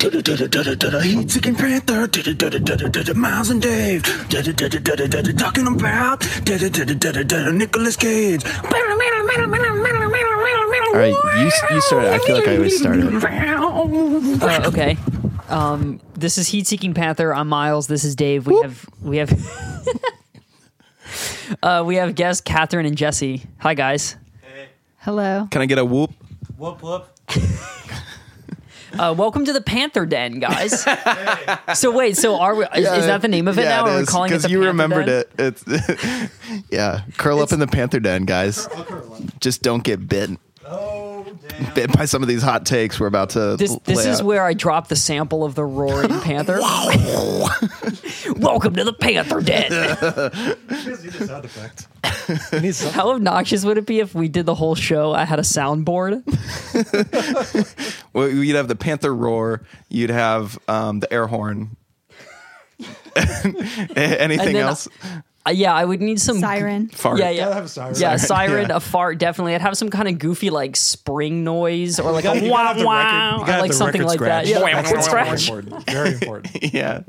Heat 0.00 1.30
seeking 1.30 1.54
panther. 1.54 2.08
Miles 3.14 3.50
and 3.50 3.60
Dave. 3.60 4.02
Talking 5.36 5.66
about 5.66 6.22
Nicolas 7.52 7.96
Cage. 7.96 8.42
All 8.46 8.70
right, 10.94 11.14
you 11.36 11.50
you 11.70 11.80
started. 11.82 12.12
I 12.12 12.18
feel 12.20 12.36
like 12.36 12.48
I 12.48 12.56
always 12.56 12.80
start 12.80 12.98
started. 12.98 14.42
Uh, 14.42 14.68
okay. 14.68 14.96
Um, 15.50 16.00
this 16.14 16.38
is 16.38 16.48
Heat 16.48 16.66
Seeking 16.66 16.94
Panther. 16.94 17.34
I'm 17.34 17.48
Miles. 17.48 17.86
This 17.86 18.02
is 18.02 18.16
Dave. 18.16 18.46
We 18.46 18.58
have 18.62 18.86
we 19.02 19.18
have 19.18 19.30
uh, 21.62 21.84
we 21.86 21.96
have 21.96 22.14
guests 22.14 22.40
Catherine 22.40 22.86
and 22.86 22.96
Jesse. 22.96 23.42
Hi 23.58 23.74
guys. 23.74 24.16
Hello. 25.00 25.46
Can 25.50 25.60
I 25.60 25.66
get 25.66 25.76
a 25.76 25.84
whoop? 25.84 26.12
Whoop 26.56 26.82
whoop. 26.82 27.06
Uh, 28.98 29.14
welcome 29.16 29.44
to 29.44 29.52
the 29.52 29.60
Panther 29.60 30.06
Den, 30.06 30.40
guys. 30.40 30.86
So 31.74 31.90
wait, 31.90 32.16
so 32.16 32.38
are 32.40 32.54
we? 32.54 32.64
Is, 32.74 32.86
is 32.86 33.06
that 33.06 33.22
the 33.22 33.28
name 33.28 33.46
of 33.48 33.58
it 33.58 33.64
now? 33.64 33.86
Are 33.86 33.98
we 33.98 34.04
calling 34.06 34.32
it 34.32 34.38
the 34.38 34.48
because 34.48 34.50
you 34.50 34.58
Panther 34.58 34.68
remembered 34.68 35.06
Den? 35.06 35.24
it. 35.38 35.64
It's 35.68 36.64
yeah. 36.70 37.02
Curl 37.16 37.40
up 37.40 37.52
in 37.52 37.60
the 37.60 37.66
panther 37.66 38.00
den, 38.00 38.24
guys. 38.24 38.68
Just 39.40 39.62
don't 39.62 39.84
get 39.84 40.08
bit 40.08 40.30
Oh 40.64 41.00
damn. 41.04 41.09
Bit 41.74 41.92
by 41.92 42.04
some 42.04 42.22
of 42.22 42.28
these 42.28 42.42
hot 42.42 42.66
takes 42.66 42.98
we're 43.00 43.06
about 43.06 43.30
to. 43.30 43.56
This 43.56 43.76
this 43.84 43.98
lay 44.04 44.10
is 44.10 44.20
out. 44.20 44.26
where 44.26 44.44
I 44.44 44.52
drop 44.54 44.88
the 44.88 44.96
sample 44.96 45.44
of 45.44 45.54
the 45.54 45.64
roaring 45.64 46.08
panther. 46.20 46.58
welcome 48.36 48.74
to 48.74 48.84
the 48.84 48.92
Panther 48.98 49.40
Den. 49.40 49.70
You 49.72 50.56
guys 50.68 51.04
need 51.04 51.14
a 51.14 51.26
sound 51.26 51.44
effect. 51.44 51.86
You 52.52 52.60
need 52.60 52.74
some- 52.74 52.92
How 52.92 53.10
obnoxious 53.10 53.64
would 53.64 53.76
it 53.78 53.86
be 53.86 53.98
if 54.00 54.14
we 54.14 54.28
did 54.28 54.46
the 54.46 54.54
whole 54.54 54.74
show? 54.76 55.12
I 55.12 55.24
had 55.24 55.38
a 55.38 55.42
soundboard. 55.42 56.22
Well, 58.12 58.28
you'd 58.28 58.54
have 58.56 58.68
the 58.68 58.76
panther 58.76 59.12
roar. 59.14 59.62
You'd 59.88 60.10
have 60.10 60.58
um, 60.68 61.00
the 61.00 61.12
air 61.12 61.26
horn. 61.26 61.76
Anything 63.16 63.96
And 63.96 64.30
then- 64.30 64.56
else? 64.56 64.88
Uh, 65.46 65.50
yeah, 65.52 65.72
I 65.72 65.84
would 65.84 66.02
need 66.02 66.20
some 66.20 66.38
Siren. 66.38 66.88
Fart. 66.88 67.18
Yeah, 67.18 67.30
yeah. 67.30 67.44
Gotta 67.44 67.54
have 67.54 67.64
a 67.64 67.68
siren. 67.68 67.94
Yeah, 67.98 68.12
a 68.14 68.18
siren, 68.18 68.68
yeah. 68.68 68.76
a 68.76 68.80
fart, 68.80 69.18
definitely. 69.18 69.54
I'd 69.54 69.62
have 69.62 69.76
some 69.76 69.88
kind 69.88 70.06
of 70.06 70.18
goofy 70.18 70.50
like 70.50 70.76
spring 70.76 71.44
noise 71.44 71.98
or 71.98 72.12
like 72.12 72.24
gotta- 72.24 72.40
a 72.40 72.44
you 72.44 72.50
wow 72.50 72.58
gotta 72.58 72.68
have 72.68 72.76
the 72.76 72.82
record- 72.82 73.48
wow 73.48 73.56
or 73.56 73.60
like 73.60 73.72
something 73.72 74.02
record 74.02 74.20
like 74.20 74.20
that. 74.20 74.46
scratch. 74.46 74.48
Yeah, 74.48 74.82
That's 74.82 74.92
record 74.92 75.10
very 75.12 75.36
scratch. 75.38 75.48
important. 75.48 75.90
Very 75.90 76.12
important. 76.12 76.56
Yeah. 76.74 77.00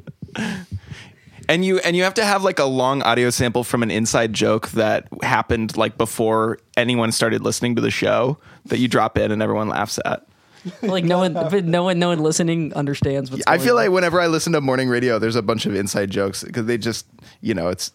And 1.49 1.65
you 1.65 1.79
and 1.79 1.97
you 1.97 2.03
have 2.03 2.13
to 2.13 2.23
have 2.23 2.43
like 2.43 2.59
a 2.59 2.63
long 2.65 3.01
audio 3.01 3.29
sample 3.29 3.65
from 3.65 3.83
an 3.83 3.91
inside 3.91 4.31
joke 4.31 4.69
that 4.69 5.07
happened 5.21 5.75
like 5.75 5.97
before 5.97 6.59
anyone 6.77 7.11
started 7.11 7.41
listening 7.41 7.75
to 7.75 7.81
the 7.81 7.91
show 7.91 8.37
that 8.67 8.77
you 8.77 8.87
drop 8.87 9.17
in 9.17 9.31
and 9.31 9.41
everyone 9.41 9.67
laughs 9.67 9.99
at. 10.05 10.25
Like 10.83 11.03
no 11.03 11.17
one, 11.17 11.33
but 11.33 11.65
no 11.65 11.83
one, 11.83 11.97
no 11.99 12.09
one 12.09 12.19
listening 12.19 12.71
understands 12.75 13.31
what's. 13.31 13.43
I 13.47 13.57
feel 13.57 13.71
on. 13.71 13.83
like 13.83 13.91
whenever 13.91 14.21
I 14.21 14.27
listen 14.27 14.53
to 14.53 14.61
morning 14.61 14.87
radio, 14.87 15.17
there's 15.19 15.35
a 15.35 15.41
bunch 15.41 15.65
of 15.65 15.75
inside 15.75 16.11
jokes 16.11 16.43
because 16.43 16.67
they 16.67 16.77
just, 16.77 17.07
you 17.41 17.53
know, 17.55 17.67
it's 17.69 17.91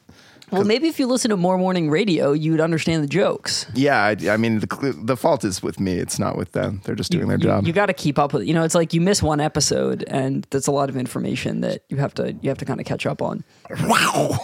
Well, 0.52 0.64
maybe 0.64 0.86
if 0.86 1.00
you 1.00 1.06
listen 1.06 1.30
to 1.30 1.36
more 1.36 1.58
morning 1.58 1.90
radio, 1.90 2.32
you'd 2.32 2.60
understand 2.60 3.02
the 3.02 3.08
jokes. 3.08 3.66
yeah. 3.74 4.04
I, 4.04 4.16
I 4.30 4.36
mean, 4.36 4.60
the 4.60 4.96
the 5.02 5.16
fault 5.16 5.44
is 5.44 5.62
with 5.62 5.80
me. 5.80 5.94
It's 5.94 6.18
not 6.18 6.36
with 6.36 6.52
them. 6.52 6.80
They're 6.84 6.94
just 6.94 7.10
doing 7.10 7.26
their 7.28 7.38
you, 7.38 7.44
job. 7.44 7.66
You 7.66 7.72
got 7.72 7.86
to 7.86 7.92
keep 7.92 8.18
up 8.18 8.32
with. 8.32 8.46
You 8.46 8.54
know, 8.54 8.62
it's 8.62 8.74
like 8.74 8.94
you 8.94 9.00
miss 9.00 9.22
one 9.22 9.40
episode, 9.40 10.04
and 10.08 10.46
that's 10.50 10.66
a 10.68 10.72
lot 10.72 10.88
of 10.88 10.96
information 10.96 11.62
that 11.62 11.82
you 11.88 11.96
have 11.96 12.14
to 12.14 12.32
you 12.40 12.48
have 12.48 12.58
to 12.58 12.64
kind 12.64 12.78
of 12.80 12.86
catch 12.86 13.06
up 13.06 13.20
on. 13.22 13.42
Wow. 13.82 14.38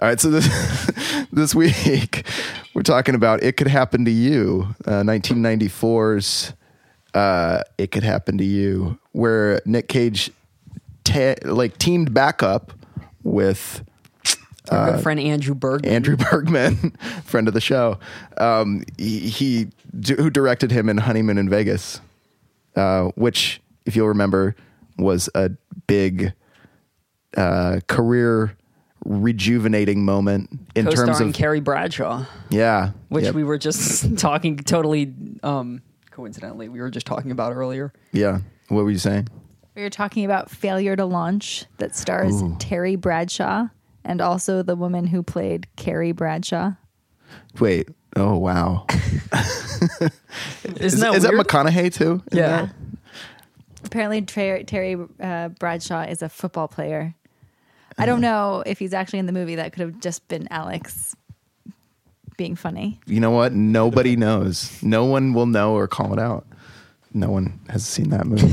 All 0.00 0.08
right, 0.08 0.20
so 0.20 0.30
this 0.30 0.46
this 1.32 1.54
week 1.54 2.24
we're 2.72 2.82
talking 2.82 3.16
about 3.16 3.42
"It 3.42 3.56
Could 3.56 3.66
Happen 3.66 4.04
to 4.04 4.10
You," 4.12 4.74
uh, 4.86 5.02
1994's 5.02 6.52
uh, 7.14 7.62
"It 7.78 7.90
Could 7.90 8.04
Happen 8.04 8.38
to 8.38 8.44
You," 8.44 8.98
where 9.10 9.60
Nick 9.66 9.88
Cage 9.88 10.30
ta- 11.04 11.34
like 11.44 11.78
teamed 11.78 12.14
back 12.14 12.42
up 12.42 12.72
with 13.24 13.84
Our 14.70 14.92
good 14.92 15.02
friend 15.02 15.18
Andrew 15.20 15.54
Bergman. 15.54 15.92
Andrew 15.92 16.16
Bergman, 16.30 16.92
friend 17.24 17.48
of 17.48 17.54
the 17.54 17.60
show. 17.60 17.98
Um, 18.38 18.84
he, 18.96 19.18
he 19.20 19.68
who 20.06 20.30
directed 20.30 20.70
him 20.70 20.88
in 20.88 20.98
Honeymoon 20.98 21.36
in 21.38 21.48
Vegas, 21.48 22.00
uh, 22.76 23.06
which, 23.16 23.60
if 23.86 23.96
you'll 23.96 24.08
remember, 24.08 24.54
was 24.98 25.28
a 25.34 25.50
big 25.86 26.32
uh, 27.36 27.80
career 27.88 28.56
rejuvenating 29.04 30.04
moment 30.04 30.48
in 30.74 30.84
terms 30.84 30.96
co-starring 31.00 31.28
of 31.30 31.34
Carrie 31.34 31.60
Bradshaw, 31.60 32.24
yeah, 32.50 32.92
which 33.08 33.24
Yep. 33.24 33.34
we 33.34 33.42
were 33.44 33.58
just 33.58 34.16
talking 34.18 34.56
totally 34.56 35.12
um, 35.42 35.82
coincidentally. 36.10 36.68
We 36.68 36.80
were 36.80 36.90
just 36.90 37.06
talking 37.06 37.30
about 37.30 37.52
earlier. 37.52 37.92
yeah. 38.12 38.38
What 38.68 38.84
were 38.84 38.90
you 38.90 38.98
saying? 38.98 39.28
We 39.74 39.82
were 39.82 39.90
talking 39.90 40.24
about 40.24 40.50
Failure 40.50 40.96
to 40.96 41.04
Launch 41.04 41.64
that 41.78 41.94
stars 41.96 42.40
Terry 42.58 42.96
Bradshaw 42.96 43.66
and 44.04 44.20
also 44.20 44.62
the 44.62 44.76
woman 44.76 45.06
who 45.06 45.22
played 45.22 45.66
Carrie 45.76 46.12
Bradshaw. 46.12 46.72
Wait. 47.58 47.88
Oh 48.16 48.36
wow. 48.36 48.86
Isn't 50.64 50.80
Is, 50.80 51.00
that 51.00 51.14
is 51.14 51.22
that? 51.22 51.32
McConaughey 51.32 51.92
too? 51.92 52.22
Yeah. 52.30 52.66
that? 52.66 52.74
Apparently, 53.84 54.22
Terry, 54.22 54.64
Terry 54.64 54.96
uh, 55.20 55.48
Bradshaw 55.48 56.02
is 56.02 56.22
a 56.22 56.28
football 56.28 56.68
player. 56.68 57.14
I 57.98 58.06
don't 58.06 58.20
know 58.20 58.62
if 58.64 58.78
he's 58.78 58.94
actually 58.94 59.18
in 59.18 59.26
the 59.26 59.32
movie. 59.32 59.56
That 59.56 59.72
could 59.72 59.80
have 59.80 60.00
just 60.00 60.26
been 60.28 60.46
Alex 60.50 61.14
being 62.36 62.54
funny. 62.56 63.00
You 63.06 63.20
know 63.20 63.30
what? 63.30 63.52
Nobody 63.52 64.16
knows. 64.16 64.82
No 64.82 65.04
one 65.04 65.34
will 65.34 65.46
know 65.46 65.74
or 65.74 65.88
call 65.88 66.12
it 66.12 66.18
out. 66.18 66.46
No 67.12 67.30
one 67.30 67.60
has 67.68 67.86
seen 67.86 68.10
that 68.10 68.26
movie. 68.26 68.52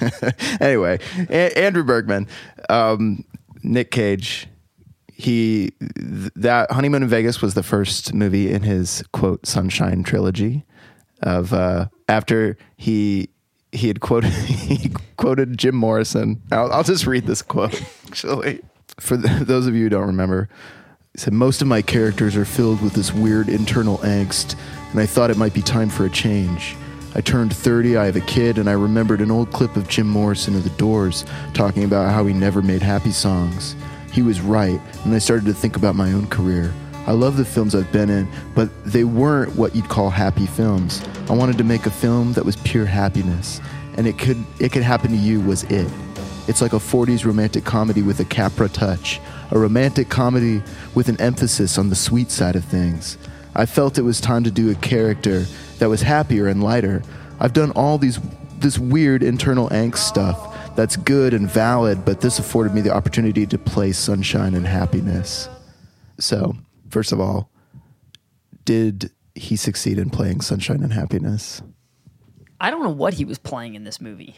anyway, 0.60 0.98
A- 1.30 1.58
Andrew 1.58 1.82
Bergman, 1.82 2.28
um, 2.68 3.24
Nick 3.66 3.90
Cage. 3.90 4.48
He 5.12 5.72
th- 5.80 6.32
that 6.36 6.70
Honeymoon 6.70 7.02
in 7.02 7.08
Vegas 7.08 7.40
was 7.40 7.54
the 7.54 7.62
first 7.62 8.12
movie 8.12 8.52
in 8.52 8.62
his 8.62 9.02
quote 9.12 9.46
Sunshine 9.46 10.02
trilogy. 10.02 10.64
Of 11.22 11.52
uh, 11.52 11.86
after 12.08 12.58
he 12.76 13.30
he 13.72 13.88
had 13.88 14.00
quoted 14.00 14.30
he 14.32 14.92
quoted 15.16 15.56
Jim 15.58 15.74
Morrison. 15.74 16.42
I'll, 16.52 16.70
I'll 16.72 16.84
just 16.84 17.06
read 17.06 17.26
this 17.26 17.42
quote 17.42 17.82
actually 18.06 18.60
for 18.98 19.16
th 19.16 19.42
those 19.42 19.66
of 19.66 19.74
you 19.74 19.84
who 19.84 19.88
don't 19.88 20.06
remember. 20.06 20.48
He 21.12 21.20
said, 21.20 21.32
Most 21.32 21.62
of 21.62 21.68
my 21.68 21.82
characters 21.82 22.36
are 22.36 22.44
filled 22.44 22.82
with 22.82 22.92
this 22.92 23.12
weird 23.12 23.48
internal 23.48 23.98
angst, 23.98 24.56
and 24.90 25.00
I 25.00 25.06
thought 25.06 25.30
it 25.30 25.36
might 25.36 25.54
be 25.54 25.62
time 25.62 25.88
for 25.88 26.04
a 26.04 26.10
change. 26.10 26.76
I 27.16 27.22
turned 27.22 27.56
30, 27.56 27.96
I 27.96 28.04
have 28.04 28.16
a 28.16 28.20
kid, 28.20 28.58
and 28.58 28.68
I 28.68 28.72
remembered 28.72 29.22
an 29.22 29.30
old 29.30 29.50
clip 29.50 29.74
of 29.74 29.88
Jim 29.88 30.06
Morrison 30.06 30.54
of 30.54 30.64
the 30.64 30.70
Doors 30.70 31.24
talking 31.54 31.82
about 31.82 32.12
how 32.12 32.26
he 32.26 32.34
never 32.34 32.60
made 32.60 32.82
happy 32.82 33.10
songs. 33.10 33.74
He 34.12 34.20
was 34.20 34.42
right, 34.42 34.78
and 35.02 35.14
I 35.14 35.18
started 35.18 35.46
to 35.46 35.54
think 35.54 35.76
about 35.76 35.94
my 35.94 36.12
own 36.12 36.26
career. 36.26 36.74
I 37.06 37.12
love 37.12 37.38
the 37.38 37.44
films 37.46 37.74
I've 37.74 37.90
been 37.90 38.10
in, 38.10 38.28
but 38.54 38.68
they 38.84 39.04
weren't 39.04 39.56
what 39.56 39.74
you'd 39.74 39.88
call 39.88 40.10
happy 40.10 40.44
films. 40.44 41.02
I 41.30 41.32
wanted 41.32 41.56
to 41.56 41.64
make 41.64 41.86
a 41.86 41.90
film 41.90 42.34
that 42.34 42.44
was 42.44 42.56
pure 42.56 42.84
happiness, 42.84 43.62
and 43.96 44.06
it 44.06 44.18
could 44.18 44.44
it 44.60 44.72
could 44.72 44.82
happen 44.82 45.10
to 45.12 45.16
you 45.16 45.40
was 45.40 45.62
it. 45.64 45.90
It's 46.48 46.60
like 46.60 46.74
a 46.74 46.76
40s 46.76 47.24
romantic 47.24 47.64
comedy 47.64 48.02
with 48.02 48.20
a 48.20 48.26
Capra 48.26 48.68
touch, 48.68 49.22
a 49.52 49.58
romantic 49.58 50.10
comedy 50.10 50.62
with 50.94 51.08
an 51.08 51.18
emphasis 51.18 51.78
on 51.78 51.88
the 51.88 51.96
sweet 51.96 52.30
side 52.30 52.56
of 52.56 52.64
things. 52.66 53.16
I 53.54 53.64
felt 53.64 53.96
it 53.96 54.02
was 54.02 54.20
time 54.20 54.44
to 54.44 54.50
do 54.50 54.70
a 54.70 54.74
character 54.74 55.46
that 55.78 55.88
was 55.88 56.02
happier 56.02 56.46
and 56.48 56.62
lighter. 56.62 57.02
I've 57.40 57.52
done 57.52 57.70
all 57.72 57.98
these 57.98 58.18
this 58.58 58.78
weird 58.78 59.22
internal 59.22 59.68
angst 59.68 59.98
stuff 59.98 60.74
that's 60.76 60.96
good 60.96 61.34
and 61.34 61.48
valid, 61.48 62.04
but 62.04 62.20
this 62.20 62.38
afforded 62.38 62.74
me 62.74 62.80
the 62.80 62.94
opportunity 62.94 63.46
to 63.46 63.58
play 63.58 63.92
sunshine 63.92 64.54
and 64.54 64.66
happiness. 64.66 65.48
So, 66.18 66.54
first 66.90 67.12
of 67.12 67.20
all, 67.20 67.50
did 68.64 69.10
he 69.34 69.56
succeed 69.56 69.98
in 69.98 70.10
playing 70.10 70.40
sunshine 70.40 70.82
and 70.82 70.92
happiness? 70.92 71.62
I 72.60 72.70
don't 72.70 72.82
know 72.82 72.90
what 72.90 73.14
he 73.14 73.24
was 73.24 73.38
playing 73.38 73.74
in 73.74 73.84
this 73.84 74.00
movie. 74.00 74.34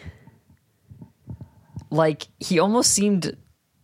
Like 1.90 2.26
he 2.38 2.58
almost 2.58 2.92
seemed. 2.92 3.36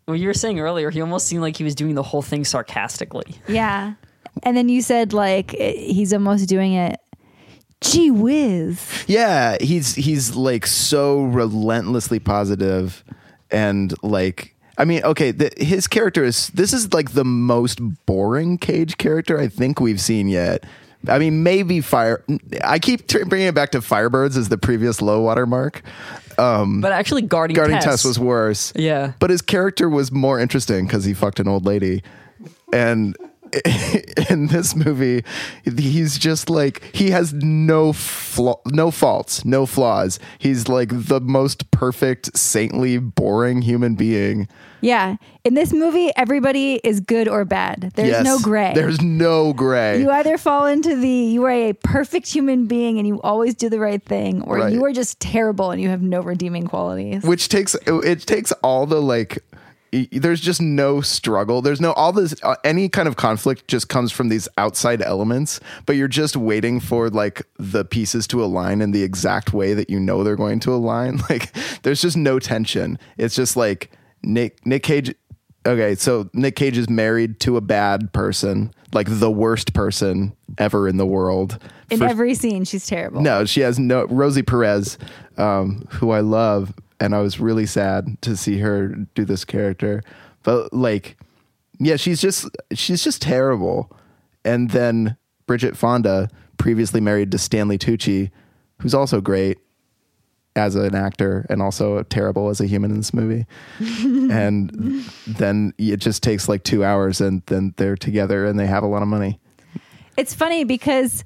What 0.06 0.18
you 0.18 0.26
were 0.26 0.34
saying 0.34 0.60
earlier, 0.60 0.90
he 0.90 1.00
almost 1.00 1.26
seemed 1.26 1.40
like 1.40 1.56
he 1.56 1.64
was 1.64 1.74
doing 1.74 1.94
the 1.94 2.02
whole 2.02 2.20
thing 2.20 2.44
sarcastically. 2.44 3.36
Yeah. 3.48 3.94
And 4.42 4.54
then 4.54 4.68
you 4.68 4.82
said, 4.82 5.14
like, 5.14 5.52
he's 5.52 6.12
almost 6.12 6.46
doing 6.46 6.74
it. 6.74 7.00
Gee 7.84 8.10
whiz. 8.10 9.04
Yeah, 9.06 9.56
he's 9.60 9.94
he's 9.94 10.34
like 10.34 10.66
so 10.66 11.22
relentlessly 11.22 12.18
positive 12.18 13.04
and 13.50 13.94
like 14.02 14.54
I 14.76 14.84
mean, 14.84 15.04
okay, 15.04 15.30
the, 15.30 15.52
his 15.56 15.86
character 15.86 16.24
is 16.24 16.48
this 16.48 16.72
is 16.72 16.92
like 16.92 17.12
the 17.12 17.24
most 17.24 17.78
boring 18.06 18.58
Cage 18.58 18.96
character 18.98 19.38
I 19.38 19.48
think 19.48 19.80
we've 19.80 20.00
seen 20.00 20.28
yet. 20.28 20.64
I 21.06 21.18
mean, 21.18 21.42
maybe 21.42 21.80
Fire. 21.82 22.24
I 22.62 22.78
keep 22.78 23.06
tr- 23.06 23.26
bringing 23.26 23.48
it 23.48 23.54
back 23.54 23.70
to 23.72 23.78
Firebirds 23.80 24.36
as 24.36 24.48
the 24.48 24.56
previous 24.58 25.02
low 25.02 25.20
water 25.20 25.46
mark. 25.46 25.82
Um, 26.38 26.80
but 26.80 26.92
actually, 26.92 27.22
guarding, 27.22 27.54
Guarding 27.54 27.76
Tess, 27.76 27.84
Tess 27.84 28.04
was 28.04 28.18
worse. 28.18 28.72
Yeah. 28.74 29.12
but 29.20 29.30
his 29.30 29.42
character 29.42 29.88
was 29.88 30.10
more 30.10 30.40
interesting 30.40 30.86
because 30.86 31.04
he 31.04 31.14
fucked 31.14 31.38
an 31.38 31.46
old 31.46 31.66
lady, 31.66 32.02
and 32.72 33.16
in 34.30 34.48
this 34.48 34.74
movie, 34.74 35.24
he's 35.64 36.18
just 36.18 36.50
like 36.50 36.82
he 36.94 37.10
has 37.10 37.32
no 37.32 37.92
flaw, 37.92 38.60
no 38.66 38.90
faults, 38.90 39.44
no 39.44 39.66
flaws. 39.66 40.18
He's 40.38 40.68
like 40.68 40.88
the 40.92 41.20
most 41.20 41.70
perfect, 41.70 42.36
saintly, 42.36 42.98
boring 42.98 43.62
human 43.62 43.94
being. 43.94 44.48
Yeah. 44.80 45.16
In 45.44 45.54
this 45.54 45.72
movie, 45.72 46.10
everybody 46.16 46.74
is 46.84 47.00
good 47.00 47.26
or 47.26 47.44
bad. 47.46 47.92
There's 47.94 48.08
Yes. 48.10 48.24
no 48.24 48.38
gray. 48.38 48.72
There's 48.74 49.00
no 49.00 49.52
gray. 49.54 50.00
you 50.00 50.10
either 50.10 50.36
fall 50.36 50.66
into 50.66 50.94
the 50.96 51.08
you 51.08 51.44
are 51.44 51.50
a 51.50 51.72
perfect 51.72 52.26
human 52.26 52.66
being 52.66 52.98
and 52.98 53.06
you 53.06 53.20
always 53.22 53.54
do 53.54 53.68
the 53.70 53.78
right 53.78 54.02
thing, 54.02 54.42
or 54.42 54.56
Right. 54.58 54.72
you 54.72 54.84
are 54.84 54.92
just 54.92 55.20
terrible 55.20 55.70
and 55.70 55.80
you 55.80 55.88
have 55.88 56.02
no 56.02 56.20
redeeming 56.20 56.66
qualities. 56.66 57.22
which 57.22 57.48
takes 57.48 57.74
it 57.86 58.20
takes 58.26 58.52
all 58.62 58.84
the 58.86 59.00
like 59.00 59.38
there's 60.12 60.40
just 60.40 60.60
no 60.60 61.00
struggle. 61.00 61.62
There's 61.62 61.80
no 61.80 61.92
all 61.92 62.12
this 62.12 62.34
uh, 62.42 62.56
any 62.64 62.88
kind 62.88 63.08
of 63.08 63.16
conflict 63.16 63.68
just 63.68 63.88
comes 63.88 64.12
from 64.12 64.28
these 64.28 64.48
outside 64.58 65.02
elements 65.02 65.60
but 65.86 65.96
you're 65.96 66.08
just 66.08 66.36
waiting 66.36 66.80
for 66.80 67.10
like 67.10 67.42
the 67.58 67.84
pieces 67.84 68.26
to 68.28 68.42
align 68.44 68.80
in 68.80 68.90
the 68.90 69.02
exact 69.02 69.52
way 69.52 69.74
that 69.74 69.88
you 69.90 70.00
know 70.00 70.24
they're 70.24 70.36
going 70.36 70.60
to 70.60 70.72
align. 70.72 71.20
Like 71.30 71.54
there's 71.82 72.00
just 72.02 72.16
no 72.16 72.38
tension. 72.38 72.98
It's 73.18 73.34
just 73.34 73.56
like 73.56 73.90
nick 74.22 74.64
nick 74.66 74.82
cage 74.82 75.14
okay 75.66 75.94
so 75.94 76.30
nick 76.32 76.56
cage 76.56 76.78
is 76.78 76.88
married 76.88 77.38
to 77.40 77.58
a 77.58 77.60
bad 77.60 78.10
person 78.14 78.72
like 78.94 79.06
the 79.10 79.30
worst 79.30 79.74
person 79.74 80.34
ever 80.58 80.88
in 80.88 80.96
the 80.96 81.06
world. 81.06 81.58
In 81.90 81.98
For- 81.98 82.06
every 82.06 82.34
scene, 82.34 82.64
she's 82.64 82.86
terrible. 82.86 83.20
no, 83.20 83.44
she 83.44 83.60
has 83.60 83.78
no 83.78 84.06
Rosie 84.06 84.42
Perez, 84.42 84.96
um, 85.36 85.86
who 85.90 86.10
I 86.10 86.20
love, 86.20 86.72
and 87.00 87.14
I 87.14 87.20
was 87.20 87.40
really 87.40 87.66
sad 87.66 88.20
to 88.22 88.36
see 88.36 88.58
her 88.58 88.88
do 89.14 89.24
this 89.24 89.44
character. 89.44 90.02
But 90.42 90.72
like, 90.72 91.16
yeah, 91.78 91.96
she's 91.96 92.20
just 92.20 92.48
she's 92.72 93.02
just 93.02 93.22
terrible. 93.22 93.90
And 94.44 94.70
then 94.70 95.16
Bridget 95.46 95.76
Fonda, 95.76 96.28
previously 96.58 97.00
married 97.00 97.30
to 97.32 97.38
Stanley 97.38 97.78
Tucci, 97.78 98.30
who's 98.80 98.94
also 98.94 99.20
great 99.20 99.58
as 100.56 100.76
an 100.76 100.94
actor 100.94 101.46
and 101.50 101.60
also 101.60 102.02
terrible 102.04 102.48
as 102.48 102.60
a 102.60 102.66
human 102.66 102.90
in 102.90 102.96
this 102.96 103.12
movie. 103.12 103.46
and 104.30 105.04
then 105.26 105.72
it 105.78 105.96
just 105.96 106.22
takes 106.22 106.48
like 106.48 106.62
two 106.62 106.84
hours, 106.84 107.20
and 107.20 107.42
then 107.46 107.74
they're 107.76 107.96
together 107.96 108.44
and 108.44 108.58
they 108.58 108.66
have 108.66 108.82
a 108.82 108.86
lot 108.86 109.02
of 109.02 109.08
money. 109.08 109.40
It's 110.16 110.34
funny 110.34 110.64
because 110.64 111.24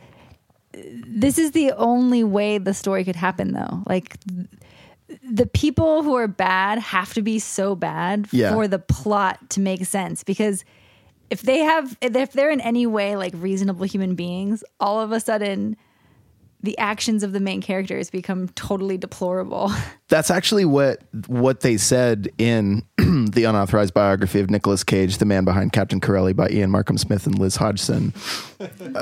this 0.73 1.39
is 1.39 1.51
the 1.53 1.73
only 1.73 2.25
way 2.25 2.59
the 2.59 2.73
story 2.73 3.05
could 3.05 3.17
happen, 3.17 3.53
though. 3.53 3.83
Like 3.87 4.17
the 5.29 5.47
people 5.47 6.03
who 6.03 6.15
are 6.15 6.29
bad 6.29 6.79
have 6.79 7.15
to 7.15 7.23
be 7.23 7.39
so 7.39 7.75
bad 7.75 8.29
Yeah. 8.31 8.53
for 8.53 8.69
the 8.69 8.79
plot 8.79 9.51
to 9.51 9.61
make 9.61 9.85
sense. 9.87 10.23
Because 10.25 10.65
if 11.31 11.43
they 11.43 11.61
have, 11.61 11.97
if 12.01 12.33
they're 12.33 12.51
in 12.51 12.61
any 12.61 12.87
way 12.87 13.17
like 13.17 13.33
reasonable 13.37 13.85
human 13.87 14.15
beings, 14.15 14.63
all 14.81 15.01
of 15.01 15.13
a 15.13 15.21
sudden 15.21 15.77
the 16.61 16.77
actions 16.79 17.23
of 17.23 17.33
the 17.33 17.39
main 17.39 17.61
characters 17.63 18.11
become 18.11 18.49
totally 18.49 18.99
deplorable. 18.99 19.71
That's 20.09 20.31
actually 20.31 20.65
what 20.65 21.03
what 21.29 21.61
they 21.61 21.77
said 21.77 22.29
in 22.37 22.83
the 22.99 23.45
unauthorized 23.45 23.95
biography 23.95 24.41
of 24.41 24.51
Nicolas 24.51 24.83
Cage, 24.83 25.19
the 25.19 25.25
man 25.25 25.45
behind 25.45 25.73
Captain 25.73 26.01
Corelli 26.01 26.33
by 26.33 26.49
Ian 26.51 26.71
Markham 26.71 26.99
Smith 26.99 27.27
and 27.27 27.39
Liz 27.39 27.57
Hodgson. 27.57 28.13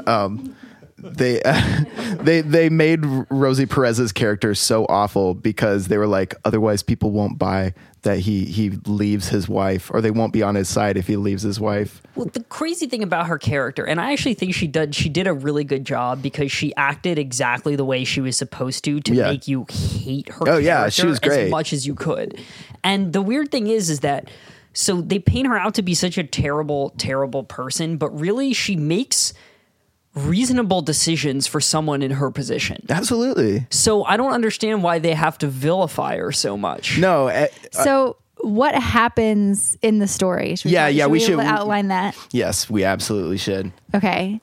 Um, 0.07 0.55
they 0.99 1.41
they 2.21 2.41
they 2.41 2.69
made 2.69 3.01
Rosie 3.31 3.67
Perez's 3.67 4.13
character 4.13 4.55
so 4.55 4.87
awful 4.89 5.35
because 5.35 5.89
they 5.89 5.99
were 5.99 6.07
like, 6.07 6.35
otherwise 6.45 6.83
people 6.83 7.11
won't 7.11 7.39
buy 7.39 7.75
that 8.03 8.21
he 8.21 8.45
he 8.45 8.71
leaves 8.87 9.29
his 9.29 9.49
wife, 9.49 9.91
or 9.93 10.01
they 10.01 10.11
won't 10.13 10.33
be 10.33 10.43
on 10.43 10.55
his 10.55 10.69
side 10.69 10.97
if 10.97 11.07
he 11.07 11.17
leaves 11.17 11.43
his 11.43 11.59
wife. 11.61 12.01
Well, 12.15 12.27
the 12.33 12.43
crazy 12.45 12.87
thing 12.87 13.03
about 13.03 13.27
her 13.27 13.39
character, 13.39 13.85
and 13.85 14.01
I 14.01 14.13
actually 14.13 14.35
think 14.35 14.55
she 14.55 14.67
did 14.69 14.95
she 14.95 15.09
did 15.09 15.27
a 15.27 15.35
really 15.35 15.65
good 15.65 15.85
job 15.85 16.23
because 16.23 16.51
she 16.53 16.75
acted 16.77 17.19
exactly 17.19 17.77
the 17.77 17.85
way 17.85 18.05
she 18.05 18.21
was 18.21 18.37
supposed 18.37 18.85
to 18.85 19.01
to 19.01 19.15
Yeah. 19.15 19.31
make 19.31 19.49
you 19.49 19.67
hate 19.71 20.29
her. 20.31 20.49
Oh, 20.49 20.59
yeah, 20.59 20.89
she 20.89 21.05
was 21.07 21.19
great. 21.19 21.47
as 21.47 21.51
much 21.51 21.73
as 21.73 21.87
you 21.87 21.95
could. 21.95 22.41
And 22.85 23.13
the 23.13 23.23
weird 23.23 23.51
thing 23.51 23.67
is, 23.67 23.91
is 23.91 24.01
that 24.01 24.31
so 24.73 25.01
they 25.01 25.19
paint 25.19 25.47
her 25.49 25.59
out 25.59 25.75
to 25.75 25.83
be 25.83 25.95
such 25.95 26.17
a 26.19 26.23
terrible, 26.25 26.91
terrible 26.99 27.43
person, 27.43 27.97
but 27.97 28.11
really 28.19 28.53
she 28.53 28.77
makes 28.77 29.33
reasonable 30.17 30.83
decisions 30.83 31.47
for 31.47 31.61
someone 31.61 32.03
in 32.03 32.11
her 32.13 32.31
position. 32.31 32.85
Absolutely. 32.89 33.67
So 33.71 34.03
I 34.05 34.17
don't 34.17 34.33
understand 34.33 34.83
why 34.83 34.99
they 34.99 35.15
have 35.15 35.39
to 35.39 35.47
vilify 35.47 36.17
her 36.17 36.33
so 36.33 36.57
much. 36.57 36.99
No, 36.99 37.29
eh, 37.29 37.49
so 37.71 38.17
what 38.41 38.75
happens 38.75 39.77
in 39.83 39.99
the 39.99 40.09
story? 40.09 40.57
Should 40.57 40.71
Yeah, 40.73 40.89
yeah, 40.89 41.07
we 41.07 41.21
should- 41.21 41.39
outline 41.39 41.89
that. 41.89 42.17
yes, 42.33 42.69
we 42.71 42.83
absolutely 42.85 43.37
should. 43.39 43.73
Okay. 43.95 44.41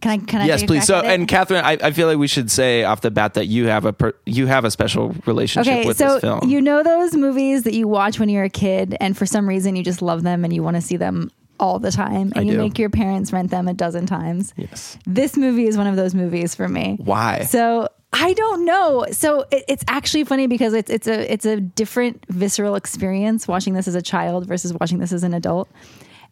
Can 0.00 0.10
I? 0.10 0.18
Can 0.18 0.40
I? 0.40 0.46
Yes, 0.46 0.64
please. 0.64 0.84
So, 0.84 0.96
and 0.98 1.28
Catherine, 1.28 1.64
I, 1.64 1.78
I 1.80 1.92
feel 1.92 2.08
like 2.08 2.18
we 2.18 2.26
should 2.26 2.50
say 2.50 2.82
off 2.82 3.02
the 3.02 3.10
bat 3.12 3.34
that 3.34 3.46
you 3.46 3.68
have 3.68 3.84
a 3.84 3.92
per, 3.92 4.12
you 4.26 4.46
have 4.48 4.64
a 4.64 4.70
special 4.72 5.14
relationship 5.26 5.72
Okay, 5.72 5.86
with 5.86 5.96
so 5.96 6.14
this 6.14 6.20
film. 6.22 6.40
you 6.50 6.60
know 6.60 6.82
those 6.82 7.14
movies 7.14 7.62
that 7.62 7.74
you 7.74 7.86
watch 7.86 8.18
when 8.18 8.28
you're 8.28 8.42
a 8.42 8.50
kid, 8.50 8.96
and 9.00 9.16
for 9.16 9.26
some 9.26 9.48
reason 9.48 9.76
you 9.76 9.84
just 9.84 10.02
love 10.02 10.24
them 10.24 10.42
and 10.44 10.52
you 10.52 10.60
want 10.60 10.74
to 10.74 10.80
see 10.82 10.96
them 10.96 11.30
all 11.62 11.78
the 11.78 11.90
time, 11.92 12.32
and 12.34 12.38
I 12.38 12.42
you 12.42 12.52
do. 12.52 12.58
make 12.58 12.78
your 12.78 12.90
parents 12.90 13.32
rent 13.32 13.50
them 13.50 13.68
a 13.68 13.72
dozen 13.72 14.04
times. 14.04 14.52
Yes. 14.56 14.98
This 15.06 15.36
movie 15.36 15.66
is 15.66 15.78
one 15.78 15.86
of 15.86 15.96
those 15.96 16.14
movies 16.14 16.54
for 16.54 16.68
me. 16.68 16.98
Why? 17.02 17.44
So 17.44 17.88
I 18.12 18.34
don't 18.34 18.66
know. 18.66 19.06
So 19.12 19.46
it, 19.50 19.64
it's 19.68 19.84
actually 19.88 20.24
funny 20.24 20.46
because 20.48 20.74
it's 20.74 20.90
it's 20.90 21.06
a 21.06 21.32
it's 21.32 21.46
a 21.46 21.60
different 21.60 22.26
visceral 22.28 22.74
experience 22.74 23.48
watching 23.48 23.72
this 23.74 23.88
as 23.88 23.94
a 23.94 24.02
child 24.02 24.46
versus 24.46 24.74
watching 24.74 24.98
this 24.98 25.12
as 25.12 25.22
an 25.22 25.32
adult. 25.32 25.70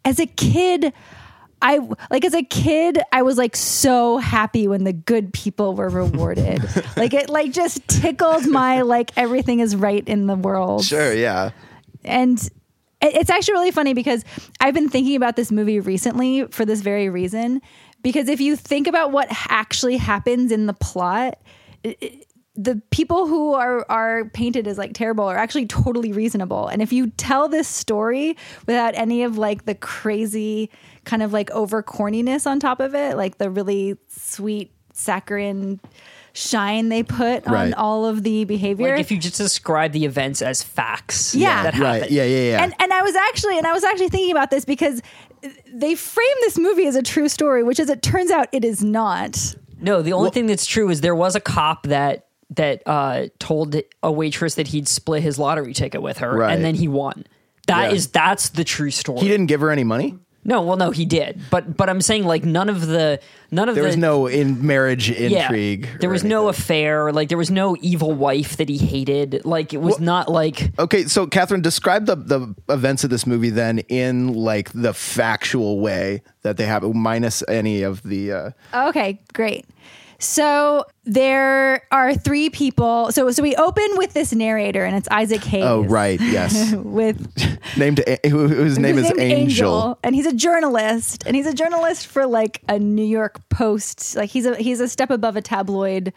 As 0.05 0.19
a 0.19 0.27
kid. 0.27 0.93
I 1.63 1.77
like 2.09 2.25
as 2.25 2.33
a 2.33 2.41
kid, 2.41 2.99
I 3.11 3.21
was 3.21 3.37
like 3.37 3.55
so 3.55 4.17
happy 4.17 4.67
when 4.67 4.83
the 4.83 4.93
good 4.93 5.31
people 5.31 5.75
were 5.75 5.89
rewarded. 5.89 6.59
like 6.97 7.13
it 7.13 7.29
like 7.29 7.51
just 7.51 7.87
tickled 7.87 8.47
my 8.47 8.81
like 8.81 9.11
everything 9.15 9.59
is 9.59 9.75
right 9.75 10.03
in 10.07 10.25
the 10.25 10.33
world 10.33 10.83
Sure, 10.83 11.13
yeah. 11.13 11.51
and 12.03 12.49
it's 13.01 13.29
actually 13.29 13.53
really 13.53 13.71
funny 13.71 13.93
because 13.93 14.23
I've 14.59 14.73
been 14.73 14.89
thinking 14.89 15.15
about 15.15 15.35
this 15.35 15.51
movie 15.51 15.79
recently 15.79 16.45
for 16.47 16.65
this 16.65 16.81
very 16.81 17.09
reason. 17.09 17.61
Because 18.01 18.29
if 18.29 18.41
you 18.41 18.55
think 18.55 18.87
about 18.87 19.11
what 19.11 19.27
actually 19.49 19.97
happens 19.97 20.51
in 20.51 20.65
the 20.65 20.73
plot, 20.73 21.39
it- 21.83 22.25
the 22.53 22.81
people 22.91 23.27
who 23.27 23.53
are 23.53 23.85
are 23.89 24.25
painted 24.25 24.67
as 24.67 24.77
like 24.77 24.93
terrible 24.93 25.23
are 25.23 25.37
actually 25.37 25.65
totally 25.65 26.11
reasonable. 26.11 26.67
And 26.67 26.81
if 26.81 26.91
you 26.91 27.07
tell 27.11 27.47
this 27.47 27.65
story 27.65 28.35
without 28.67 28.93
any 28.95 29.23
of 29.23 29.37
like 29.37 29.63
the 29.65 29.73
crazy 29.73 30.69
kind 31.05 31.23
of 31.23 31.31
like 31.31 31.49
over 31.51 31.81
corniness 31.81 32.45
on 32.45 32.59
top 32.59 32.81
of 32.81 32.93
it, 32.93 33.15
like 33.15 33.37
the 33.37 33.49
really 33.49 33.95
sweet 34.09 34.73
saccharine 34.93 35.79
shine 36.33 36.89
they 36.89 37.03
put 37.03 37.45
on 37.47 37.53
Right. 37.53 37.73
all 37.73 38.05
of 38.05 38.23
the 38.23 38.45
behavior. 38.45 38.91
Like 38.91 39.01
if 39.01 39.11
you 39.11 39.17
just 39.17 39.37
describe 39.37 39.91
the 39.91 40.05
events 40.05 40.41
as 40.41 40.63
facts 40.63 41.35
Yeah. 41.35 41.63
that 41.63 41.77
Right. 41.77 42.09
Yeah, 42.09 42.23
yeah, 42.23 42.51
yeah. 42.51 42.63
and 42.63 42.73
and 42.79 42.93
I 42.93 43.01
was 43.01 43.15
actually 43.15 43.57
and 43.57 43.67
I 43.67 43.73
was 43.73 43.83
actually 43.83 44.09
thinking 44.09 44.31
about 44.31 44.49
this 44.51 44.63
because 44.65 45.01
they 45.73 45.95
frame 45.95 46.35
this 46.41 46.57
movie 46.57 46.85
as 46.87 46.95
a 46.95 47.01
true 47.03 47.27
story, 47.27 47.63
which 47.63 47.79
as 47.79 47.89
it 47.89 48.01
turns 48.01 48.31
out 48.31 48.47
it 48.51 48.63
is 48.63 48.83
not. 48.83 49.55
No, 49.81 50.01
the 50.01 50.13
only 50.13 50.29
thing 50.29 50.45
that's 50.45 50.65
true 50.65 50.89
is 50.89 51.01
there 51.01 51.15
was 51.15 51.35
a 51.35 51.41
cop 51.41 51.87
that 51.87 52.27
that 52.51 52.83
uh, 52.85 53.27
told 53.39 53.75
a 54.03 54.11
waitress 54.11 54.55
that 54.55 54.67
he'd 54.67 54.87
split 54.87 55.23
his 55.23 55.39
lottery 55.39 55.73
ticket 55.73 56.01
with 56.01 56.17
her, 56.19 56.33
Right. 56.35 56.53
and 56.53 56.63
then 56.65 56.75
he 56.75 56.87
won. 56.87 57.25
That 57.67 57.89
Yeah. 57.91 57.95
is 57.95 58.07
that's 58.07 58.49
the 58.49 58.63
true 58.65 58.91
story. 58.91 59.21
he 59.21 59.27
didn't 59.29 59.45
give 59.47 59.61
her 59.61 59.71
any 59.71 59.83
money? 59.85 60.17
No, 60.43 60.61
well, 60.63 60.77
no, 60.77 60.89
he 60.91 61.05
did, 61.05 61.39
but 61.51 61.77
but 61.77 61.89
I'm 61.89 62.01
saying 62.01 62.23
like 62.23 62.43
none 62.43 62.67
of 62.67 62.87
the 62.87 63.19
none 63.51 63.69
of 63.69 63.75
There 63.75 63.83
the 63.83 63.89
was 63.89 63.97
no 63.97 64.25
in 64.27 64.65
marriage 64.65 65.09
yeah, 65.09 65.43
intrigue. 65.43 65.87
There 65.99 66.09
or 66.09 66.13
was 66.13 66.23
no 66.23 66.47
affair. 66.47 67.11
Like 67.11 67.29
there 67.29 67.37
was 67.37 67.51
no 67.51 67.77
evil 67.81 68.11
wife 68.13 68.57
that 68.57 68.67
he 68.67 68.77
hated. 68.77 69.45
Like 69.45 69.73
it 69.73 69.81
was 69.81 69.99
not 69.99 70.29
like 70.29 70.71
Okay, 70.79 71.03
so 71.05 71.27
Catherine, 71.27 71.61
describe 71.61 72.07
the 72.07 72.15
the 72.15 72.55
events 72.69 73.03
of 73.03 73.09
this 73.11 73.27
movie 73.27 73.51
then 73.51 73.79
in 73.79 74.33
like 74.33 74.71
the 74.73 74.93
factual 74.93 75.79
way 75.79 76.23
that 76.41 76.57
they 76.57 76.65
have, 76.65 76.83
minus 76.83 77.43
any 77.47 77.83
of 77.83 78.01
the. 78.01 78.31
Uh, 78.31 78.51
Okay, 78.73 79.21
great. 79.33 79.65
So 80.17 80.85
there 81.03 81.83
are 81.91 82.13
three 82.13 82.49
people. 82.49 83.11
So 83.11 83.31
so 83.31 83.41
we 83.41 83.55
open 83.55 83.87
with 83.95 84.13
this 84.13 84.33
narrator, 84.33 84.85
and 84.85 84.95
it's 84.95 85.07
Isaac 85.09 85.43
Hayes. 85.45 85.63
oh, 85.63 85.83
right, 85.83 86.19
yes, 86.21 86.73
With 86.75 87.27
named 87.77 88.01
A- 88.05 88.19
who- 88.29 88.47
whose 88.47 88.77
name 88.77 88.97
is 88.99 89.09
named 89.09 89.19
Angel. 89.19 89.97
and 90.03 90.13
he's 90.13 90.25
a 90.27 90.33
journalist, 90.33 91.23
and 91.25 91.35
he's 91.35 91.47
a 91.47 91.53
journalist 91.53 92.07
for 92.07 92.25
like 92.27 92.61
a 92.69 92.77
New 92.77 93.05
York 93.05 93.39
Post. 93.49 94.15
Like 94.15 94.29
he's 94.29 94.45
a 94.45 94.55
he's 94.57 94.79
a 94.79 94.87
step 94.87 95.09
above 95.09 95.35
a 95.35 95.41
tabloid, 95.41 96.13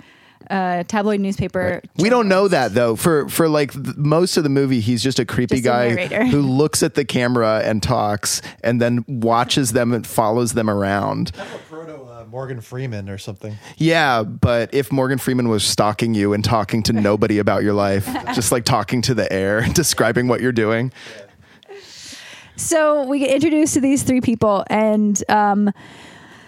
uh, 0.50 0.83
tabloid 0.85 1.21
newspaper. 1.21 1.81
We 1.97 2.11
don't 2.11 2.29
know 2.29 2.49
that 2.49 2.75
though. 2.75 2.95
For 2.97 3.26
for 3.31 3.49
like 3.49 3.73
th- 3.73 3.97
most 3.97 4.37
of 4.37 4.43
the 4.43 4.50
movie, 4.50 4.81
he's 4.81 5.03
just 5.03 5.19
a 5.19 5.25
creepy 5.25 5.57
Just 5.57 5.64
guy 5.64 5.88
narrator. 5.88 6.26
who 6.26 6.43
looks 6.43 6.83
at 6.83 6.95
the 6.95 7.07
camera 7.07 7.62
and 7.64 7.83
talks, 7.83 8.43
and 8.62 8.83
then 8.83 9.03
watches 9.09 9.73
them 9.73 9.95
and 9.95 10.07
follows 10.07 10.53
them 10.53 10.69
around. 10.69 11.33
Proto 12.25 12.31
Morgan 12.31 12.61
Freeman 12.61 13.09
or 13.09 13.19
something. 13.19 13.57
Yeah, 13.76 14.23
but 14.23 14.73
if 14.73 14.90
Morgan 14.93 15.19
Freeman 15.19 15.49
was 15.49 15.64
stalking 15.64 16.14
you 16.14 16.33
and 16.33 16.45
talking 16.45 16.83
to 16.85 16.93
nobody 16.93 17.38
about 17.38 17.62
your 17.62 17.75
life, 17.75 18.07
just 18.35 18.52
like 18.52 18.64
talking 18.64 19.02
to 19.02 19.14
the 19.14 19.31
air, 19.33 19.66
describing 19.75 20.28
what 20.28 20.40
you're 20.40 20.52
doing. 20.52 20.93
So 22.57 23.04
we 23.07 23.19
get 23.19 23.31
introduced 23.31 23.75
to 23.75 23.81
these 23.81 24.02
three 24.04 24.21
people, 24.21 24.64
and 24.71 25.23
um, 25.28 25.71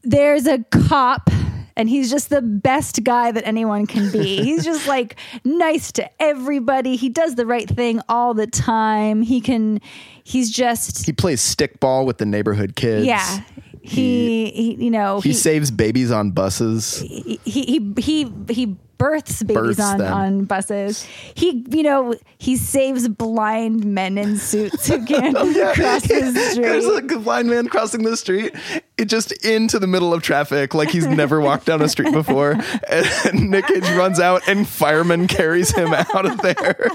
there's 0.03 0.47
a 0.47 0.59
cop. 0.65 1.31
And 1.79 1.91
he's 1.91 2.11
just 2.11 2.31
the 2.31 2.41
best 2.41 3.05
guy 3.05 3.33
that 3.33 3.47
anyone 3.47 3.87
can 3.87 4.11
be. 4.11 4.43
He's 4.43 4.65
just 4.65 4.89
like 4.89 5.17
nice 5.45 5.93
to 5.93 6.11
everybody. 6.23 6.97
He 6.97 7.11
does 7.11 7.35
the 7.35 7.45
right 7.45 7.69
thing 7.69 8.01
all 8.09 8.33
the 8.33 8.47
time. 8.47 9.21
He 9.21 9.43
can, 9.43 9.83
he's 10.25 10.51
just, 10.51 11.05
He 11.05 11.13
plays 11.13 11.43
stickball 11.43 12.07
with 12.07 12.17
the 12.17 12.25
neighborhood 12.25 12.77
kids. 12.77 13.05
yeah. 13.05 13.41
He, 13.87 14.51
he, 14.51 14.85
you 14.85 14.91
know, 14.91 15.21
He, 15.21 15.33
saves 15.33 15.71
babies 15.71 16.11
on 16.11 16.31
buses. 16.33 17.01
he 17.01 17.39
he 17.45 17.93
he 17.99 18.33
he 18.49 18.77
births 18.99 19.43
babies 19.43 19.77
Births 19.77 19.81
on 19.81 19.99
them. 19.99 20.13
on 20.13 20.45
buses. 20.45 21.05
He 21.35 21.65
you 21.69 21.83
know 21.83 22.15
he 22.39 22.57
saves 22.57 23.09
blind 23.09 23.85
men 23.85 24.17
in 24.17 24.39
suits 24.39 24.87
who 24.89 25.05
can't 25.07 25.37
cross 25.37 26.03
the 26.03 26.55
There's 26.61 26.87
a 26.87 27.03
blind 27.19 27.49
man 27.51 27.69
crossing 27.69 28.05
the 28.05 28.17
street, 28.17 28.55
it 28.97 29.05
just 29.07 29.33
into 29.45 29.79
the 29.79 29.87
middle 29.87 30.15
of 30.15 30.23
traffic, 30.23 30.75
like 30.75 30.89
he's 30.89 31.07
never 31.07 31.41
walked 31.41 31.67
down 31.67 31.83
a 31.83 31.89
street 31.89 32.13
before. 32.13 32.57
And 32.89 33.51
Nick 33.51 33.67
Cage 33.67 33.89
runs 33.91 34.19
out, 34.21 34.43
and 34.49 34.67
fireman 34.67 35.27
carries 35.27 35.75
him 35.75 35.93
out 35.93 36.25
of 36.27 36.39
there. 36.41 36.91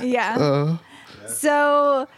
Yeah. 0.00 0.36
Uh. 0.38 0.76
So, 1.28 2.08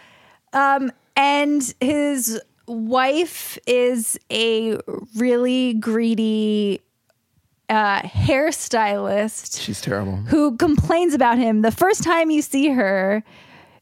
um, 0.53 0.93
and 1.16 1.75
his 1.81 2.40
wife 2.66 3.59
is 3.66 4.19
a 4.31 4.78
really 5.16 5.75
greedy 5.75 6.81
uh, 7.69 8.02
hairstylist. 8.02 9.61
She's 9.61 9.81
terrible. 9.81 10.16
who 10.16 10.57
complains 10.57 11.14
about 11.14 11.38
him 11.38 11.62
the 11.62 11.71
first 11.71 12.02
time 12.02 12.31
you 12.31 12.42
see 12.42 12.69
her 12.69 13.23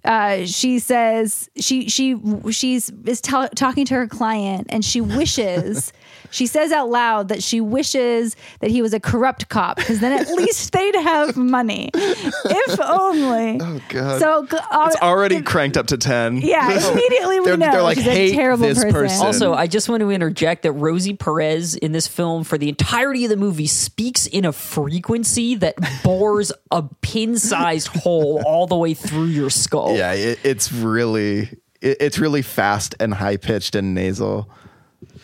uh, 0.05 0.47
she 0.47 0.79
says 0.79 1.51
she 1.59 1.89
she 1.89 2.17
she's 2.51 2.91
is 3.05 3.21
tell 3.21 3.49
talking 3.51 3.85
to 3.85 3.95
her 3.95 4.07
client 4.07 4.67
and 4.71 4.85
she 4.85 5.01
wishes 5.01 5.93
she 6.31 6.47
says 6.47 6.73
out 6.73 6.89
loud 6.91 7.29
that 7.29 7.43
she 7.43 7.61
wishes 7.61 8.37
that 8.61 8.71
he 8.71 8.83
was 8.83 8.95
a 8.95 9.01
corrupt 9.01 9.49
cop 9.49 9.77
because 9.77 10.01
then 10.01 10.19
at 10.19 10.29
least 10.35 10.73
they'd 10.73 10.95
have 10.97 11.37
money 11.37 11.91
if 11.95 12.81
only 12.81 13.59
Oh 13.61 13.81
God. 13.89 14.21
so 14.21 14.47
uh, 14.71 14.89
it's 14.91 15.01
already 15.03 15.43
cranked 15.43 15.77
up 15.77 15.89
to 15.89 15.97
ten. 15.99 16.39
yeah 16.39 16.69
immediately 16.93 17.41
we 17.41 17.47
They're- 17.47 17.57
know 17.57 17.71
they're 17.73 17.83
like, 17.83 17.97
she's 17.99 18.07
a 18.07 18.11
"Hate 18.11 18.35
terrible 18.35 18.67
this 18.67 18.79
person, 18.79 18.93
person." 18.93 19.27
Also, 19.27 19.53
I 19.55 19.67
just 19.67 19.89
want 19.89 20.01
to 20.01 20.11
interject 20.11 20.63
that 20.63 20.73
Rosie 20.73 21.15
Perez 21.15 21.75
in 21.75 21.93
this 21.93 22.07
film 22.09 22.45
for 22.45 22.57
the 22.59 22.69
entirety 22.69 23.25
of 23.25 23.31
the 23.31 23.37
movie 23.37 23.67
speaks 23.67 24.27
in 24.27 24.45
a 24.45 24.53
frequency 24.53 25.55
that 25.57 25.75
bores 26.05 26.53
a 26.71 26.83
pin-sized 27.03 27.89
hole 27.97 28.43
all 28.47 28.67
the 28.67 28.77
way 28.77 28.95
through 28.95 29.25
your 29.27 29.51
skull. 29.51 29.97
Yeah, 29.97 30.13
it, 30.13 30.39
it's 30.45 30.73
really 30.73 31.41
it, 31.81 31.97
it's 32.01 32.19
really 32.19 32.43
fast 32.43 32.95
and 33.01 33.13
high 33.15 33.37
pitched 33.37 33.75
and 33.75 33.95
nasal. 33.95 34.49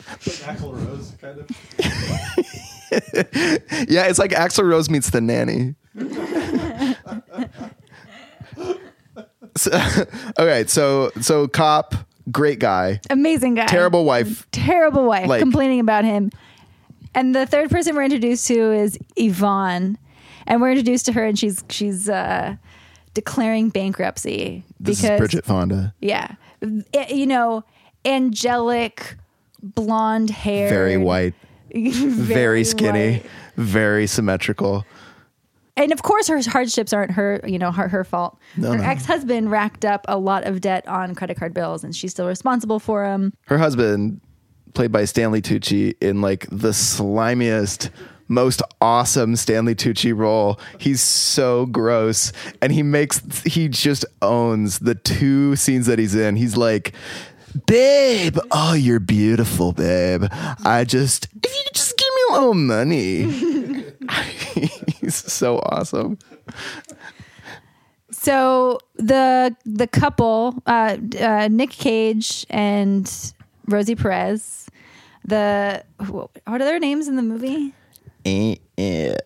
Axl 0.06 0.86
Rose, 0.86 1.12
kind 1.20 1.38
of. 1.40 1.48
Yeah, 3.88 4.06
it's 4.06 4.18
like 4.18 4.30
Axl 4.30 4.64
Rose 4.64 4.88
meets 4.88 5.10
the 5.10 5.20
nanny. 5.20 5.74
so, 9.56 9.70
okay, 10.38 10.64
so 10.66 11.10
so 11.20 11.48
cop, 11.48 11.94
great 12.30 12.58
guy, 12.58 13.00
amazing 13.10 13.54
guy 13.54 13.66
terrible 13.66 14.04
wife. 14.04 14.46
terrible 14.52 15.04
wife 15.04 15.28
Like- 15.28 15.40
complaining 15.40 15.80
about 15.80 16.04
him. 16.04 16.30
And 17.14 17.34
the 17.34 17.46
third 17.46 17.70
person 17.70 17.96
we're 17.96 18.02
introduced 18.04 18.46
to 18.48 18.72
is 18.72 18.98
Yvonne, 19.16 19.96
and 20.46 20.60
we're 20.60 20.70
introduced 20.72 21.06
to 21.06 21.12
her, 21.12 21.24
and 21.24 21.38
she's 21.38 21.64
she's 21.70 22.08
uh, 22.10 22.56
declaring 23.14 23.70
bankruptcy 23.70 24.64
This 24.78 25.00
because 25.00 25.10
is 25.12 25.18
Bridget 25.18 25.44
Fonda. 25.46 25.94
yeah, 26.00 26.34
Eh, 26.94 27.14
you 27.14 27.26
know, 27.26 27.64
angelic 28.04 29.16
blonde 29.74 30.30
hair, 30.30 30.68
Very 30.68 30.96
white, 30.96 31.34
very, 31.74 32.64
skinny, 32.64 33.18
white. 33.18 33.26
very 33.56 34.06
symmetrical. 34.06 34.84
and 35.76 35.92
of 35.92 36.02
course 36.02 36.28
her 36.28 36.40
hardships 36.48 36.92
aren't 36.92 37.10
her 37.12 37.40
you 37.46 37.58
know 37.58 37.70
her, 37.72 37.88
her 37.88 38.04
fault. 38.04 38.38
No, 38.56 38.72
her 38.72 38.78
no. 38.78 38.84
ex-husband 38.84 39.50
racked 39.50 39.84
up 39.84 40.04
a 40.08 40.16
lot 40.18 40.44
of 40.44 40.60
debt 40.60 40.86
on 40.88 41.14
credit 41.14 41.36
card 41.36 41.52
bills, 41.52 41.84
and 41.84 41.94
she's 41.94 42.12
still 42.12 42.26
responsible 42.26 42.78
for 42.78 43.04
him. 43.04 43.32
Her 43.46 43.58
husband, 43.58 44.20
played 44.74 44.92
by 44.92 45.04
Stanley 45.04 45.42
Tucci, 45.42 45.94
in 46.00 46.20
like 46.22 46.46
the 46.50 46.70
slimiest, 46.72 47.90
most 48.28 48.60
awesome 48.80 49.36
Stanley 49.36 49.74
Tucci 49.74 50.16
role. 50.16 50.58
He's 50.78 51.00
so 51.02 51.66
gross, 51.66 52.32
and 52.62 52.72
he 52.72 52.82
makes 52.82 53.20
he 53.42 53.68
just 53.68 54.04
owns 54.22 54.78
the 54.80 54.94
two 54.94 55.56
scenes 55.56 55.86
that 55.86 55.98
he's 55.98 56.14
in. 56.14 56.36
He's 56.36 56.56
like. 56.56 56.92
Babe, 57.64 58.38
oh, 58.50 58.74
you're 58.74 59.00
beautiful, 59.00 59.72
babe. 59.72 60.24
I 60.64 60.84
just, 60.84 61.26
if 61.26 61.56
you 61.56 61.62
could 61.64 61.74
just 61.74 61.96
give 61.96 62.08
me 62.14 62.22
a 62.28 62.32
little 62.32 62.54
money. 62.54 63.22
He's 65.00 65.14
so 65.14 65.58
awesome. 65.60 66.18
So 68.10 68.78
the 68.96 69.56
the 69.64 69.86
couple, 69.86 70.60
uh, 70.66 70.96
uh, 71.20 71.48
Nick 71.50 71.70
Cage 71.70 72.44
and 72.50 73.10
Rosie 73.66 73.94
Perez, 73.94 74.66
the 75.24 75.84
what 76.08 76.30
are 76.46 76.58
their 76.58 76.80
names 76.80 77.08
in 77.08 77.16
the 77.16 77.22
movie? 77.22 77.72
Eh, 78.24 78.56
eh. 78.76 79.16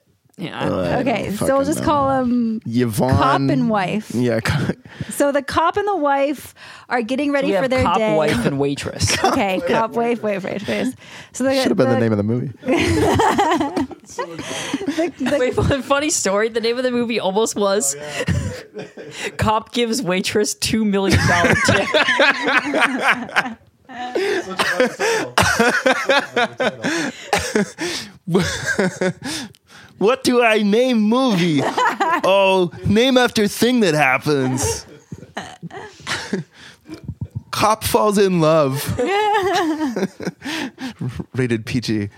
Yeah. 0.40 0.98
Okay, 1.00 1.32
so 1.36 1.56
we'll 1.56 1.66
just 1.66 1.80
know. 1.80 1.84
call 1.84 2.08
them 2.08 2.62
Yvonne. 2.64 3.10
cop 3.10 3.40
and 3.42 3.68
wife. 3.70 4.10
Yeah. 4.14 4.40
So 5.10 5.30
the 5.32 5.42
cop 5.42 5.76
and 5.76 5.86
the 5.86 5.96
wife 5.96 6.54
are 6.88 7.00
getting 7.02 7.30
ready 7.30 7.52
we 7.52 7.56
for 7.56 7.68
their 7.68 7.84
cop, 7.84 7.98
day. 7.98 8.16
wife, 8.16 8.44
and 8.44 8.58
waitress. 8.64 9.16
Okay, 9.24 9.60
cop, 9.68 9.92
wife, 9.92 10.22
wife, 10.22 10.42
wife, 10.44 10.66
wife. 10.66 10.94
So 11.32 11.44
the, 11.44 11.54
Should 11.54 11.68
have 11.68 11.76
been 11.76 11.90
the 11.90 12.00
name 12.00 12.10
of 12.12 12.18
the 12.18 12.24
movie. 12.24 12.50
Wait, 15.38 15.56
one 15.56 15.82
funny 15.82 16.10
story. 16.10 16.48
The 16.48 16.60
name 16.60 16.76
of 16.78 16.82
the 16.84 16.90
movie 16.90 17.20
almost 17.20 17.54
was 17.54 17.94
"Cop 19.36 19.72
gives 19.72 20.02
waitress 20.02 20.54
two 20.54 20.84
million 20.84 21.18
dollar 21.28 21.54
tip." 21.66 21.86
Such 30.00 30.28
a 30.28 30.32
better 30.32 30.40
title. 30.40 30.40
What 30.40 30.40
do 30.40 30.42
I 30.42 30.62
name 30.62 31.00
movie? 31.00 31.60
oh, 32.24 32.70
name 32.86 33.16
after 33.16 33.48
thing 33.48 33.80
that 33.80 33.94
happens. 33.94 34.86
Cop 37.50 37.84
falls 37.84 38.16
in 38.16 38.40
love. 38.40 38.98
Rated 41.34 41.66
PG. 41.66 42.08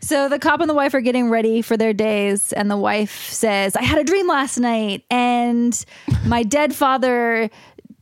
So 0.00 0.28
the 0.28 0.38
cop 0.38 0.60
and 0.60 0.70
the 0.70 0.74
wife 0.74 0.94
are 0.94 1.00
getting 1.00 1.30
ready 1.30 1.62
for 1.62 1.76
their 1.76 1.92
days, 1.92 2.52
and 2.52 2.70
the 2.70 2.76
wife 2.76 3.32
says, 3.32 3.74
"I 3.74 3.82
had 3.82 3.98
a 3.98 4.04
dream 4.04 4.28
last 4.28 4.56
night, 4.58 5.02
and 5.10 5.84
my 6.24 6.44
dead 6.44 6.72
father." 6.74 7.50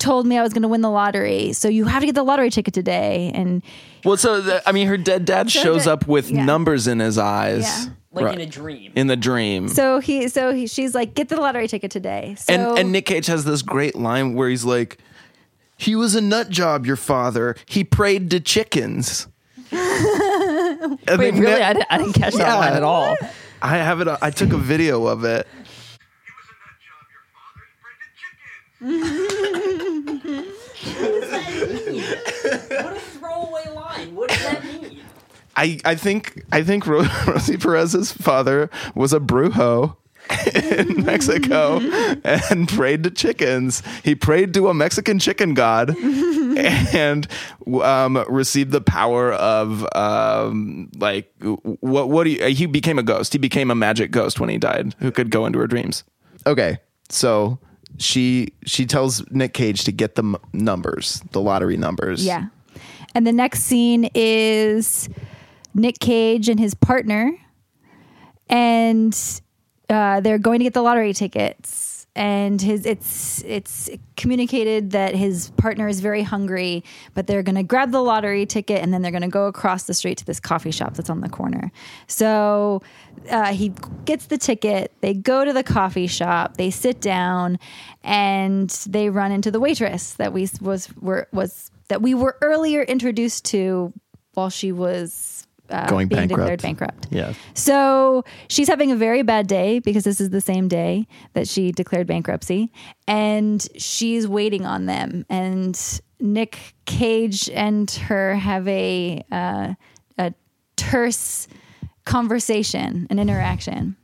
Told 0.04 0.26
me 0.26 0.37
I 0.37 0.42
was 0.42 0.52
going 0.52 0.61
to 0.62 0.68
win 0.68 0.82
the 0.82 0.90
lottery, 0.90 1.54
so 1.54 1.66
you 1.66 1.87
have 1.87 2.00
to 2.00 2.06
get 2.06 2.14
the 2.14 2.23
lottery 2.23 2.50
ticket 2.50 2.75
today. 2.75 3.32
And 3.34 3.62
Well, 4.04 4.18
so 4.18 4.42
the, 4.42 4.62
I 4.68 4.73
mean, 4.73 4.87
her 4.87 4.99
dead 4.99 5.25
dad 5.25 5.50
So 5.50 5.61
shows 5.62 5.84
the- 5.87 5.94
up 5.94 6.06
with 6.06 6.30
yeah. 6.30 6.44
numbers 6.44 6.87
in 6.87 6.99
his 6.99 7.16
eyes, 7.16 7.62
Yeah. 7.62 7.84
like 8.12 8.25
Right. 8.26 8.34
in 8.34 8.40
a 8.42 8.46
dream. 8.46 8.92
in 8.94 9.06
the 9.06 9.16
dream. 9.16 9.66
so 9.68 10.00
he, 10.00 10.28
so 10.28 10.52
he, 10.52 10.66
she's 10.66 10.94
like, 10.94 11.14
"Get 11.14 11.30
the 11.30 11.37
lottery 11.37 11.68
ticket 11.68 11.90
today." 11.90 12.34
So, 12.38 12.52
and 12.52 12.78
and 12.78 12.92
Nick 12.92 13.06
Cage 13.06 13.26
has 13.28 13.46
this 13.46 13.62
great 13.62 13.94
line 13.96 14.34
where 14.34 14.50
he's 14.50 14.66
like, 14.66 14.99
"He 15.78 15.96
was 15.96 16.14
a 16.14 16.20
nut 16.20 16.50
job, 16.50 16.84
your 16.84 16.96
father. 16.96 17.56
He 17.64 17.82
prayed 17.82 18.30
to 18.32 18.40
chickens." 18.40 19.26
And 19.73 20.99
Wait, 21.18 21.32
really? 21.32 21.40
ne- 21.40 21.62
I, 21.62 21.73
didn't, 21.73 21.87
I 21.90 21.96
didn't 21.99 22.12
catch 22.12 22.34
that 22.34 22.46
Yeah. 22.46 22.56
line 22.56 22.75
at 22.75 22.82
all. 22.82 23.16
I 23.62 23.78
have 23.78 24.02
it. 24.02 24.08
I 24.20 24.30
took 24.30 24.52
a 24.52 24.58
video 24.58 25.06
of 25.06 25.25
it. 25.25 25.46
What 30.84 32.96
a 32.96 33.00
throwaway 33.00 33.68
line. 33.74 34.14
What 34.14 34.30
does 34.30 34.42
that 34.42 34.64
mean? 34.64 35.00
I, 35.56 35.80
I 35.84 35.94
think 35.94 36.44
I 36.52 36.62
think 36.62 36.86
Ro- 36.86 37.06
Rosie 37.26 37.56
Perez's 37.56 38.12
father 38.12 38.70
was 38.94 39.12
a 39.12 39.20
brujo 39.20 39.96
in 40.54 41.04
Mexico 41.04 41.78
and 42.24 42.68
prayed 42.68 43.04
to 43.04 43.10
chickens. 43.10 43.82
He 44.02 44.14
prayed 44.14 44.54
to 44.54 44.68
a 44.68 44.74
Mexican 44.74 45.18
chicken 45.18 45.54
god 45.54 45.96
and 45.96 47.26
um, 47.82 48.24
received 48.28 48.72
the 48.72 48.80
power 48.80 49.32
of 49.32 49.86
um, 49.94 50.90
like 50.96 51.32
what 51.40 52.08
what 52.08 52.24
do 52.24 52.30
you, 52.30 52.44
he 52.46 52.66
became 52.66 52.98
a 52.98 53.02
ghost. 53.02 53.32
He 53.32 53.38
became 53.38 53.70
a 53.70 53.74
magic 53.74 54.10
ghost 54.10 54.40
when 54.40 54.48
he 54.48 54.58
died, 54.58 54.94
who 54.98 55.12
could 55.12 55.30
go 55.30 55.46
into 55.46 55.58
her 55.60 55.66
dreams. 55.66 56.04
Okay, 56.46 56.78
so 57.08 57.58
she 57.98 58.52
she 58.66 58.86
tells 58.86 59.28
Nick 59.30 59.54
Cage 59.54 59.84
to 59.84 59.92
get 59.92 60.14
the 60.14 60.22
m- 60.22 60.36
numbers, 60.52 61.22
the 61.32 61.40
lottery 61.40 61.76
numbers. 61.76 62.24
yeah. 62.24 62.46
And 63.14 63.24
the 63.26 63.32
next 63.32 63.60
scene 63.62 64.10
is 64.14 65.08
Nick 65.74 66.00
Cage 66.00 66.48
and 66.48 66.58
his 66.58 66.74
partner, 66.74 67.32
and 68.48 69.16
uh, 69.88 70.20
they're 70.20 70.38
going 70.38 70.58
to 70.58 70.64
get 70.64 70.74
the 70.74 70.82
lottery 70.82 71.12
tickets. 71.12 71.92
And 72.16 72.61
his 72.61 72.87
it's 72.87 73.42
it's 73.44 73.90
communicated 74.16 74.92
that 74.92 75.14
his 75.14 75.50
partner 75.56 75.88
is 75.88 76.00
very 76.00 76.23
hungry, 76.23 76.85
but 77.14 77.26
they're 77.26 77.42
going 77.42 77.56
to 77.56 77.62
grab 77.62 77.90
the 77.90 78.00
lottery 78.00 78.47
ticket 78.47 78.83
and 78.83 78.94
then 78.94 79.02
they're 79.02 79.11
going 79.11 79.23
to 79.23 79.28
go 79.28 79.47
across 79.47 79.85
the 79.85 79.94
street 79.94 80.18
to 80.18 80.25
this 80.25 80.38
coffee 80.38 80.71
shop 80.71 80.94
that's 80.94 81.11
on 81.11 81.21
the 81.21 81.28
corner. 81.28 81.73
So 82.06 82.83
uh, 83.30 83.52
he 83.52 83.73
gets 84.04 84.26
the 84.26 84.38
ticket. 84.38 84.92
They 85.00 85.14
go 85.14 85.44
to 85.44 85.52
the 85.52 85.64
coffee 85.64 86.06
shop. 86.06 86.56
They 86.56 86.71
sit 86.71 87.00
down, 87.00 87.59
and 88.04 88.71
they 88.88 89.11
run 89.11 89.33
into 89.33 89.50
the 89.50 89.61
waitress 89.61 90.14
that 90.14 90.33
we 90.33 90.49
was 90.61 90.94
were 91.00 91.26
was 91.33 91.73
that 91.88 92.00
we 92.00 92.14
were 92.14 92.37
earlier 92.40 92.83
introduced 92.83 93.44
to 93.47 93.92
while 94.35 94.50
she 94.50 94.73
was 94.73 95.33
uh, 95.71 95.88
Going 95.88 96.09
being 96.09 96.28
declared 96.28 96.61
bankrupt. 96.62 97.09
bankrupt. 97.11 97.12
Yeah. 97.12 97.35
So 97.54 98.25
she's 98.49 98.68
having 98.68 98.92
a 98.92 98.97
very 98.97 99.23
bad 99.23 99.47
day 99.47 99.78
because 99.78 100.04
this 100.04 100.21
is 100.21 100.30
the 100.30 100.40
same 100.40 100.68
day 100.68 101.06
that 101.33 101.49
she 101.49 101.73
declared 101.73 102.06
bankruptcy, 102.06 102.71
and 103.09 103.66
she's 103.76 104.28
waiting 104.28 104.66
on 104.66 104.87
them. 104.87 105.25
And 105.30 105.78
Nick 106.21 106.75
Cage 106.87 107.49
and 107.50 107.90
her 107.90 108.35
have 108.37 108.68
a 108.68 109.25
uh, 109.33 109.75
a 110.18 110.35
terse 110.76 111.49
conversation, 112.04 113.06
an 113.11 113.18
interaction. 113.18 113.97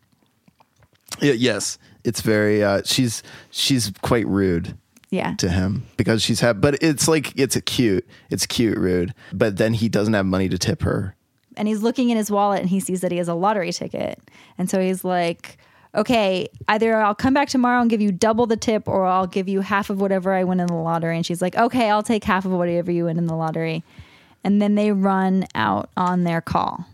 Yeah, 1.21 1.33
yes, 1.35 1.79
it's 2.05 2.21
very. 2.23 2.65
Uh, 2.65 2.83
she's 2.85 3.23
she's 3.51 3.93
quite 4.03 4.27
rude 4.27 4.77
Yeah. 5.11 5.35
to 5.37 5.49
him 5.49 5.85
because 5.97 6.23
she's 6.23 6.41
had, 6.41 6.61
but 6.61 6.83
it's 6.83 7.07
like 7.09 7.39
it's 7.39 7.57
a 7.57 7.61
cute, 7.61 8.07
it's 8.31 8.47
cute 8.47 8.79
rude. 8.79 9.13
But 9.33 9.57
then 9.59 9.75
he 9.75 9.89
doesn't 9.89 10.15
have 10.15 10.25
money 10.27 10.49
to 10.49 10.57
tip 10.59 10.83
her. 10.83 11.15
And 11.61 11.69
he's 11.69 11.83
looking 11.83 12.09
in 12.09 12.17
his 12.17 12.31
wallet 12.31 12.61
and 12.61 12.71
he 12.71 12.81
sees 12.81 13.03
that 13.03 13.13
he 13.13 13.19
has 13.19 13.29
a 13.29 13.35
lottery 13.35 13.71
ticket. 13.71 14.19
And 14.57 14.71
so 14.71 14.81
he's 14.81 15.05
like, 15.05 15.59
okay, 15.95 16.49
either 16.69 16.97
I'll 16.97 17.15
come 17.15 17.35
back 17.35 17.51
tomorrow 17.51 17.83
and 17.83 17.91
give 17.91 18.01
you 18.01 18.11
double 18.11 18.47
the 18.47 18.57
tip 18.57 18.89
or 18.89 19.05
I'll 19.05 19.27
give 19.27 19.47
you 19.47 19.61
half 19.61 19.91
of 19.91 20.01
whatever 20.01 20.33
I 20.33 20.43
win 20.43 20.59
in 20.59 20.69
the 20.69 20.73
lottery. 20.73 21.17
And 21.17 21.27
she's 21.27 21.43
like, 21.43 21.55
okay, 21.57 21.91
I'll 21.91 22.03
take 22.03 22.25
half 22.25 22.47
of 22.47 22.53
whatever 22.53 22.91
you 22.91 23.05
win 23.05 23.19
in 23.19 23.27
the 23.27 23.37
lottery. 23.37 23.85
And 24.43 24.63
then 24.63 24.75
they 24.75 24.91
run 24.91 25.45
out 25.55 25.91
on 25.99 26.25
their 26.25 26.41
call. 26.41 26.87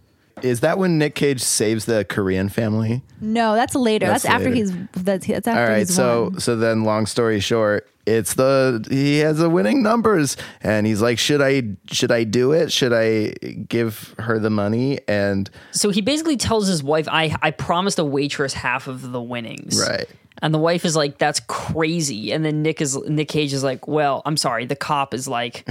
Is 0.42 0.58
that 0.61 0.78
when 0.78 0.99
Nick 0.99 1.14
Cage 1.14 1.40
saves 1.40 1.85
the 1.85 2.04
Korean 2.04 2.49
family? 2.49 3.02
No, 3.20 3.54
that's 3.54 3.76
later. 3.76 4.08
That's, 4.08 4.25
That's 4.25 4.35
after 4.35 4.50
he's 4.50 4.73
that's, 4.94 5.28
that's 5.28 5.46
after 5.46 5.62
All 5.62 5.68
right, 5.68 5.78
he's 5.78 5.94
so 5.94 6.25
won. 6.25 6.40
so 6.40 6.56
then, 6.56 6.82
long 6.82 7.06
story 7.06 7.38
short, 7.38 7.88
it's 8.06 8.34
the 8.34 8.86
he 8.88 9.18
has 9.18 9.38
the 9.38 9.50
winning 9.50 9.82
numbers, 9.82 10.36
and 10.62 10.86
he's 10.86 11.02
like, 11.02 11.18
should 11.18 11.42
I 11.42 11.76
should 11.90 12.12
I 12.12 12.25
do 12.25 12.52
it? 12.52 12.72
Should 12.72 12.92
I 12.92 13.30
give 13.68 14.14
her 14.18 14.38
the 14.38 14.50
money? 14.50 15.00
And 15.08 15.50
So 15.72 15.90
he 15.90 16.00
basically 16.00 16.36
tells 16.36 16.68
his 16.68 16.82
wife, 16.82 17.08
I, 17.10 17.36
I 17.42 17.50
promised 17.50 17.98
a 17.98 18.04
waitress 18.04 18.54
half 18.54 18.86
of 18.86 19.12
the 19.12 19.20
winnings. 19.20 19.84
Right. 19.86 20.06
And 20.42 20.52
the 20.52 20.58
wife 20.58 20.84
is 20.84 20.94
like, 20.94 21.18
that's 21.18 21.40
crazy. 21.40 22.32
And 22.32 22.44
then 22.44 22.62
Nick 22.62 22.80
is 22.80 22.96
Nick 22.96 23.28
Cage 23.28 23.52
is 23.52 23.64
like, 23.64 23.88
well, 23.88 24.22
I'm 24.25 24.36
sorry. 24.36 24.66
The 24.66 24.76
cop 24.76 25.14
is 25.14 25.26
like, 25.26 25.66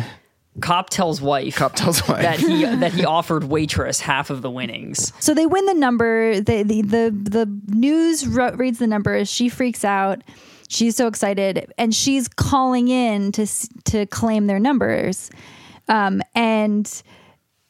cop 0.59 0.89
tells 0.89 1.21
wife 1.21 1.55
cop 1.57 1.75
tells 1.75 2.07
wife 2.07 2.21
that 2.21 2.39
he 2.39 2.63
that 2.63 2.93
he 2.93 3.05
offered 3.05 3.43
waitress 3.43 3.99
half 3.99 4.29
of 4.29 4.41
the 4.41 4.49
winnings. 4.49 5.13
So 5.19 5.33
they 5.33 5.45
win 5.45 5.65
the 5.67 5.73
number. 5.73 6.39
The 6.39 6.63
the 6.63 6.81
the, 6.81 7.11
the 7.11 7.61
news 7.67 8.25
ro- 8.27 8.55
reads 8.55 8.79
the 8.79 8.87
numbers. 8.87 9.29
She 9.31 9.49
freaks 9.49 9.85
out. 9.85 10.21
She's 10.67 10.95
so 10.95 11.07
excited, 11.07 11.71
and 11.77 11.93
she's 11.93 12.27
calling 12.27 12.87
in 12.87 13.31
to 13.33 13.47
to 13.85 14.05
claim 14.07 14.47
their 14.47 14.59
numbers. 14.59 15.29
Um, 15.87 16.21
and 16.33 16.89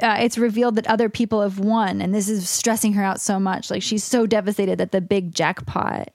uh, 0.02 0.18
it's 0.20 0.38
revealed 0.38 0.76
that 0.76 0.88
other 0.88 1.10
people 1.10 1.42
have 1.42 1.60
won, 1.60 2.02
and 2.02 2.14
this 2.14 2.30
is 2.30 2.50
stressing 2.50 2.94
her 2.94 3.04
out 3.04 3.20
so 3.22 3.40
much. 3.40 3.70
Like 3.70 3.84
she's 3.84 4.04
so 4.04 4.26
devastated 4.26 4.78
that 4.78 4.92
the 4.92 5.02
big 5.02 5.34
jackpot 5.34 6.10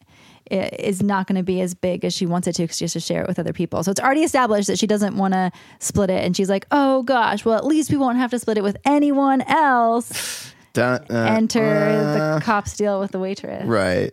is 0.51 1.01
not 1.03 1.29
going 1.29 1.37
to 1.37 1.45
be 1.45 1.61
as 1.61 1.75
big 1.75 2.05
as 2.05 2.13
she 2.13 2.27
wants 2.27 2.49
it 2.49 2.55
to 2.55 2.63
because 2.63 2.77
she 2.77 2.85
has 2.85 2.93
to 2.93 3.01
share 3.01 3.23
it 3.23 3.29
with 3.29 3.39
other 3.39 3.53
people. 3.53 3.85
So 3.85 3.91
it's 3.93 4.01
already 4.01 4.23
established 4.25 4.67
that 4.67 4.79
she 4.81 4.87
doesn't 4.87 5.17
want 5.17 5.35
to 5.35 5.53
split 5.79 6.11
it, 6.11 6.25
and 6.25 6.37
she's 6.37 6.51
like, 6.51 6.67
"Oh 6.71 7.03
gosh, 7.05 7.45
well 7.45 7.57
at 7.57 7.65
least 7.65 7.91
we 7.91 7.97
won't 7.97 8.19
have 8.19 8.31
to 8.31 8.39
split 8.39 8.59
it 8.59 8.63
with 8.65 8.77
anyone 8.85 9.43
else." 9.43 10.53
Dun- 10.73 11.05
uh, 11.11 11.15
enter 11.31 11.65
uh, 11.65 12.39
the 12.39 12.45
cops 12.45 12.77
deal 12.77 13.01
with 13.01 13.11
the 13.13 13.19
waitress. 13.19 13.67
right. 13.67 14.13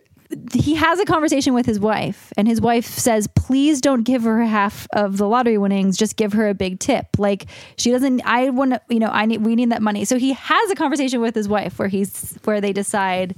He 0.52 0.74
has 0.74 1.00
a 1.00 1.04
conversation 1.04 1.54
with 1.54 1.64
his 1.64 1.80
wife, 1.80 2.32
and 2.36 2.46
his 2.46 2.60
wife 2.60 2.84
says, 2.86 3.26
"Please 3.28 3.80
don't 3.80 4.02
give 4.02 4.24
her 4.24 4.44
half 4.44 4.86
of 4.92 5.16
the 5.16 5.26
lottery 5.26 5.56
winnings. 5.56 5.96
Just 5.96 6.16
give 6.16 6.34
her 6.34 6.48
a 6.48 6.54
big 6.54 6.78
tip. 6.80 7.06
Like 7.18 7.46
she 7.76 7.90
doesn't. 7.90 8.20
I 8.26 8.50
want 8.50 8.72
to. 8.72 8.80
You 8.88 8.98
know, 8.98 9.08
I 9.08 9.24
need. 9.24 9.44
We 9.44 9.56
need 9.56 9.70
that 9.70 9.80
money." 9.82 10.04
So 10.04 10.18
he 10.18 10.34
has 10.34 10.70
a 10.70 10.74
conversation 10.74 11.20
with 11.20 11.34
his 11.34 11.48
wife 11.48 11.78
where 11.78 11.88
he's 11.88 12.38
where 12.44 12.60
they 12.60 12.72
decide. 12.72 13.36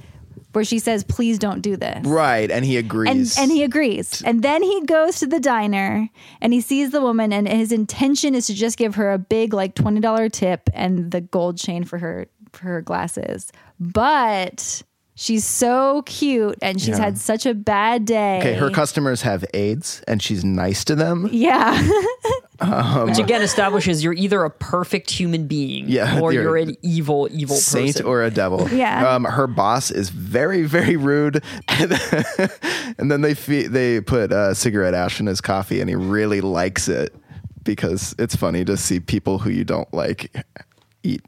Where 0.53 0.65
she 0.65 0.81
says, 0.81 1.05
"Please 1.05 1.39
don't 1.39 1.61
do 1.61 1.77
this." 1.77 2.05
Right, 2.05 2.51
and 2.51 2.65
he 2.65 2.77
and 2.77 2.85
agrees. 2.87 3.39
and 3.39 3.53
he 3.53 3.63
agrees. 3.63 4.21
And 4.27 4.43
then 4.43 4.65
he 4.65 4.85
goes 4.85 5.21
to 5.21 5.29
the 5.29 5.39
diner 5.39 6.09
and 6.41 6.53
he 6.53 6.61
sees 6.61 6.91
the 6.91 7.01
woman 7.01 7.33
and 7.33 7.47
his 7.47 7.71
intention 7.71 8.35
is 8.35 8.49
to 8.49 8.55
just 8.55 8.77
give 8.77 8.97
her 8.97 9.13
a 9.13 9.19
big 9.19 9.55
like 9.55 9.77
$20 9.77 10.29
tip 10.29 10.69
and 10.75 11.13
the 11.13 11.21
gold 11.21 11.57
chain 11.57 11.85
for 11.85 11.99
her 11.99 12.27
for 12.53 12.65
her 12.65 12.83
glasses. 12.83 13.53
But 13.79 14.83
she's 15.23 15.45
so 15.45 16.01
cute 16.07 16.57
and 16.63 16.81
she's 16.81 16.97
Yeah. 16.99 17.05
had 17.05 17.19
such 17.19 17.45
a 17.45 17.53
bad 17.53 18.07
day. 18.07 18.39
okay, 18.39 18.55
her 18.55 18.71
customers 18.71 19.21
have 19.23 19.45
AIDS, 19.53 20.03
and 20.09 20.23
she's 20.23 20.43
nice 20.45 20.83
to 20.85 20.95
them. 20.95 21.29
Yeah. 21.31 21.77
Which 23.07 23.19
again 23.19 23.41
establishes 23.43 24.03
you're 24.05 24.13
either 24.15 24.45
a 24.45 24.51
perfect 24.51 25.11
human 25.11 25.47
being 25.47 25.89
Yeah, 25.89 26.21
or 26.21 26.33
you're 26.33 26.43
you're 26.43 26.57
an 26.59 26.77
evil, 26.83 27.27
evil 27.31 27.57
Saint 27.57 27.95
person. 27.97 28.07
or 28.07 28.23
a 28.23 28.31
devil. 28.31 28.69
Yeah. 28.71 29.15
Um, 29.15 29.25
her 29.25 29.47
boss 29.47 29.91
is 29.91 30.11
very, 30.11 30.63
very 30.65 30.97
rude, 30.97 31.43
and, 31.69 31.93
and 32.99 33.11
then 33.11 33.21
they 33.23 33.35
fe- 33.35 33.67
they 33.67 34.01
put 34.01 34.31
uh, 34.33 34.53
cigarette 34.55 34.93
ash 34.95 35.21
in 35.21 35.27
his 35.27 35.41
coffee, 35.41 35.81
and 35.81 35.89
he 35.89 35.97
really 35.97 36.41
likes 36.43 36.87
it 36.89 37.15
because 37.65 38.15
it's 38.19 38.37
funny 38.37 38.65
to 38.65 38.77
see 38.77 39.01
people 39.01 39.39
who 39.39 39.51
you 39.51 39.65
don't 39.65 39.93
like 39.95 40.45
eat 41.03 41.23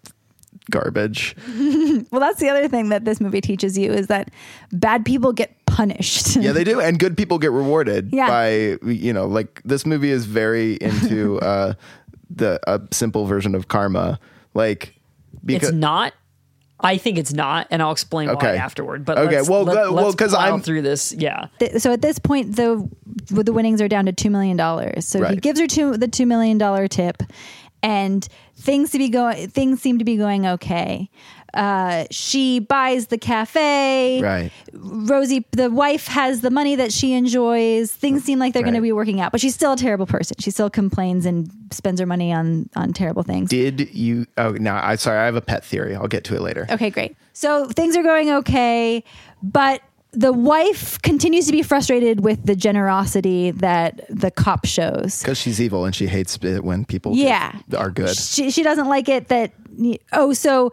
garbage. 0.71 1.37
well, 2.11 2.21
that's 2.21 2.41
the 2.41 2.49
other 2.49 2.69
thing 2.69 2.89
that 2.91 3.05
this 3.05 3.21
movie 3.21 3.41
teaches 3.41 3.77
you 3.77 3.93
is 3.93 4.07
that 4.09 4.31
bad 4.73 5.05
people 5.05 5.33
get 5.33 5.55
punished. 5.67 6.37
Yeah, 6.37 6.53
they 6.53 6.65
do, 6.65 6.81
and 6.81 6.99
good 6.99 7.17
people 7.17 7.39
get 7.39 7.51
rewarded 7.53 8.11
Yeah. 8.13 8.29
by 8.29 8.79
you 8.87 9.13
know, 9.13 9.27
like 9.27 9.61
this 9.65 9.85
movie 9.87 10.11
is 10.11 10.27
very 10.27 10.75
into 10.75 11.41
uh, 11.43 11.75
the 12.31 12.61
a 12.67 12.81
simple 12.93 13.27
version 13.27 13.55
of 13.55 13.69
karma, 13.69 14.19
like 14.55 14.95
because 15.45 15.71
it's 15.71 15.77
not. 15.77 16.13
I 16.85 16.97
think 16.99 17.17
it's 17.17 17.33
not, 17.33 17.69
and 17.71 17.81
I'll 17.81 17.93
explain 17.93 18.29
Okay. 18.29 18.49
why 18.49 18.57
afterward. 18.57 19.05
But 19.05 19.17
Okay, 19.17 19.37
let's, 19.37 19.49
well, 19.49 19.63
let, 19.63 19.93
well, 19.93 20.03
let's 20.07 20.17
'cause 20.17 20.33
plow 20.33 20.41
I'm- 20.41 20.61
through 20.63 20.83
this. 20.83 21.13
Yeah, 21.17 21.47
Th- 21.61 21.81
so 21.81 21.93
at 21.93 22.03
this 22.03 22.19
point 22.19 22.57
the 22.57 22.89
the 23.31 23.53
winnings 23.53 23.81
are 23.81 23.87
down 23.87 24.07
to 24.07 24.13
two 24.13 24.31
million 24.31 24.57
dollars. 24.57 25.07
So 25.07 25.23
he 25.25 25.37
gives 25.37 25.61
her 25.61 25.69
two, 25.69 25.97
the 25.97 26.09
two 26.09 26.27
million 26.27 26.59
dollar 26.59 26.89
tip, 26.89 27.23
and 27.83 28.29
things 28.57 28.91
to 28.91 28.99
be 28.99 29.09
going 29.09 29.49
things 29.49 29.81
seem 29.81 29.99
to 29.99 30.05
be 30.05 30.17
going 30.17 30.47
okay. 30.47 31.11
Uh, 31.55 32.07
she 32.11 32.61
buys 32.61 33.09
the 33.09 33.19
cafe. 33.19 34.23
right. 34.23 34.51
Rosie, 34.73 35.45
the 35.51 35.71
wife, 35.71 36.07
has 36.07 36.41
the 36.41 36.51
money 36.51 36.77
that 36.77 36.93
she 36.93 37.13
enjoys. 37.13 37.93
Things 37.93 38.25
seem 38.25 38.39
like 38.39 38.55
they're 38.55 38.63
going 38.63 38.75
to 38.75 38.81
be 38.81 38.93
working 38.93 39.21
out, 39.21 39.33
but 39.33 39.41
she's 39.41 39.55
still 39.55 39.73
a 39.73 39.77
terrible 39.77 40.07
person. 40.07 40.37
She 40.41 40.51
still 40.51 40.71
complains 40.71 41.27
and 41.27 41.51
spends 41.71 42.01
her 42.01 42.07
money 42.07 42.33
on 42.33 42.71
on 42.75 42.95
terrible 42.95 43.23
things. 43.23 43.51
Did 43.51 43.93
you? 43.95 44.27
Oh, 44.39 44.53
no. 44.53 44.75
I 44.83 44.97
sorry. 44.97 45.19
I 45.19 45.27
have 45.27 45.37
a 45.37 45.43
pet 45.43 45.63
theory. 45.63 45.95
I'll 45.95 46.09
get 46.09 46.25
to 46.25 46.35
it 46.35 46.41
later. 46.41 46.67
Okay, 46.71 46.89
great. 46.89 47.17
So 47.35 47.67
things 47.67 47.97
are 47.97 48.03
going 48.03 48.31
okay, 48.31 49.05
but 49.43 49.83
the 50.13 50.33
wife 50.33 51.01
continues 51.03 51.47
to 51.47 51.53
be 51.53 51.63
frustrated 51.63 52.23
with 52.23 52.45
the 52.45 52.55
generosity 52.55 53.51
that 53.51 54.01
the 54.11 54.31
cop 54.31 54.67
shows. 54.67 55.21
Because 55.23 55.39
she's 55.39 55.61
evil 55.61 55.85
and 55.87 55.95
she 55.95 56.07
hates 56.07 56.37
it 56.43 56.63
when 56.65 56.85
people 56.85 57.15
Yeah. 57.15 57.59
are 57.77 57.91
good. 57.91 58.17
She, 58.17 58.51
she 58.51 58.63
doesn't 58.63 58.89
like 58.89 59.09
it 59.09 59.29
that, 59.29 59.53
oh, 60.13 60.33
so 60.35 60.71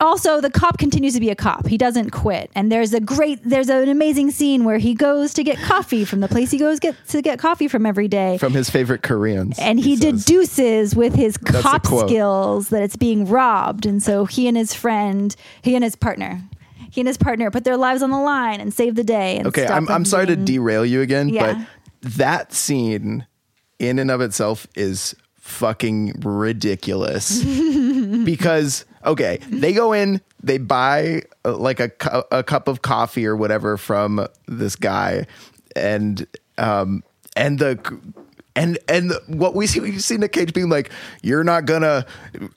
also 0.00 0.40
the 0.40 0.50
cop 0.50 0.76
continues 0.78 1.14
to 1.14 1.20
be 1.20 1.30
a 1.30 1.34
cop. 1.34 1.66
He 1.66 1.78
doesn't 1.78 2.10
quit. 2.10 2.50
And 2.54 2.70
there's 2.70 2.92
a 2.92 3.00
great, 3.00 3.40
there's 3.44 3.68
an 3.68 3.88
amazing 3.88 4.30
scene 4.30 4.64
where 4.64 4.78
he 4.78 4.94
goes 4.94 5.32
to 5.34 5.44
get 5.44 5.56
coffee 5.58 6.04
from 6.04 6.20
the 6.20 6.28
place 6.28 6.50
he 6.50 6.58
goes 6.58 6.80
get 6.80 6.94
to 7.08 7.22
get 7.22 7.38
coffee 7.38 7.68
from 7.68 7.86
every 7.86 8.08
day. 8.08 8.36
From 8.38 8.52
his 8.52 8.68
favorite 8.68 9.02
Koreans. 9.02 9.58
and 9.58 9.78
he, 9.80 9.96
says. 9.96 10.24
deduces 10.24 10.94
with 10.96 11.14
his 11.14 11.36
cop 11.38 11.86
skills 11.86 12.68
that 12.70 12.82
it's 12.82 12.96
being 12.96 13.24
robbed. 13.26 13.86
And 13.86 14.02
so 14.02 14.24
he 14.26 14.48
and 14.48 14.56
his 14.56 14.74
friend, 14.74 15.34
he 15.62 15.74
and 15.74 15.82
his 15.84 15.96
partner, 15.96 16.42
he 16.90 17.00
and 17.00 17.08
his 17.08 17.16
partner 17.18 17.50
put 17.50 17.64
their 17.64 17.76
lives 17.76 18.02
on 18.02 18.10
the 18.10 18.18
line 18.20 18.60
and 18.60 18.72
save 18.72 18.94
the 18.94 19.04
day. 19.04 19.36
And 19.38 19.46
Okay, 19.48 19.66
I'm, 19.66 19.88
I'm 19.88 20.04
sorry 20.04 20.26
to 20.26 20.36
derail 20.36 20.84
you 20.84 21.00
again, 21.00 21.28
Yeah. 21.28 21.64
but 22.02 22.10
that 22.18 22.52
scene 22.52 23.26
in 23.78 23.98
and 23.98 24.10
of 24.10 24.20
itself 24.20 24.66
is 24.74 25.14
fucking 25.40 26.20
ridiculous. 26.24 27.42
because, 28.24 28.84
okay, 29.04 29.38
they 29.50 29.72
go 29.72 29.92
in, 29.92 30.20
they 30.42 30.58
buy 30.58 31.22
uh, 31.44 31.56
like 31.56 31.80
a, 31.80 31.88
cu- 31.88 32.22
a 32.30 32.42
cup 32.42 32.68
of 32.68 32.82
coffee 32.82 33.26
or 33.26 33.36
whatever 33.36 33.76
from 33.76 34.26
this 34.46 34.76
guy, 34.76 35.26
and, 35.74 36.26
um, 36.58 37.02
and 37.36 37.58
the 37.58 37.76
And 38.56 38.78
and 38.88 39.12
what 39.26 39.54
we 39.54 39.66
see 39.66 39.80
we 39.80 39.98
see 39.98 40.16
Nick 40.16 40.32
Cage 40.32 40.52
being 40.54 40.68
like, 40.70 40.90
"You're 41.22 41.44
not 41.44 41.66
gonna 41.66 42.06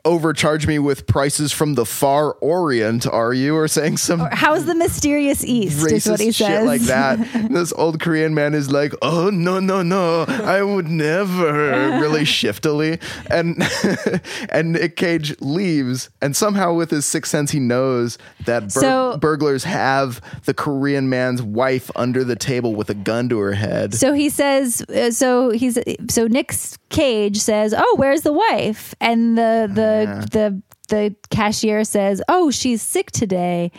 overcharge 0.06 0.66
me 0.66 0.80
with 0.80 1.06
prices 1.08 1.52
from 1.52 1.76
the 1.76 1.86
far 1.86 2.34
Orient, 2.42 3.06
are 3.06 3.34
you?" 3.34 3.56
Or 3.56 3.68
saying 3.68 3.98
some 3.98 4.20
How's 4.32 4.66
the 4.66 4.76
mysterious 4.76 5.44
East? 5.44 5.86
is 5.92 6.08
what 6.08 6.20
he 6.20 6.32
shit 6.32 6.48
says. 6.48 6.66
like 6.66 6.82
that. 6.82 7.20
This 7.60 7.74
old 7.74 8.00
Korean 8.00 8.34
man 8.34 8.54
is 8.54 8.72
like, 8.72 8.94
"Oh 9.02 9.30
no, 9.30 9.60
no, 9.60 9.82
no! 9.82 10.24
I 10.28 10.62
would 10.62 10.88
never." 10.88 12.00
Really 12.00 12.24
shiftily, 12.26 13.00
and 13.30 13.62
and 14.50 14.74
Nick 14.74 14.96
Cage 14.96 15.36
leaves, 15.42 16.10
and 16.22 16.36
somehow 16.36 16.74
with 16.74 16.92
his 16.92 17.06
sixth 17.06 17.32
sense, 17.32 17.52
he 17.52 17.60
knows 17.60 18.18
that 18.46 18.64
bur- 18.74 18.80
So- 18.82 19.18
burglars 19.18 19.64
have 19.66 20.22
the 20.46 20.54
Korean 20.54 21.10
man's 21.10 21.42
wife 21.42 21.92
under 21.96 22.24
the 22.24 22.36
table 22.36 22.76
with 22.76 22.90
a 22.90 22.94
gun 22.94 23.28
to 23.30 23.40
her 23.40 23.54
head. 23.54 23.94
So 23.96 24.14
he 24.14 24.30
says, 24.30 24.82
uh, 24.84 25.12
so 25.12 25.50
he's 25.52 25.78
so 26.10 26.28
Nick 26.28 26.54
Cage 26.89 27.38
says, 27.38 27.73
"Oh, 27.78 27.95
where's 27.97 28.21
the 28.21 28.34
wife?" 28.34 28.93
And 28.99 29.38
the 29.38 29.69
the 29.73 30.28
the 30.32 30.62
the 30.89 31.15
cashier 31.30 31.84
says, 31.84 32.21
"Oh, 32.28 32.52
she's 32.52 32.82
sick 32.82 33.12
today." 33.12 33.71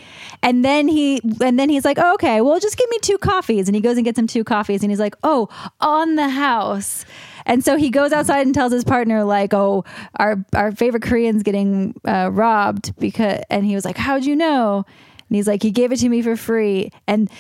And 0.43 0.65
then 0.65 0.89
he 0.89 1.21
and 1.41 1.59
then 1.59 1.69
he's 1.69 1.85
like, 1.85 1.99
oh, 2.01 2.15
"Okay, 2.15 2.41
well, 2.41 2.59
just 2.61 2.77
give 2.79 2.89
me 2.91 2.99
two 3.03 3.19
coffees." 3.19 3.69
And 3.69 3.75
he 3.75 3.81
goes 3.81 3.97
and 3.97 4.05
gets 4.05 4.19
him 4.19 4.27
two 4.27 4.45
coffees, 4.45 4.83
and 4.83 4.91
he's 4.91 5.01
like, 5.01 5.15
"Oh, 5.23 5.49
on 5.81 6.15
the 6.17 6.29
house." 6.29 7.05
And 7.47 7.65
so 7.65 7.77
he 7.77 7.91
goes 7.91 8.13
outside 8.13 8.47
and 8.47 8.55
tells 8.55 8.73
his 8.73 8.85
partner, 8.85 9.25
like, 9.25 9.53
"Oh, 9.53 9.85
our 10.17 10.45
our 10.55 10.73
favorite 10.73 11.03
Korean's 11.03 11.43
getting 11.43 11.95
uh, 12.07 12.31
robbed 12.33 12.99
because." 12.99 13.41
And 13.51 13.65
he 13.67 13.75
was 13.75 13.85
like, 13.85 13.97
"How'd 13.97 14.25
you 14.25 14.37
know?" 14.37 14.85
And 15.29 15.37
he's 15.37 15.47
like, 15.47 15.63
"He 15.63 15.71
gave 15.71 15.93
it 15.93 15.99
to 15.99 16.09
me 16.09 16.23
for 16.23 16.37
free." 16.37 16.91
And 17.07 17.31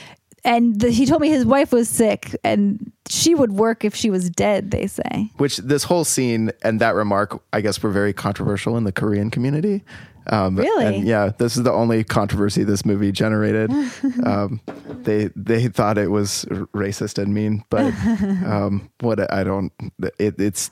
and 0.45 0.81
the, 0.81 0.91
he 0.91 1.07
told 1.07 1.21
me 1.21 1.29
his 1.29 1.45
wife 1.45 1.73
was 1.73 1.89
sick 1.89 2.35
and 2.45 2.93
she 3.09 3.35
would 3.35 3.53
work 3.53 3.85
if 3.85 3.95
she 3.95 4.11
was 4.11 4.31
dead. 4.31 4.71
They 4.71 4.87
say. 4.87 5.31
which 5.37 5.59
this 5.59 5.85
whole 5.85 6.05
scene 6.05 6.51
and 6.63 6.81
that 6.81 6.95
remark, 6.95 7.43
I 7.53 7.61
guess, 7.61 7.83
were 7.83 7.91
very 7.91 8.13
controversial 8.13 8.77
in 8.77 8.85
the 8.85 8.93
Korean 8.93 9.31
community. 9.31 9.83
Um, 10.27 10.57
Really? 10.57 10.85
and 10.99 11.07
yeah, 11.07 11.33
this 11.39 11.57
is 11.57 11.65
the 11.65 11.73
only 11.73 12.05
controversy 12.05 12.63
this 12.63 12.85
movie 12.85 13.11
generated. 13.11 13.71
um, 14.25 14.61
they 15.03 15.31
they 15.35 15.69
thought 15.69 15.99
it 15.99 16.11
was 16.11 16.45
racist 16.75 17.21
and 17.21 17.35
mean, 17.35 17.65
but 17.71 17.93
um, 18.47 18.91
what 19.01 19.33
I 19.33 19.43
don't, 19.43 19.73
it, 20.19 20.39
it's 20.39 20.71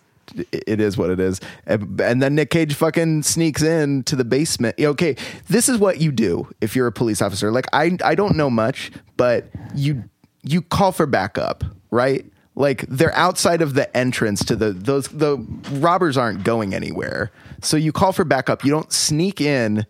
it 0.52 0.80
is 0.80 0.96
what 0.96 1.10
it 1.10 1.20
is. 1.20 1.40
And 1.66 2.22
then 2.22 2.34
Nick 2.34 2.50
Cage 2.50 2.74
fucking 2.74 3.22
sneaks 3.22 3.62
in 3.62 4.02
to 4.04 4.16
the 4.16 4.24
basement. 4.24 4.76
Okay, 4.80 5.16
this 5.48 5.68
is 5.68 5.78
what 5.78 6.00
you 6.00 6.12
do 6.12 6.48
if 6.60 6.76
you're 6.76 6.86
a 6.86 6.92
police 6.92 7.22
officer. 7.22 7.50
Like 7.50 7.66
I 7.72 7.96
I 8.04 8.14
don't 8.14 8.36
know 8.36 8.50
much, 8.50 8.90
but 9.16 9.46
you 9.74 10.04
you 10.42 10.62
call 10.62 10.92
for 10.92 11.06
backup, 11.06 11.64
right? 11.90 12.24
Like 12.54 12.86
they're 12.88 13.14
outside 13.14 13.62
of 13.62 13.74
the 13.74 13.94
entrance 13.96 14.44
to 14.46 14.56
the 14.56 14.72
those 14.72 15.08
the 15.08 15.38
robbers 15.72 16.16
aren't 16.16 16.44
going 16.44 16.74
anywhere. 16.74 17.30
So 17.62 17.76
you 17.76 17.92
call 17.92 18.12
for 18.12 18.24
backup. 18.24 18.64
You 18.64 18.70
don't 18.70 18.92
sneak 18.92 19.40
in 19.40 19.86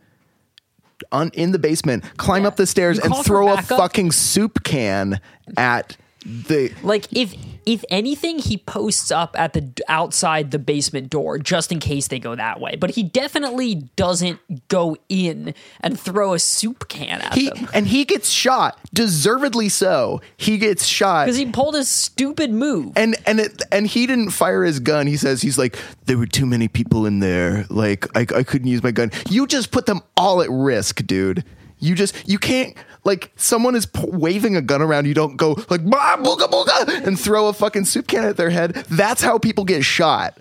on 1.12 1.30
in 1.34 1.52
the 1.52 1.58
basement, 1.58 2.04
climb 2.16 2.44
up 2.44 2.56
the 2.56 2.66
stairs 2.66 2.98
and 2.98 3.14
throw 3.24 3.52
a 3.52 3.62
fucking 3.62 4.12
soup 4.12 4.64
can 4.64 5.20
at 5.56 5.96
the 6.24 6.72
Like 6.82 7.10
if 7.12 7.34
if 7.68 7.84
anything, 7.90 8.38
he 8.38 8.56
posts 8.56 9.10
up 9.10 9.38
at 9.38 9.52
the 9.52 9.70
outside 9.88 10.52
the 10.52 10.58
basement 10.58 11.10
door 11.10 11.38
just 11.38 11.70
in 11.70 11.80
case 11.80 12.08
they 12.08 12.18
go 12.18 12.34
that 12.34 12.60
way. 12.60 12.76
But 12.76 12.92
he 12.92 13.02
definitely 13.02 13.74
doesn't 13.94 14.68
go 14.68 14.96
in 15.10 15.54
and 15.82 16.00
throw 16.00 16.32
a 16.32 16.38
soup 16.38 16.88
can 16.88 17.20
at 17.20 17.34
he 17.34 17.50
them 17.50 17.68
and 17.74 17.86
he 17.86 18.06
gets 18.06 18.30
shot, 18.30 18.78
deservedly 18.94 19.68
so. 19.68 20.22
He 20.38 20.56
gets 20.56 20.86
shot. 20.86 21.26
because 21.26 21.36
he 21.36 21.44
pulled 21.44 21.74
a 21.74 21.84
stupid 21.84 22.50
move. 22.50 22.94
and 22.96 23.16
and 23.26 23.38
it, 23.38 23.60
and 23.70 23.86
he 23.86 24.06
didn't 24.06 24.30
fire 24.30 24.64
his 24.64 24.80
gun. 24.80 25.06
He 25.06 25.18
says 25.18 25.42
he's 25.42 25.58
like 25.58 25.78
there 26.06 26.16
were 26.16 26.26
too 26.26 26.46
many 26.46 26.68
people 26.68 27.04
in 27.04 27.18
there. 27.18 27.66
Like 27.68 28.06
I, 28.16 28.20
I 28.20 28.44
couldn't 28.44 28.68
use 28.68 28.82
my 28.82 28.92
gun. 28.92 29.12
You 29.28 29.46
just 29.46 29.72
put 29.72 29.84
them 29.84 30.00
all 30.16 30.40
at 30.40 30.48
risk, 30.50 31.06
dude. 31.06 31.44
You 31.78 31.94
just 31.94 32.28
you 32.28 32.38
can't 32.38 32.76
like 33.04 33.32
someone 33.36 33.74
is 33.74 33.86
p- 33.86 34.04
waving 34.06 34.56
a 34.56 34.62
gun 34.62 34.82
around. 34.82 35.06
You 35.06 35.14
don't 35.14 35.36
go 35.36 35.52
like 35.70 35.84
bah, 35.88 36.16
booga 36.18 36.48
booga 36.50 37.06
and 37.06 37.18
throw 37.18 37.48
a 37.48 37.52
fucking 37.52 37.84
soup 37.84 38.08
can 38.08 38.24
at 38.24 38.36
their 38.36 38.50
head. 38.50 38.74
That's 38.90 39.22
how 39.22 39.38
people 39.38 39.64
get 39.64 39.84
shot. 39.84 40.38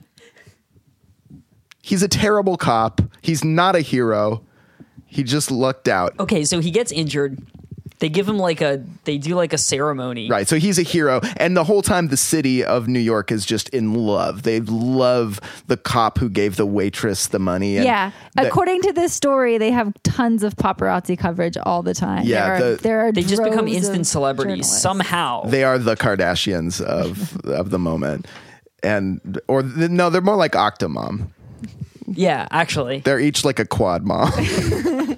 He's 1.82 2.04
a 2.04 2.08
terrible 2.08 2.58
cop. 2.58 3.02
He's 3.21 3.43
not 3.43 3.76
a 3.76 3.80
hero. 3.80 4.43
He 5.06 5.23
just 5.23 5.50
lucked 5.52 5.88
out. 5.88 6.19
Okay, 6.19 6.43
so 6.43 6.60
he 6.60 6.69
gets 6.69 6.91
injured. 6.91 7.41
They 8.00 8.10
give 8.10 8.30
him 8.30 8.38
like 8.38 8.62
a 8.62 8.84
they 9.06 9.18
do 9.18 9.34
like 9.34 9.54
a 9.54 9.58
ceremony. 9.58 10.30
Right. 10.30 10.48
So 10.48 10.58
he's 10.58 10.78
a 10.78 10.84
hero. 10.84 11.20
And 11.38 11.58
the 11.58 11.64
whole 11.64 11.82
time, 11.82 12.10
the 12.10 12.18
city 12.18 12.64
of 12.64 12.88
New 12.88 13.00
York 13.00 13.32
is 13.32 13.44
just 13.46 13.70
in 13.70 13.96
love. 13.96 14.44
They 14.44 14.60
love 14.62 15.40
the 15.66 15.78
cop 15.78 16.20
who 16.20 16.30
gave 16.30 16.58
the 16.58 16.66
waitress 16.68 17.26
the 17.28 17.40
money. 17.40 17.78
And 17.78 17.86
yeah. 17.86 18.12
the- 18.36 18.48
According 18.48 18.82
to 18.84 18.94
this 18.94 19.14
story, 19.14 19.58
they 19.58 19.72
have 19.72 19.94
tons 20.04 20.44
of 20.44 20.56
paparazzi 20.58 21.18
coverage 21.18 21.58
all 21.58 21.82
the 21.82 21.96
time. 21.96 22.24
Yeah, 22.26 22.46
There 22.46 22.54
are, 22.54 22.60
the- 22.76 22.82
there 22.84 23.00
are 23.08 23.12
They 23.12 23.24
just 23.24 23.44
become 23.44 23.68
instant 23.68 24.06
celebrities 24.06 24.68
somehow. 24.72 25.46
they 25.46 25.64
are 25.64 25.80
the 25.80 25.96
Kardashians 25.96 26.80
of 26.82 27.36
of 27.48 27.72
the 27.72 27.80
moment. 27.80 28.28
And, 28.84 29.40
or 29.48 29.64
no, 29.64 30.12
they're 30.12 30.22
more 30.22 30.36
like 30.36 30.52
Octomom. 30.52 31.30
yeah, 32.06 32.48
actually. 32.52 33.00
They're 33.00 33.20
each 33.20 33.44
like 33.44 33.58
a 33.58 33.66
quad 33.66 34.06
mom. 34.06 34.32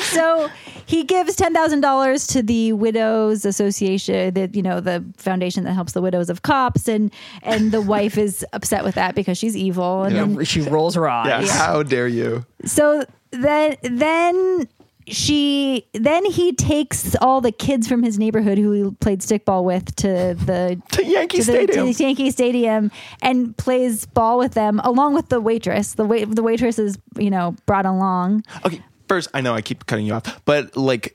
so 0.00 0.50
he 0.92 1.02
gives 1.04 1.34
ten 1.36 1.52
thousand 1.54 1.80
dollars 1.80 2.26
to 2.28 2.42
the 2.42 2.72
Widows 2.74 3.44
Association, 3.44 4.34
the 4.34 4.48
you 4.52 4.62
know 4.62 4.80
the 4.80 5.04
foundation 5.16 5.64
that 5.64 5.72
helps 5.72 5.92
the 5.92 6.02
widows 6.02 6.28
of 6.30 6.42
cops, 6.42 6.86
and 6.88 7.10
and 7.42 7.72
the 7.72 7.80
wife 7.80 8.16
is 8.18 8.44
upset 8.52 8.84
with 8.84 8.94
that 8.94 9.14
because 9.14 9.38
she's 9.38 9.56
evil, 9.56 10.04
and 10.04 10.14
then 10.14 10.44
She 10.44 10.60
rolls 10.60 10.94
her 10.94 11.08
eyes. 11.08 11.50
How 11.50 11.82
dare 11.82 12.08
you? 12.08 12.44
so 12.64 13.04
then 13.32 13.76
then 13.82 14.68
she 15.08 15.84
then 15.94 16.24
he 16.24 16.52
takes 16.52 17.16
all 17.20 17.40
the 17.40 17.50
kids 17.50 17.88
from 17.88 18.02
his 18.04 18.18
neighborhood 18.20 18.56
who 18.56 18.70
he 18.70 18.90
played 19.00 19.20
stickball 19.20 19.64
with 19.64 19.94
to 19.96 20.08
the 20.46 20.80
To 20.92 21.04
Yankee 21.04 21.38
to 21.38 21.44
the, 21.44 21.52
Stadium. 21.52 21.86
to 21.88 21.92
the 21.98 22.04
Yankee 22.04 22.30
Stadium 22.30 22.90
and 23.20 23.56
plays 23.56 24.06
ball 24.06 24.38
with 24.38 24.52
them 24.54 24.80
along 24.84 25.14
with 25.14 25.28
the 25.28 25.40
waitress. 25.40 25.94
The 25.94 26.04
wait 26.04 26.32
the 26.36 26.42
waitress 26.42 26.78
is 26.78 26.98
you 27.18 27.30
know 27.30 27.56
brought 27.66 27.86
along. 27.86 28.44
Okay, 28.64 28.80
first, 29.12 29.28
I 29.34 29.42
know 29.42 29.52
I 29.52 29.60
keep 29.60 29.84
cutting 29.84 30.06
you 30.06 30.14
off, 30.14 30.42
but 30.46 30.74
like 30.74 31.14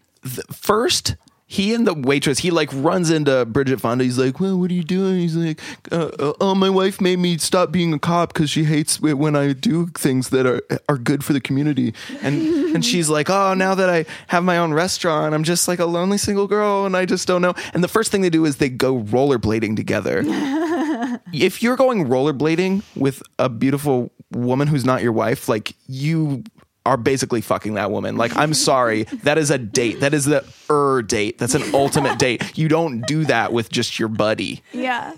first, 0.54 1.16
he 1.48 1.74
and 1.74 1.88
the 1.88 1.96
waitress, 1.96 2.38
he 2.38 2.52
like 2.52 2.70
runs 2.72 3.10
into 3.10 3.44
Bridget 3.46 3.82
Fonda. 3.82 4.04
He's 4.04 4.20
like, 4.20 4.40
"Well, 4.40 4.60
what 4.60 4.70
are 4.70 4.76
you 4.76 4.84
doing?" 4.84 5.18
He's 5.18 5.36
like, 5.36 5.60
uh, 5.92 6.12
uh, 6.20 6.34
"Oh, 6.40 6.54
my 6.54 6.70
wife 6.70 7.02
made 7.02 7.18
me 7.18 7.40
stop 7.40 7.72
being 7.72 7.92
a 7.94 7.98
cop 7.98 8.34
because 8.34 8.52
she 8.52 8.66
hates 8.66 9.00
it 9.02 9.18
when 9.18 9.36
I 9.36 9.54
do 9.54 9.88
things 9.88 10.30
that 10.30 10.46
are 10.46 10.62
are 10.88 11.00
good 11.00 11.24
for 11.24 11.34
the 11.34 11.42
community." 11.42 11.96
And 12.22 12.36
and 12.76 12.86
she's 12.86 13.10
like, 13.10 13.32
"Oh, 13.32 13.56
now 13.56 13.74
that 13.74 13.90
I 13.90 14.06
have 14.28 14.44
my 14.44 14.60
own 14.60 14.76
restaurant, 14.76 15.34
I'm 15.34 15.44
just 15.44 15.68
like 15.68 15.80
a 15.80 15.86
lonely 15.88 16.20
single 16.20 16.46
girl, 16.46 16.86
and 16.86 16.96
I 16.96 17.06
just 17.06 17.28
don't 17.28 17.42
know." 17.42 17.56
And 17.74 17.84
the 17.84 17.88
first 17.88 18.12
thing 18.12 18.22
they 18.22 18.30
do 18.30 18.46
is 18.46 18.58
they 18.58 18.70
go 18.70 19.00
rollerblading 19.00 19.76
together. 19.76 20.22
if 21.34 21.64
you're 21.64 21.78
going 21.78 22.06
rollerblading 22.06 22.84
with 22.96 23.24
a 23.40 23.50
beautiful 23.50 24.12
woman 24.32 24.68
who's 24.68 24.86
not 24.86 25.02
your 25.02 25.14
wife, 25.14 25.50
like 25.50 25.74
you 25.88 26.44
are 26.88 26.98
basically 26.98 27.42
fucking 27.42 27.74
that 27.74 27.92
woman. 27.92 28.16
Like, 28.16 28.36
I'm 28.36 28.54
sorry, 28.54 29.04
that 29.24 29.38
is 29.38 29.52
a 29.52 29.58
date. 29.58 30.00
That 30.00 30.14
is 30.14 30.26
the 30.26 30.46
er 30.70 31.02
date. 31.02 31.38
That's 31.38 31.54
an 31.54 31.76
ultimate 31.76 32.18
date. 32.18 32.58
You 32.58 32.70
don't 32.70 33.02
do 33.02 33.26
that 33.26 33.52
with 33.52 33.70
just 33.70 34.00
your 34.00 34.08
buddy. 34.08 34.64
Yeah. 34.72 35.14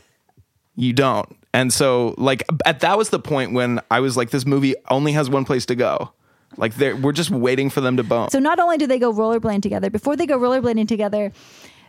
You 0.76 0.94
don't. 0.94 1.36
And 1.54 1.72
so, 1.72 2.16
like, 2.18 2.44
at 2.66 2.82
that 2.82 2.98
was 2.98 3.10
the 3.10 3.20
point 3.20 3.54
when 3.54 3.80
I 3.92 4.00
was 4.00 4.18
like, 4.18 4.32
this 4.32 4.46
movie 4.46 4.76
only 4.90 5.12
has 5.14 5.30
one 5.30 5.46
place 5.46 5.66
to 5.68 5.76
go. 5.76 6.12
Like, 6.58 6.76
we're 6.78 7.12
just 7.12 7.30
waiting 7.30 7.70
for 7.70 7.82
them 7.82 7.98
to 7.98 8.04
bone. 8.04 8.30
So 8.30 8.40
not 8.40 8.60
only 8.60 8.78
do 8.78 8.88
they 8.88 9.00
go 9.00 9.14
rollerblading 9.14 9.62
together, 9.62 9.90
before 9.90 10.16
they 10.16 10.26
go 10.26 10.38
rollerblading 10.38 10.88
together, 10.88 11.32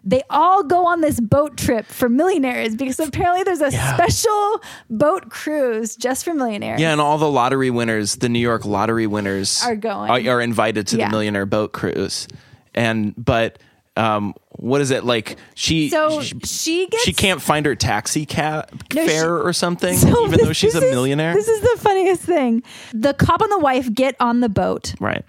they 0.04 0.22
all 0.30 0.62
go 0.62 0.86
on 0.86 1.00
this 1.00 1.20
boat 1.20 1.56
trip 1.56 1.86
for 1.86 2.08
millionaires 2.08 2.74
because 2.74 2.98
apparently 3.00 3.42
there's 3.42 3.60
a 3.60 3.70
special 3.70 4.62
boat 4.88 5.28
cruise 5.30 5.96
just 5.96 6.24
for 6.24 6.32
millionaires. 6.34 6.80
Yeah, 6.80 6.92
and 6.92 7.00
all 7.00 7.18
the 7.18 7.30
lottery 7.30 7.70
winners, 7.70 8.16
the 8.16 8.28
New 8.28 8.38
York 8.38 8.64
lottery 8.64 9.06
winners, 9.06 9.62
Are 9.64 9.76
going. 9.76 10.10
are, 10.10 10.36
are 10.36 10.40
invited 10.40 10.86
to 10.88 10.96
Yeah. 10.98 11.06
the 11.06 11.10
Millionaire 11.10 11.46
Boat 11.46 11.72
Cruise, 11.72 12.28
and 12.74 13.14
but 13.16 13.58
um, 13.96 14.34
what 14.52 14.80
is 14.80 14.90
it 14.90 15.04
like? 15.04 15.36
She 15.54 15.88
So 15.90 16.22
she, 16.22 16.38
she 16.46 16.86
gets 16.86 17.02
she 17.02 17.12
can't 17.12 17.42
find 17.42 17.66
her 17.66 17.74
taxi 17.74 18.24
cab 18.24 18.70
No, 18.94 19.06
fare 19.06 19.22
she- 19.24 19.26
or 19.26 19.52
something, 19.52 19.94
So 19.98 20.08
even 20.24 20.30
this- 20.38 20.46
though 20.46 20.52
she's 20.52 20.74
a 20.74 20.80
this 20.80 20.88
is- 20.88 20.94
millionaire. 20.94 21.34
This 21.34 21.48
is 21.48 21.60
the 21.60 21.76
funniest 21.80 22.22
thing. 22.22 22.62
The 22.94 23.12
cop 23.14 23.42
and 23.42 23.50
the 23.52 23.58
wife 23.58 23.92
get 23.92 24.14
on 24.20 24.40
the 24.40 24.48
boat. 24.48 24.94
right. 25.00 25.24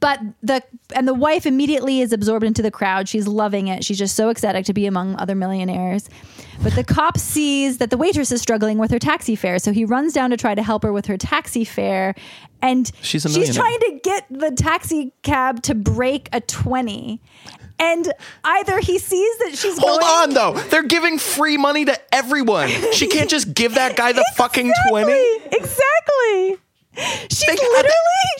But 0.00 0.20
the 0.42 0.62
and 0.94 1.06
the 1.06 1.14
wife 1.14 1.46
immediately 1.46 2.00
is 2.00 2.12
absorbed 2.12 2.44
into 2.44 2.62
the 2.62 2.70
crowd. 2.70 3.08
She's 3.08 3.26
loving 3.26 3.68
it. 3.68 3.84
She's 3.84 3.98
just 3.98 4.16
so 4.16 4.30
ecstatic 4.30 4.64
to 4.66 4.72
be 4.72 4.86
among 4.86 5.16
other 5.16 5.34
millionaires. 5.34 6.08
But 6.62 6.74
the 6.74 6.84
cop 6.84 7.18
sees 7.18 7.78
that 7.78 7.90
the 7.90 7.96
waitress 7.96 8.32
is 8.32 8.40
struggling 8.40 8.78
with 8.78 8.90
her 8.90 8.98
taxi 8.98 9.36
fare, 9.36 9.58
so 9.58 9.72
he 9.72 9.84
runs 9.84 10.12
down 10.12 10.30
to 10.30 10.36
try 10.36 10.54
to 10.54 10.62
help 10.62 10.82
her 10.82 10.92
with 10.92 11.06
her 11.06 11.16
taxi 11.16 11.64
fare. 11.64 12.14
And 12.62 12.90
She's 13.02 13.22
she's 13.22 13.54
trying 13.54 13.78
to 13.80 14.00
get 14.02 14.26
the 14.30 14.50
taxi 14.50 15.12
cab 15.22 15.62
to 15.64 15.74
break 15.74 16.28
a 16.32 16.40
twenty. 16.40 17.20
And 17.78 18.10
either 18.42 18.78
he 18.78 18.98
sees 18.98 19.38
that 19.38 19.50
she's 19.50 19.78
Hold 19.78 20.00
going, 20.00 20.12
on 20.12 20.34
though. 20.34 20.60
They're 20.70 20.82
giving 20.82 21.18
free 21.18 21.58
money 21.58 21.84
to 21.84 22.14
everyone. 22.14 22.70
She 22.92 23.06
can't 23.06 23.28
just 23.28 23.52
give 23.52 23.74
that 23.74 23.96
guy 23.96 24.12
the 24.12 24.24
fucking 24.36 24.72
20. 24.88 25.12
Exactly. 25.52 26.56
She's 26.96 27.40
They- 27.40 27.52
at 27.52 27.58
the- 27.58 27.62
literally 27.62 27.92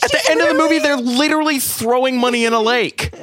at 0.03 0.11
the, 0.11 0.31
end 0.31 0.41
of 0.41 0.47
the 0.49 0.53
movie, 0.55 0.79
they're 0.79 0.97
literally 0.97 1.59
throwing 1.59 2.17
money 2.19 2.45
in 2.45 2.53
a 2.53 2.61
lake. 2.61 3.13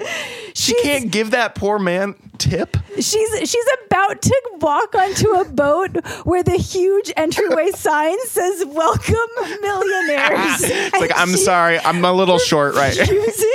She 0.54 0.74
can't 0.82 1.10
give 1.10 1.32
that 1.32 1.54
poor 1.56 1.78
man 1.78 2.14
tip. 2.38 2.76
she's 2.96 3.50
she's 3.50 3.66
about 3.86 4.22
to 4.22 4.42
walk 4.60 4.94
onto 4.94 5.28
a 5.32 5.44
boat 5.44 5.96
where 6.24 6.42
the 6.44 6.56
huge 6.56 7.10
entryway 7.16 7.70
sign 7.74 8.16
says 8.26 8.64
"Welcome 8.66 9.16
millionaires." 9.60 10.62
It's 10.62 11.00
like 11.00 11.10
I'm 11.16 11.30
sorry, 11.36 11.78
I'm 11.80 12.04
a 12.04 12.12
little 12.12 12.38
short 12.38 12.74
right. 12.76 12.94
Choosing 12.94 13.50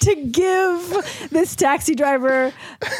to 0.00 0.14
give 0.14 1.28
this 1.30 1.56
taxi 1.56 1.94
driver 1.96 2.52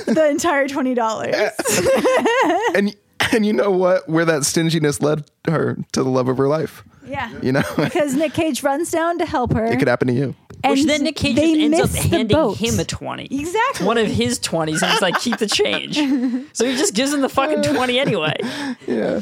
the 0.07 0.29
entire 0.29 0.67
twenty 0.67 0.95
dollars. 0.95 1.35
and 2.75 2.95
and 3.33 3.47
you 3.47 3.53
know 3.53 3.71
what? 3.71 4.09
Where 4.09 4.25
that 4.25 4.45
stinginess 4.45 5.01
led 5.01 5.25
her 5.47 5.77
to 5.93 6.03
the 6.03 6.11
love 6.11 6.29
of 6.29 6.37
her 6.39 6.49
life. 6.49 6.83
Yeah, 7.11 7.31
You 7.43 7.53
know, 7.53 7.63
because 7.77 8.15
Nick 8.15 8.33
Cage 8.33 8.63
runs 8.63 8.91
down 8.91 9.19
to 9.19 9.27
help 9.27 9.53
her, 9.53 9.67
it 9.67 9.79
could 9.79 9.89
happen 9.89 10.09
to 10.09 10.15
you. 10.15 10.35
and 10.63 10.73
Which 10.73 10.85
then 10.87 11.03
Nick 11.03 11.17
Cage 11.17 11.37
they 11.37 11.55
just 11.55 11.61
ends 11.61 11.79
up 11.81 11.91
miss 11.93 12.03
the 12.03 12.09
handing 12.17 12.37
boat. 12.37 12.57
him 12.59 12.79
a 12.79 12.85
20. 12.85 13.25
Exactly. 13.31 13.87
One 13.87 13.99
of 13.99 14.07
his 14.07 14.39
20s, 14.39 14.83
and 14.83 14.93
he's 14.93 15.03
like, 15.03 15.19
keep 15.21 15.39
the 15.39 15.47
change. 15.47 15.99
So 16.55 16.65
he 16.67 16.77
just 16.77 16.95
gives 16.95 17.13
him 17.13 17.21
the 17.23 17.29
fucking 17.29 17.63
20 17.63 17.99
anyway. 17.99 18.35
Yeah, 18.87 19.21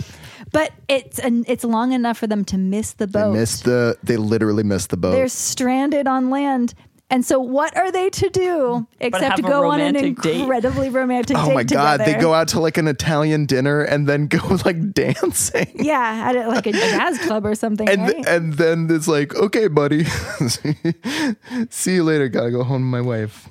But 0.53 0.73
it's 0.89 1.19
an, 1.19 1.45
it's 1.49 1.65
long 1.65 1.93
enough 1.93 2.19
for 2.19 2.27
them 2.27 2.45
to 2.47 2.57
miss 2.59 2.93
the 2.95 3.07
they 3.07 3.21
boat. 3.21 3.35
missed 3.35 3.65
the. 3.65 3.97
They 4.03 4.17
literally 4.17 4.63
missed 4.65 4.91
the 4.91 4.97
boat. 4.97 5.13
They're 5.13 5.29
stranded 5.29 6.07
on 6.07 6.31
land. 6.31 6.75
And 7.11 7.25
so, 7.25 7.41
what 7.41 7.75
are 7.75 7.91
they 7.91 8.11
to 8.11 8.29
do 8.29 8.87
except 9.01 9.25
have 9.25 9.37
to 9.37 9.47
a 9.47 9.49
go 9.49 9.71
on 9.71 9.81
an 9.81 9.95
romantic 9.95 10.21
date. 10.21 10.41
incredibly 10.43 10.91
romantic 10.91 11.39
oh 11.39 11.47
date 11.47 11.55
my 11.55 11.65
god! 11.65 12.01
They 12.01 12.15
go 12.15 12.35
out 12.35 12.49
to 12.49 12.61
like 12.61 12.77
an 12.77 12.87
Italian 12.87 13.47
dinner 13.47 13.81
and 13.81 14.07
then 14.07 14.27
go 14.27 14.39
like 14.67 14.93
dancing. 14.93 15.71
Yeah, 15.75 16.31
at 16.35 16.49
like 16.49 16.67
a 16.67 16.73
jazz 16.73 17.19
club 17.21 17.47
or 17.47 17.55
something. 17.55 17.89
And, 17.89 18.03
right? 18.03 18.29
and 18.29 18.53
then 18.55 18.89
it's 18.91 19.09
like, 19.09 19.35
okay, 19.35 19.69
buddy, 19.69 20.05
see 21.71 21.95
you 21.95 22.05
later. 22.05 22.29
Gotta 22.29 22.51
go 22.51 22.63
home 22.63 22.83
to 22.83 22.87
my 22.87 23.01
wife. 23.01 23.49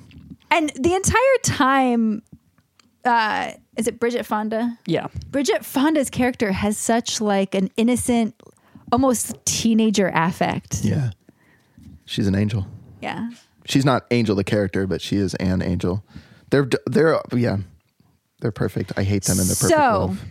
and 0.52 0.70
the 0.76 0.94
entire 0.94 1.38
time, 1.42 2.22
uh, 3.04 3.52
is 3.76 3.88
it 3.88 3.98
Bridget 3.98 4.24
Fonda? 4.24 4.78
Yeah. 4.86 5.08
Bridget 5.30 5.64
Fonda's 5.64 6.10
character 6.10 6.52
has 6.52 6.78
such 6.78 7.20
like 7.20 7.56
an 7.56 7.70
innocent, 7.76 8.40
almost 8.92 9.34
teenager 9.44 10.12
affect. 10.14 10.84
Yeah, 10.84 11.10
she's 12.04 12.28
an 12.28 12.36
angel. 12.36 12.64
Yeah. 13.00 13.30
She's 13.68 13.84
not 13.84 14.06
Angel 14.10 14.34
the 14.34 14.44
character, 14.44 14.86
but 14.86 15.00
she 15.00 15.16
is 15.16 15.34
an 15.34 15.62
angel. 15.62 16.02
They're 16.50 16.68
they're 16.86 17.20
yeah, 17.34 17.58
they're 18.40 18.50
perfect. 18.50 18.92
I 18.96 19.02
hate 19.02 19.24
them 19.24 19.38
and 19.38 19.46
they're 19.46 19.56
perfect. 19.56 19.78
So, 19.78 20.06
love. 20.06 20.24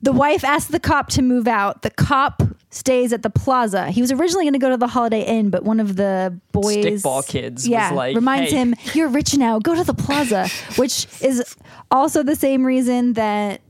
the 0.00 0.12
wife 0.12 0.44
asks 0.44 0.70
the 0.70 0.80
cop 0.80 1.08
to 1.10 1.22
move 1.22 1.46
out. 1.46 1.82
The 1.82 1.90
cop 1.90 2.42
stays 2.70 3.12
at 3.12 3.22
the 3.22 3.30
plaza. 3.30 3.90
He 3.90 4.00
was 4.00 4.10
originally 4.10 4.44
going 4.44 4.54
to 4.54 4.58
go 4.58 4.70
to 4.70 4.76
the 4.76 4.88
Holiday 4.88 5.24
Inn, 5.24 5.50
but 5.50 5.62
one 5.62 5.78
of 5.78 5.94
the 5.94 6.36
boys, 6.50 6.84
Stickball 6.84 7.26
kids 7.26 7.62
was 7.62 7.68
yeah, 7.68 7.92
like, 7.92 8.16
reminds 8.16 8.50
"Hey." 8.50 8.58
him, 8.58 8.74
"You're 8.94 9.08
rich 9.08 9.36
now. 9.36 9.60
Go 9.60 9.76
to 9.76 9.84
the 9.84 9.94
plaza," 9.94 10.48
which 10.76 11.06
is 11.22 11.54
also 11.90 12.22
the 12.22 12.36
same 12.36 12.64
reason 12.66 13.12
that. 13.12 13.60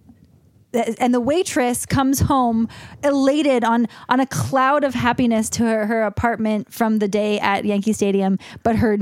And 0.74 1.12
the 1.12 1.20
waitress 1.20 1.84
comes 1.86 2.20
home 2.20 2.68
elated 3.04 3.64
on 3.64 3.88
on 4.08 4.20
a 4.20 4.26
cloud 4.26 4.84
of 4.84 4.94
happiness 4.94 5.50
to 5.50 5.64
her, 5.64 5.86
her 5.86 6.02
apartment 6.02 6.72
from 6.72 6.98
the 6.98 7.08
day 7.08 7.38
at 7.40 7.64
Yankee 7.64 7.92
Stadium, 7.92 8.38
but 8.62 8.76
her 8.76 8.98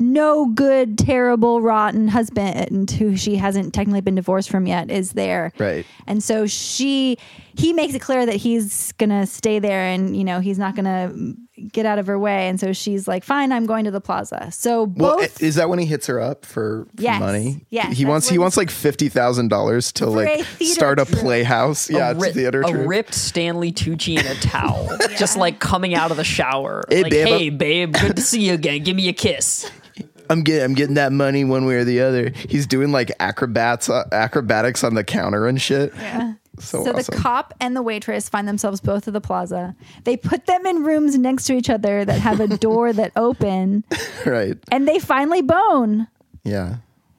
no 0.00 0.46
good, 0.46 0.98
terrible, 0.98 1.60
rotten 1.60 2.08
husband 2.08 2.90
who 2.92 3.16
she 3.16 3.36
hasn't 3.36 3.74
technically 3.74 4.00
been 4.00 4.14
divorced 4.14 4.50
from 4.50 4.66
yet 4.66 4.90
is 4.90 5.12
there. 5.12 5.52
Right. 5.58 5.86
And 6.06 6.22
so 6.22 6.46
she 6.46 7.18
he 7.56 7.72
makes 7.72 7.94
it 7.94 8.00
clear 8.00 8.26
that 8.26 8.36
he's 8.36 8.92
gonna 8.92 9.26
stay 9.26 9.58
there 9.58 9.82
and 9.82 10.16
you 10.16 10.24
know 10.24 10.40
he's 10.40 10.58
not 10.58 10.74
gonna 10.76 11.12
get 11.72 11.86
out 11.86 11.98
of 11.98 12.06
her 12.06 12.18
way. 12.18 12.48
And 12.48 12.60
so 12.60 12.74
she's 12.74 13.08
like, 13.08 13.24
Fine, 13.24 13.50
I'm 13.50 13.64
going 13.64 13.86
to 13.86 13.90
the 13.90 14.00
plaza. 14.00 14.50
So 14.52 14.84
Well, 14.84 15.16
both 15.16 15.42
is 15.42 15.54
that 15.54 15.70
when 15.70 15.78
he 15.78 15.86
hits 15.86 16.06
her 16.06 16.20
up 16.20 16.44
for, 16.44 16.84
for 16.94 17.02
Yes. 17.02 17.18
money? 17.18 17.64
Yes, 17.70 17.96
he 17.96 18.04
wants 18.04 18.28
he 18.28 18.38
wants 18.38 18.56
like 18.58 18.70
fifty 18.70 19.08
thousand 19.08 19.48
dollars 19.48 19.90
to 19.92 20.06
like 20.06 20.44
theater 20.44 20.74
start 20.74 20.98
a 21.00 21.04
troupe. 21.06 21.20
playhouse. 21.20 21.88
Yeah, 21.88 22.08
a, 22.08 22.10
it's 22.12 22.22
ri- 22.22 22.32
theater 22.32 22.60
a 22.62 22.68
troupe. 22.70 22.86
ripped 22.88 23.14
Stanley 23.14 23.72
Tucci 23.72 24.18
in 24.20 24.26
a 24.26 24.34
towel, 24.40 24.88
just 25.16 25.36
like 25.38 25.58
coming 25.58 25.94
out 25.94 26.10
of 26.10 26.18
the 26.18 26.24
shower. 26.24 26.82
Hey, 26.90 27.02
like, 27.04 27.10
babe, 27.10 27.26
hey, 27.26 27.44
I'm- 27.46 27.56
babe, 27.58 27.92
good 27.94 28.16
to 28.16 28.22
see 28.22 28.46
you 28.48 28.52
again. 28.54 28.82
Give 28.82 28.94
me 28.96 29.08
a 29.08 29.12
kiss. 29.14 29.70
I'm 30.28 30.42
getting 30.42 30.64
I'm 30.64 30.74
getting 30.74 30.96
that 30.96 31.12
money 31.12 31.44
one 31.44 31.64
way 31.66 31.76
or 31.76 31.84
the 31.84 32.00
other. 32.00 32.30
He's 32.48 32.66
doing 32.66 32.90
like 32.92 33.12
acrobats 33.20 33.88
uh, 33.88 34.04
acrobatics 34.12 34.82
on 34.84 34.94
the 34.94 35.04
counter 35.04 35.46
and 35.46 35.58
shit. 35.62 35.92
Yeah. 35.94 36.34
So, 36.58 36.84
So 36.84 36.92
awesome. 36.94 37.14
the 37.16 37.22
cop 37.22 37.54
and 37.60 37.76
the 37.76 37.82
waitress 37.82 38.28
find 38.28 38.48
themselves 38.48 38.80
both 38.80 39.06
at 39.06 39.14
the 39.14 39.20
plaza. 39.20 39.74
They 40.04 40.16
put 40.16 40.46
them 40.46 40.64
in 40.66 40.82
rooms 40.84 41.16
next 41.18 41.44
to 41.44 41.54
each 41.54 41.68
other 41.70 42.04
that 42.04 42.18
have 42.20 42.40
a 42.40 42.48
door 42.56 42.92
that 42.92 43.12
open, 43.16 43.84
right. 44.24 44.56
and 44.70 44.88
they 44.88 44.98
finally 44.98 45.42
bone. 45.42 46.08
Yeah. 46.44 46.76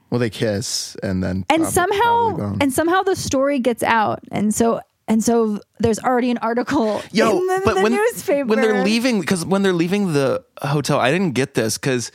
Well, 0.09 0.19
they 0.19 0.29
kiss 0.29 0.95
and 1.03 1.21
then 1.23 1.45
and 1.49 1.63
prob- 1.63 1.73
somehow 1.73 2.35
probably 2.35 2.57
and 2.61 2.71
somehow 2.73 3.01
the 3.03 3.15
story 3.15 3.59
gets 3.59 3.83
out 3.83 4.21
and 4.31 4.55
so 4.55 4.79
and 5.09 5.21
so 5.21 5.59
there's 5.79 5.99
already 5.99 6.31
an 6.31 6.37
article 6.39 7.01
Yo, 7.11 7.29
in 7.37 7.47
the, 7.47 7.61
but 7.65 7.75
the 7.75 7.81
when 7.81 7.91
newspaper 7.91 8.45
when 8.47 8.61
they're 8.61 8.83
leaving, 8.83 9.19
because 9.19 9.45
when 9.45 9.63
they're 9.63 9.73
leaving 9.73 10.13
the 10.13 10.43
hotel, 10.61 10.99
I 10.99 11.11
didn't 11.11 11.31
get 11.31 11.53
this 11.55 11.77
because 11.77 12.11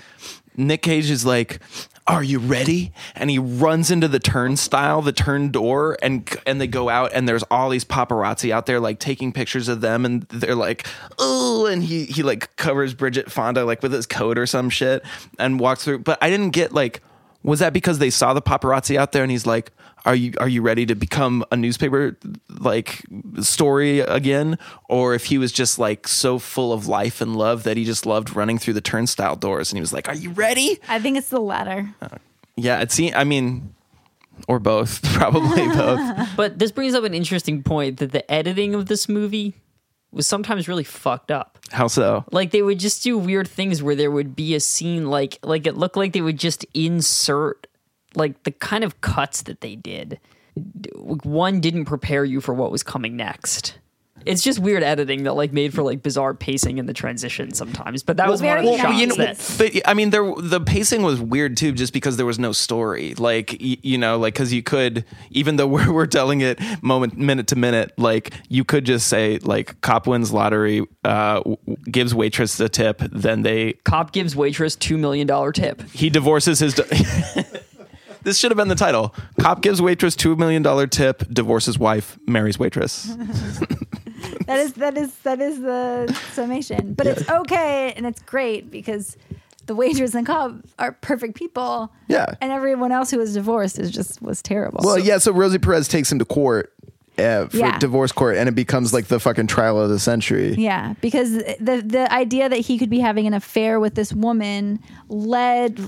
Nick 0.57 0.83
Cage 0.83 1.11
is 1.11 1.25
like, 1.25 1.61
"Are 2.07 2.23
you 2.23 2.39
ready?" 2.39 2.93
And 3.15 3.31
he 3.31 3.39
runs 3.39 3.91
into 3.91 4.09
the 4.09 4.19
turnstile, 4.19 5.03
the 5.03 5.13
turn 5.13 5.51
door, 5.51 5.97
and 6.03 6.29
and 6.47 6.61
they 6.61 6.67
go 6.67 6.89
out, 6.89 7.13
and 7.13 7.29
there's 7.29 7.45
all 7.45 7.71
these 7.71 7.85
paparazzi 7.85 8.51
out 8.51 8.67
there 8.67 8.81
like 8.81 8.99
taking 8.99 9.33
pictures 9.33 9.69
of 9.69 9.81
them, 9.81 10.05
and 10.05 10.23
they're 10.31 10.55
like, 10.55 10.87
"Oh!" 11.19 11.67
And 11.67 11.83
he 11.83 12.05
he 12.05 12.23
like 12.23 12.55
covers 12.57 12.95
Bridget 12.95 13.31
Fonda 13.31 13.65
like 13.65 13.83
with 13.83 13.93
his 13.93 14.07
coat 14.07 14.39
or 14.39 14.47
some 14.47 14.71
shit, 14.71 15.05
and 15.39 15.61
walks 15.61 15.85
through. 15.85 16.01
But 16.01 16.19
I 16.21 16.31
didn't 16.31 16.51
get 16.51 16.73
like, 16.73 17.03
was 17.43 17.61
that 17.61 17.73
because 17.73 17.99
they 17.99 18.11
saw 18.11 18.35
the 18.35 18.43
paparazzi 18.43 18.97
out 18.97 19.13
there, 19.13 19.23
and 19.23 19.31
he's 19.31 19.47
like. 19.47 19.73
Are 20.05 20.15
you 20.17 20.33
are 20.41 20.49
you 20.49 20.63
ready 20.63 20.85
to 20.87 20.95
become 20.95 21.45
a 21.53 21.57
newspaper 21.57 22.17
like 22.49 23.05
story 23.41 24.01
again, 24.01 24.59
or 24.89 25.15
if 25.15 25.27
he 25.27 25.39
was 25.39 25.53
just 25.53 25.79
like 25.79 26.09
so 26.09 26.39
full 26.41 26.73
of 26.73 26.89
life 26.89 27.21
and 27.21 27.37
love 27.37 27.63
that 27.63 27.77
he 27.77 27.85
just 27.85 28.05
loved 28.05 28.35
running 28.35 28.59
through 28.59 28.75
the 28.75 28.81
turnstile 28.81 29.37
doors 29.37 29.71
and 29.71 29.77
he 29.77 29.81
was 29.81 29.93
like, 29.93 30.09
"Are 30.09 30.15
you 30.15 30.31
ready?" 30.31 30.81
i 30.89 30.99
think 30.99 31.17
it's 31.17 31.29
the 31.29 31.41
latter 31.41 31.89
uh, 32.03 32.19
Yeah, 32.57 32.81
it 32.81 32.91
seemed. 32.91 33.15
I 33.15 33.23
mean, 33.25 33.75
or 34.49 34.59
both, 34.59 35.03
probably 35.15 35.69
both. 35.69 36.29
But 36.37 36.59
this 36.59 36.73
brings 36.73 36.95
up 36.95 37.05
an 37.05 37.15
interesting 37.15 37.63
point 37.63 37.99
that 37.99 38.11
the 38.13 38.29
editing 38.31 38.75
of 38.75 38.87
this 38.87 39.09
movie 39.09 39.55
was 40.11 40.27
sometimes 40.27 40.67
really 40.69 40.85
fucked 40.85 41.31
up. 41.31 41.59
How 41.71 41.87
so? 41.87 42.25
Like 42.33 42.51
they 42.51 42.61
would 42.63 42.79
just 42.79 43.03
do 43.03 43.17
weird 43.17 43.49
things 43.49 43.83
where 43.83 43.95
there 43.95 44.11
would 44.11 44.35
be 44.37 44.55
a 44.55 44.61
scene 44.61 45.09
like 45.09 45.39
like 45.43 45.67
it 45.67 45.77
looked 45.77 45.97
like 45.97 46.13
they 46.13 46.21
would 46.21 46.39
just 46.39 46.67
insert 46.75 47.67
like 48.15 48.43
the 48.45 48.51
kind 48.53 48.85
of 48.85 49.01
cuts 49.01 49.43
that 49.43 49.61
they 49.61 49.77
did. 49.77 50.19
One 50.97 51.61
didn't 51.61 51.87
prepare 51.87 52.25
you 52.25 52.41
for 52.41 52.53
what 52.55 52.71
was 52.71 52.83
coming 52.83 53.17
next. 53.17 53.79
It's 54.25 54.43
just 54.43 54.61
weird 54.61 54.85
editing 54.85 55.25
that 55.25 55.33
like 55.33 55.53
made 55.53 55.75
for 55.75 55.83
like 55.83 56.01
bizarre 56.01 56.33
pacing 56.33 56.79
in 56.79 56.87
the 56.87 56.93
transition 56.93 57.53
sometimes. 57.55 58.05
But 58.05 58.19
that 58.19 58.29
was 58.29 58.41
one 58.41 58.59
of 58.59 58.65
the 58.65 58.71
nice. 58.71 58.81
shots 58.81 59.01
you 59.01 59.07
know, 59.09 59.15
that 59.17 59.55
but 59.59 59.89
I 59.89 59.95
mean, 59.95 60.11
there 60.11 60.33
the 60.39 60.61
pacing 60.61 61.03
was 61.03 61.21
weird 61.21 61.57
too, 61.57 61.73
just 61.73 61.93
because 61.93 62.19
there 62.19 62.27
was 62.27 62.39
no 62.39 62.53
story. 62.53 63.15
Like 63.15 63.57
y- 63.61 63.79
you 63.83 63.99
know, 63.99 64.19
like 64.19 64.35
because 64.35 64.53
you 64.53 64.63
could, 64.63 65.05
even 65.31 65.57
though 65.57 65.67
we're 65.75 65.91
we're 65.93 66.07
telling 66.07 66.41
it 66.41 66.61
moment 66.83 67.17
minute 67.19 67.49
to 67.49 67.57
minute, 67.57 67.99
like 67.99 68.33
you 68.49 68.65
could 68.65 68.85
just 68.87 69.09
say 69.09 69.39
like 69.39 69.81
cop 69.81 70.07
wins 70.07 70.33
lottery, 70.33 70.87
uh, 71.03 71.39
w- 71.39 71.57
gives 71.91 72.15
waitress 72.15 72.59
the 72.59 72.69
tip, 72.69 72.99
then 73.11 73.43
they 73.43 73.73
cop 73.85 74.13
gives 74.13 74.37
waitress 74.37 74.77
two 74.77 74.99
million 74.99 75.27
dollar 75.27 75.51
tip. 75.51 75.83
he 75.91 76.11
divorces 76.11 76.61
his. 76.61 76.81
this 78.25 78.39
should 78.39 78.51
have 78.51 78.59
been 78.59 78.69
the 78.69 78.75
title. 78.75 79.15
Cop 79.41 79.63
gives 79.63 79.81
waitress 79.83 80.15
two 80.17 80.37
million 80.37 80.63
dollar 80.63 80.87
tip, 80.87 81.23
divorces 81.33 81.79
wife, 81.79 82.19
marries 82.27 82.59
waitress. 82.59 83.15
that 84.47 84.59
is 84.59 84.73
that 84.75 84.97
is 84.97 85.15
that 85.19 85.41
is 85.41 85.61
the 85.61 86.13
summation 86.33 86.95
but 86.95 87.07
it's 87.07 87.29
okay 87.29 87.93
and 87.97 88.07
it's 88.07 88.21
great 88.23 88.71
because 88.71 89.17
the 89.67 89.75
waitress 89.75 90.15
and 90.15 90.27
cop 90.27 90.55
are 90.79 90.93
perfect 90.93 91.35
people 91.37 91.93
Yeah. 92.09 92.27
and 92.41 92.51
everyone 92.53 92.93
else 92.93 93.11
who 93.11 93.19
was 93.19 93.35
divorced 93.35 93.79
is 93.79 93.91
just 93.91 94.21
was 94.23 94.43
terrible 94.43 94.81
Well, 94.85 94.99
yeah. 94.99 95.19
So 95.19 95.33
Rosie 95.33 95.59
Perez 95.59 95.87
takes 95.89 96.11
him 96.11 96.19
to 96.19 96.25
court, 96.25 96.73
uh, 97.19 97.47
for 97.47 97.57
Yeah. 97.57 97.79
divorce 97.79 98.11
court, 98.13 98.37
and 98.37 98.49
it 98.49 98.55
becomes 98.55 98.93
like 98.93 99.07
the 99.07 99.21
fucking 99.21 99.47
trial 99.47 99.81
of 99.81 99.89
the 99.91 99.99
century. 100.01 100.55
Yeah, 100.55 100.95
because 101.01 101.31
the 101.61 101.83
the 101.85 102.09
idea 102.13 102.49
that 102.49 102.59
he 102.61 102.79
could 102.79 102.91
be 102.91 102.99
having 102.99 103.27
an 103.27 103.35
affair 103.35 103.79
with 103.79 103.95
this 103.95 104.13
woman 104.13 104.81
led 105.09 105.79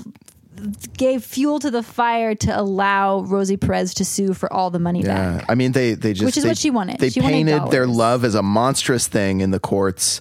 gave 0.97 1.25
fuel 1.25 1.59
to 1.61 1.71
the 1.71 1.83
fire 1.83 2.35
to 2.35 2.59
allow 2.61 3.21
Rosie 3.23 3.57
Perez 3.57 3.95
to 3.95 4.05
sue 4.05 4.35
for 4.35 4.53
all 4.53 4.71
the 4.71 4.79
money 4.79 5.03
Yeah, 5.03 5.39
back. 5.39 5.45
I 5.49 5.55
mean 5.55 5.73
they 5.73 5.95
they 5.95 6.13
just 6.13 6.25
Which 6.25 6.37
is 6.37 6.43
they- 6.45 6.51
what 6.51 6.59
she 6.59 6.71
wanted. 6.71 6.99
They 7.01 7.11
She 7.11 7.21
wanted 7.21 7.47
painted 7.47 7.71
their 7.71 7.87
love 7.87 8.25
as 8.25 8.35
a 8.35 8.43
monstrous 8.43 9.07
thing 9.09 9.41
in 9.41 9.51
the 9.51 9.61
courts. 9.61 10.21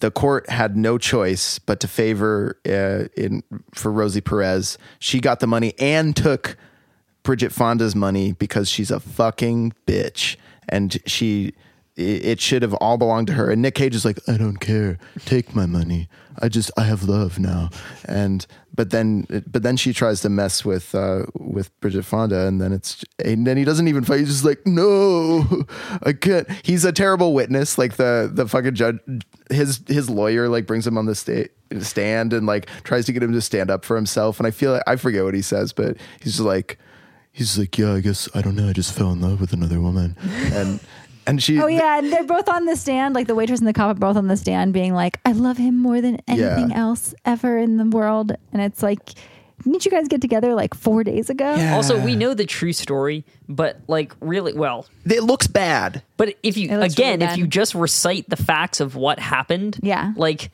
The 0.00 0.10
court 0.12 0.48
had 0.48 0.76
no 0.76 0.96
choice 0.98 1.58
but 1.58 1.80
to 1.80 1.88
favor 1.88 2.56
uh, 2.66 3.08
in 3.20 3.42
for 3.74 3.90
Rosie 3.90 4.20
Perez. 4.20 4.78
She 5.00 5.18
got 5.20 5.40
the 5.40 5.46
money 5.48 5.74
and 5.78 6.14
took 6.14 6.56
Bridget 7.24 7.52
Fonda's 7.52 7.94
money 7.96 8.32
because 8.32 8.68
she's 8.68 8.90
a 8.92 9.00
fucking 9.00 9.72
bitch, 9.86 10.36
and 10.68 10.98
she 11.04 11.52
it 11.98 12.40
should 12.40 12.62
have 12.62 12.74
all 12.74 12.96
belonged 12.96 13.26
to 13.26 13.32
her. 13.34 13.50
And 13.50 13.60
Nick 13.60 13.74
Cage 13.74 13.94
is 13.94 14.04
like, 14.04 14.18
I 14.28 14.36
don't 14.36 14.58
care, 14.58 14.98
take 15.24 15.54
my 15.54 15.66
money. 15.66 16.08
I 16.40 16.48
just 16.48 16.70
I 16.76 16.84
have 16.84 17.02
love 17.04 17.38
now. 17.38 17.70
And 18.04 18.46
but 18.72 18.90
then 18.90 19.26
but 19.46 19.64
then 19.64 19.76
she 19.76 19.92
tries 19.92 20.20
to 20.20 20.28
mess 20.28 20.64
with 20.64 20.94
uh, 20.94 21.26
with 21.34 21.78
Bridget 21.80 22.04
Fonda, 22.04 22.46
and 22.46 22.60
then 22.60 22.72
it's 22.72 23.04
and 23.24 23.46
then 23.46 23.56
he 23.56 23.64
doesn't 23.64 23.88
even 23.88 24.04
fight. 24.04 24.20
He's 24.20 24.28
just 24.28 24.44
like, 24.44 24.64
no, 24.64 25.44
I 26.04 26.12
can't. 26.12 26.48
He's 26.62 26.84
a 26.84 26.92
terrible 26.92 27.34
witness. 27.34 27.76
Like 27.76 27.96
the 27.96 28.30
the 28.32 28.46
fucking 28.46 28.74
judge, 28.74 29.00
his 29.50 29.80
his 29.88 30.08
lawyer 30.08 30.48
like 30.48 30.66
brings 30.66 30.86
him 30.86 30.96
on 30.96 31.06
the 31.06 31.16
state 31.16 31.50
stand 31.80 32.32
and 32.32 32.46
like 32.46 32.66
tries 32.84 33.04
to 33.06 33.12
get 33.12 33.22
him 33.22 33.32
to 33.32 33.40
stand 33.40 33.70
up 33.70 33.84
for 33.84 33.96
himself. 33.96 34.38
And 34.38 34.46
I 34.46 34.52
feel 34.52 34.72
like 34.72 34.84
I 34.86 34.96
forget 34.96 35.24
what 35.24 35.34
he 35.34 35.42
says, 35.42 35.72
but 35.72 35.96
he's 36.20 36.34
just 36.34 36.44
like 36.44 36.78
he's 37.32 37.58
like, 37.58 37.76
yeah, 37.78 37.94
I 37.94 38.00
guess 38.00 38.28
I 38.34 38.42
don't 38.42 38.54
know. 38.54 38.68
I 38.68 38.72
just 38.72 38.96
fell 38.96 39.10
in 39.10 39.20
love 39.20 39.40
with 39.40 39.52
another 39.52 39.80
woman, 39.80 40.16
and 40.52 40.80
and 41.28 41.42
she. 41.42 41.60
Oh 41.60 41.66
yeah, 41.66 41.98
and 41.98 42.12
they're 42.12 42.24
both 42.24 42.48
on 42.48 42.64
the 42.64 42.74
stand. 42.76 43.14
Like 43.14 43.26
the 43.26 43.34
waitress 43.34 43.60
and 43.60 43.68
the 43.68 43.72
cop 43.72 43.90
are 43.96 43.98
both 43.98 44.16
on 44.16 44.26
the 44.28 44.36
stand, 44.36 44.72
being 44.72 44.94
like, 44.94 45.20
"I 45.24 45.32
love 45.32 45.56
him 45.58 45.76
more 45.76 46.00
than 46.00 46.20
anything 46.26 46.70
Yeah. 46.70 46.78
else 46.80 47.14
ever 47.24 47.58
in 47.58 47.76
the 47.76 47.84
world." 47.84 48.32
And 48.52 48.62
it's 48.62 48.82
like, 48.82 49.00
didn't 49.64 49.84
you 49.84 49.90
guys 49.90 50.08
get 50.08 50.20
together 50.20 50.54
like 50.54 50.72
four 50.74 51.02
days 51.04 51.30
ago? 51.30 51.46
Also, 51.74 52.00
we 52.00 52.14
know 52.16 52.32
the 52.34 52.46
true 52.46 52.72
story, 52.72 53.24
but 53.48 53.80
like 53.88 54.12
really 54.20 54.52
well. 54.52 54.86
It 55.04 55.22
looks 55.24 55.46
bad. 55.46 56.02
But 56.16 56.34
if 56.42 56.56
you 56.56 56.68
looks 56.76 56.94
again, 56.94 57.20
really 57.20 57.32
if 57.32 57.38
you 57.38 57.46
just 57.46 57.74
recite 57.74 58.28
the 58.30 58.36
facts 58.36 58.80
of 58.80 58.94
what 58.96 59.18
happened, 59.18 59.78
Yeah. 59.82 60.12
like 60.16 60.50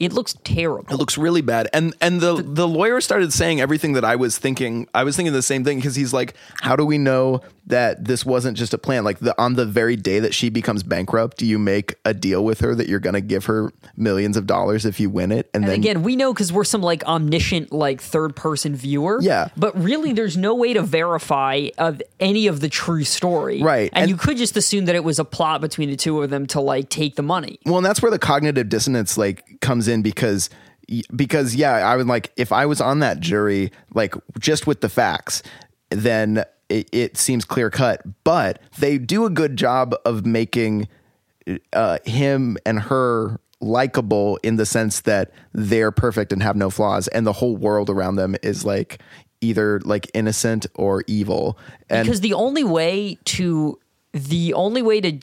it 0.00 0.12
looks 0.12 0.36
terrible. 0.44 0.92
It 0.94 0.96
looks 0.96 1.18
really 1.18 1.40
bad. 1.40 1.68
And 1.72 1.92
and 2.00 2.20
the 2.20 2.40
the 2.42 2.68
lawyer 2.68 3.00
started 3.00 3.32
saying 3.32 3.60
everything 3.60 3.94
that 3.94 4.04
I 4.04 4.14
was 4.16 4.38
thinking. 4.38 4.86
I 4.94 5.02
was 5.04 5.16
thinking 5.16 5.32
the 5.32 5.42
same 5.42 5.64
thing 5.64 5.78
because 5.78 5.96
he's 5.96 6.12
like, 6.12 6.34
How 6.60 6.76
do 6.76 6.84
we 6.84 6.98
know 6.98 7.40
that 7.68 8.04
this 8.04 8.24
wasn't 8.26 8.56
just 8.56 8.74
a 8.74 8.78
plan? 8.78 9.04
Like 9.04 9.18
the 9.20 9.34
on 9.40 9.54
the 9.54 9.64
very 9.64 9.96
day 9.96 10.20
that 10.20 10.34
she 10.34 10.48
becomes 10.50 10.82
bankrupt, 10.82 11.36
do 11.38 11.46
you 11.46 11.58
make 11.58 11.94
a 12.04 12.12
deal 12.12 12.44
with 12.44 12.60
her 12.60 12.74
that 12.74 12.88
you're 12.88 12.98
going 12.98 13.14
to 13.14 13.20
give 13.20 13.44
her 13.46 13.72
millions 13.96 14.36
of 14.36 14.46
dollars 14.46 14.84
if 14.84 14.98
you 15.00 15.08
win 15.10 15.30
it? 15.32 15.48
And, 15.54 15.64
And 15.64 15.72
then 15.72 15.80
again, 15.80 16.02
we 16.02 16.16
know 16.16 16.32
because 16.32 16.52
we're 16.52 16.64
some 16.64 16.82
like 16.82 17.04
omniscient, 17.04 17.72
like 17.72 18.00
third 18.00 18.34
person 18.36 18.74
viewer. 18.74 19.18
Yeah. 19.22 19.48
But 19.56 19.80
really, 19.80 20.12
there's 20.12 20.36
no 20.36 20.54
way 20.54 20.72
to 20.72 20.82
verify 20.82 21.68
of 21.78 22.02
any 22.20 22.46
of 22.46 22.60
the 22.60 22.68
true 22.68 23.04
story. 23.04 23.62
Right. 23.62 23.90
And, 23.92 24.02
And- 24.02 24.10
you 24.10 24.16
could 24.16 24.36
just 24.36 24.56
assume 24.56 24.86
that 24.86 24.94
it 24.94 25.04
was 25.04 25.18
a 25.18 25.24
plot 25.24 25.60
between 25.60 25.90
the 25.90 25.96
two 25.96 26.22
of 26.22 26.30
them 26.30 26.46
to 26.48 26.60
like 26.60 26.88
take 26.88 27.16
the 27.16 27.22
money. 27.22 27.58
Well, 27.64 27.76
and 27.76 27.86
that's 27.86 28.02
where 28.02 28.10
the 28.10 28.18
cognitive 28.18 28.68
dissonance 28.68 29.16
like 29.16 29.60
comes 29.60 29.88
in 29.88 30.02
because 30.02 30.50
because 31.14 31.54
yeah, 31.54 31.72
I 31.72 31.96
would 31.96 32.06
like 32.06 32.32
if 32.36 32.50
I 32.50 32.64
was 32.66 32.80
on 32.80 33.00
that 33.00 33.20
jury, 33.20 33.72
like 33.94 34.14
just 34.38 34.66
with 34.66 34.80
the 34.80 34.88
facts, 34.88 35.42
then 35.90 36.44
it, 36.68 36.88
it 36.92 37.16
seems 37.16 37.44
clear 37.44 37.70
cut. 37.70 38.02
But 38.24 38.60
they 38.78 38.98
do 38.98 39.24
a 39.24 39.30
good 39.30 39.56
job 39.56 39.94
of 40.04 40.26
making 40.26 40.88
uh, 41.72 41.98
him 42.04 42.56
and 42.66 42.80
her 42.80 43.40
likable 43.60 44.38
in 44.42 44.56
the 44.56 44.66
sense 44.66 45.00
that 45.00 45.32
they're 45.52 45.90
perfect 45.90 46.32
and 46.32 46.42
have 46.42 46.56
no 46.56 46.70
flaws, 46.70 47.08
and 47.08 47.26
the 47.26 47.32
whole 47.32 47.56
world 47.56 47.90
around 47.90 48.16
them 48.16 48.36
is 48.42 48.64
like 48.64 49.00
either 49.40 49.80
like 49.84 50.10
innocent 50.14 50.66
or 50.74 51.04
evil. 51.06 51.58
And 51.88 52.06
because 52.06 52.20
the 52.20 52.34
only 52.34 52.64
way 52.64 53.18
to 53.24 53.78
the 54.12 54.54
only 54.54 54.82
way 54.82 55.00
to 55.00 55.18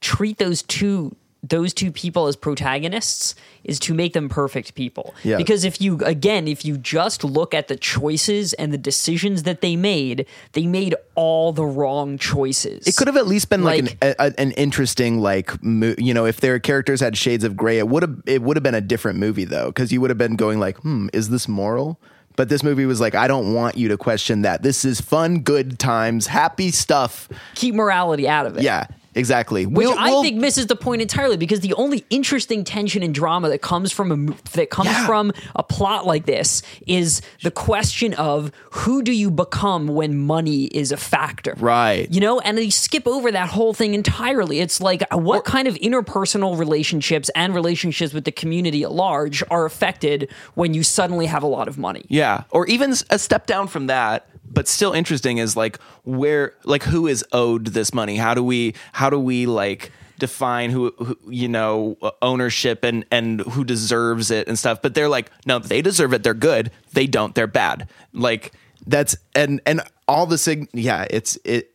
treat 0.00 0.38
those 0.38 0.62
two 0.62 1.14
those 1.46 1.74
two 1.74 1.92
people 1.92 2.26
as 2.26 2.36
protagonists 2.36 3.34
is 3.64 3.78
to 3.80 3.92
make 3.94 4.12
them 4.14 4.28
perfect 4.28 4.74
people. 4.74 5.14
Yeah. 5.22 5.36
Because 5.36 5.64
if 5.64 5.80
you 5.80 5.98
again, 6.04 6.48
if 6.48 6.64
you 6.64 6.76
just 6.78 7.22
look 7.24 7.52
at 7.54 7.68
the 7.68 7.76
choices 7.76 8.52
and 8.54 8.72
the 8.72 8.78
decisions 8.78 9.42
that 9.44 9.60
they 9.60 9.76
made, 9.76 10.26
they 10.52 10.66
made 10.66 10.94
all 11.14 11.52
the 11.52 11.64
wrong 11.64 12.18
choices. 12.18 12.86
It 12.86 12.96
could 12.96 13.06
have 13.08 13.16
at 13.16 13.26
least 13.26 13.48
been 13.50 13.62
like, 13.62 13.82
Like- 13.84 13.98
an, 14.02 14.14
a, 14.18 14.40
an 14.40 14.50
interesting 14.52 15.20
like 15.20 15.62
mo- 15.62 15.94
you 15.98 16.14
know 16.14 16.24
if 16.26 16.40
their 16.40 16.58
characters 16.58 17.00
had 17.00 17.16
shades 17.16 17.44
of 17.44 17.56
gray 17.56 17.78
it 17.78 17.88
would 17.88 18.02
have 18.02 18.16
it 18.26 18.42
would 18.42 18.56
have 18.56 18.62
been 18.64 18.74
a 18.74 18.80
different 18.80 19.18
movie 19.18 19.44
though 19.44 19.66
because 19.66 19.92
you 19.92 20.00
would 20.00 20.10
have 20.10 20.18
been 20.18 20.36
going 20.36 20.58
like 20.58 20.78
hmm 20.78 21.08
is 21.12 21.28
this 21.28 21.46
moral 21.48 22.00
but 22.36 22.48
this 22.48 22.62
movie 22.62 22.86
was 22.86 23.00
like 23.00 23.14
I 23.14 23.28
don't 23.28 23.54
want 23.54 23.76
you 23.76 23.88
to 23.88 23.96
question 23.96 24.42
that 24.42 24.62
this 24.62 24.84
is 24.84 25.00
fun 25.00 25.40
good 25.40 25.78
times 25.78 26.26
happy 26.26 26.70
stuff 26.70 27.28
keep 27.54 27.74
morality 27.74 28.28
out 28.28 28.46
of 28.46 28.56
it. 28.56 28.62
yeah 28.62 28.86
exactly 29.14 29.66
Which 29.66 29.86
We'll- 29.88 29.98
I 29.98 30.10
we'll- 30.10 30.22
think 30.22 30.36
misses 30.36 30.66
the 30.66 30.76
point 30.76 31.02
entirely 31.02 31.36
because 31.36 31.60
the 31.60 31.74
only 31.74 32.04
interesting 32.10 32.64
tension 32.64 33.02
and 33.02 33.14
drama 33.14 33.48
that 33.48 33.62
comes 33.62 33.92
from 33.92 34.10
a 34.12 34.48
that 34.56 34.70
comes 34.70 34.88
Yeah. 34.90 35.06
from 35.06 35.32
a 35.56 35.62
plot 35.62 36.06
like 36.06 36.26
this 36.26 36.62
is 36.86 37.22
the 37.42 37.50
question 37.50 38.14
of 38.14 38.50
who 38.70 39.02
do 39.02 39.12
you 39.12 39.30
become 39.30 39.88
when 39.88 40.18
money 40.18 40.64
is 40.64 40.92
a 40.92 40.96
factor, 40.96 41.54
Right. 41.58 42.08
You 42.10 42.20
know, 42.20 42.40
and 42.40 42.56
they 42.58 42.70
skip 42.70 43.06
over 43.06 43.30
that 43.32 43.48
whole 43.50 43.72
thing 43.74 43.94
entirely. 43.94 44.60
It's 44.60 44.80
like 44.80 45.02
uh, 45.12 45.18
what 45.18 45.44
kind 45.44 45.68
of 45.68 45.74
interpersonal 45.76 46.58
relationships 46.58 47.30
and 47.34 47.54
relationships 47.54 48.12
with 48.12 48.24
the 48.24 48.32
community 48.32 48.82
at 48.82 48.92
large 48.92 49.42
are 49.50 49.64
affected 49.64 50.28
when 50.54 50.74
you 50.74 50.82
suddenly 50.82 51.26
have 51.26 51.42
a 51.42 51.46
lot 51.46 51.68
of 51.68 51.78
money. 51.78 52.04
yeah, 52.08 52.42
or 52.50 52.66
even 52.66 52.94
a 53.10 53.18
step 53.18 53.46
down 53.46 53.66
from 53.68 53.86
that, 53.86 54.26
but 54.50 54.68
still 54.68 54.92
interesting 54.92 55.38
is 55.38 55.56
like 55.56 55.80
where, 56.04 56.54
like 56.64 56.82
who 56.84 57.06
is 57.06 57.24
owed 57.32 57.68
this 57.68 57.92
money? 57.94 58.16
How 58.16 58.34
do 58.34 58.42
we, 58.42 58.74
how 58.92 59.10
do 59.10 59.18
we 59.18 59.46
like 59.46 59.92
define 60.18 60.70
who, 60.70 60.94
who 60.98 61.18
you 61.28 61.48
know, 61.48 61.96
ownership 62.22 62.84
and 62.84 63.04
and 63.10 63.40
who 63.40 63.64
deserves 63.64 64.30
it 64.30 64.46
and 64.48 64.58
stuff? 64.58 64.80
But 64.82 64.94
they're 64.94 65.08
like, 65.08 65.30
no, 65.46 65.58
they 65.58 65.82
deserve 65.82 66.12
it. 66.12 66.22
They're 66.22 66.34
good. 66.34 66.70
They 66.92 67.06
don't. 67.06 67.34
They're 67.34 67.46
bad. 67.46 67.88
Like 68.12 68.52
that's 68.86 69.16
and 69.34 69.60
and 69.66 69.80
all 70.06 70.26
the 70.26 70.38
sig 70.38 70.68
yeah 70.72 71.06
it's 71.10 71.38
it 71.44 71.70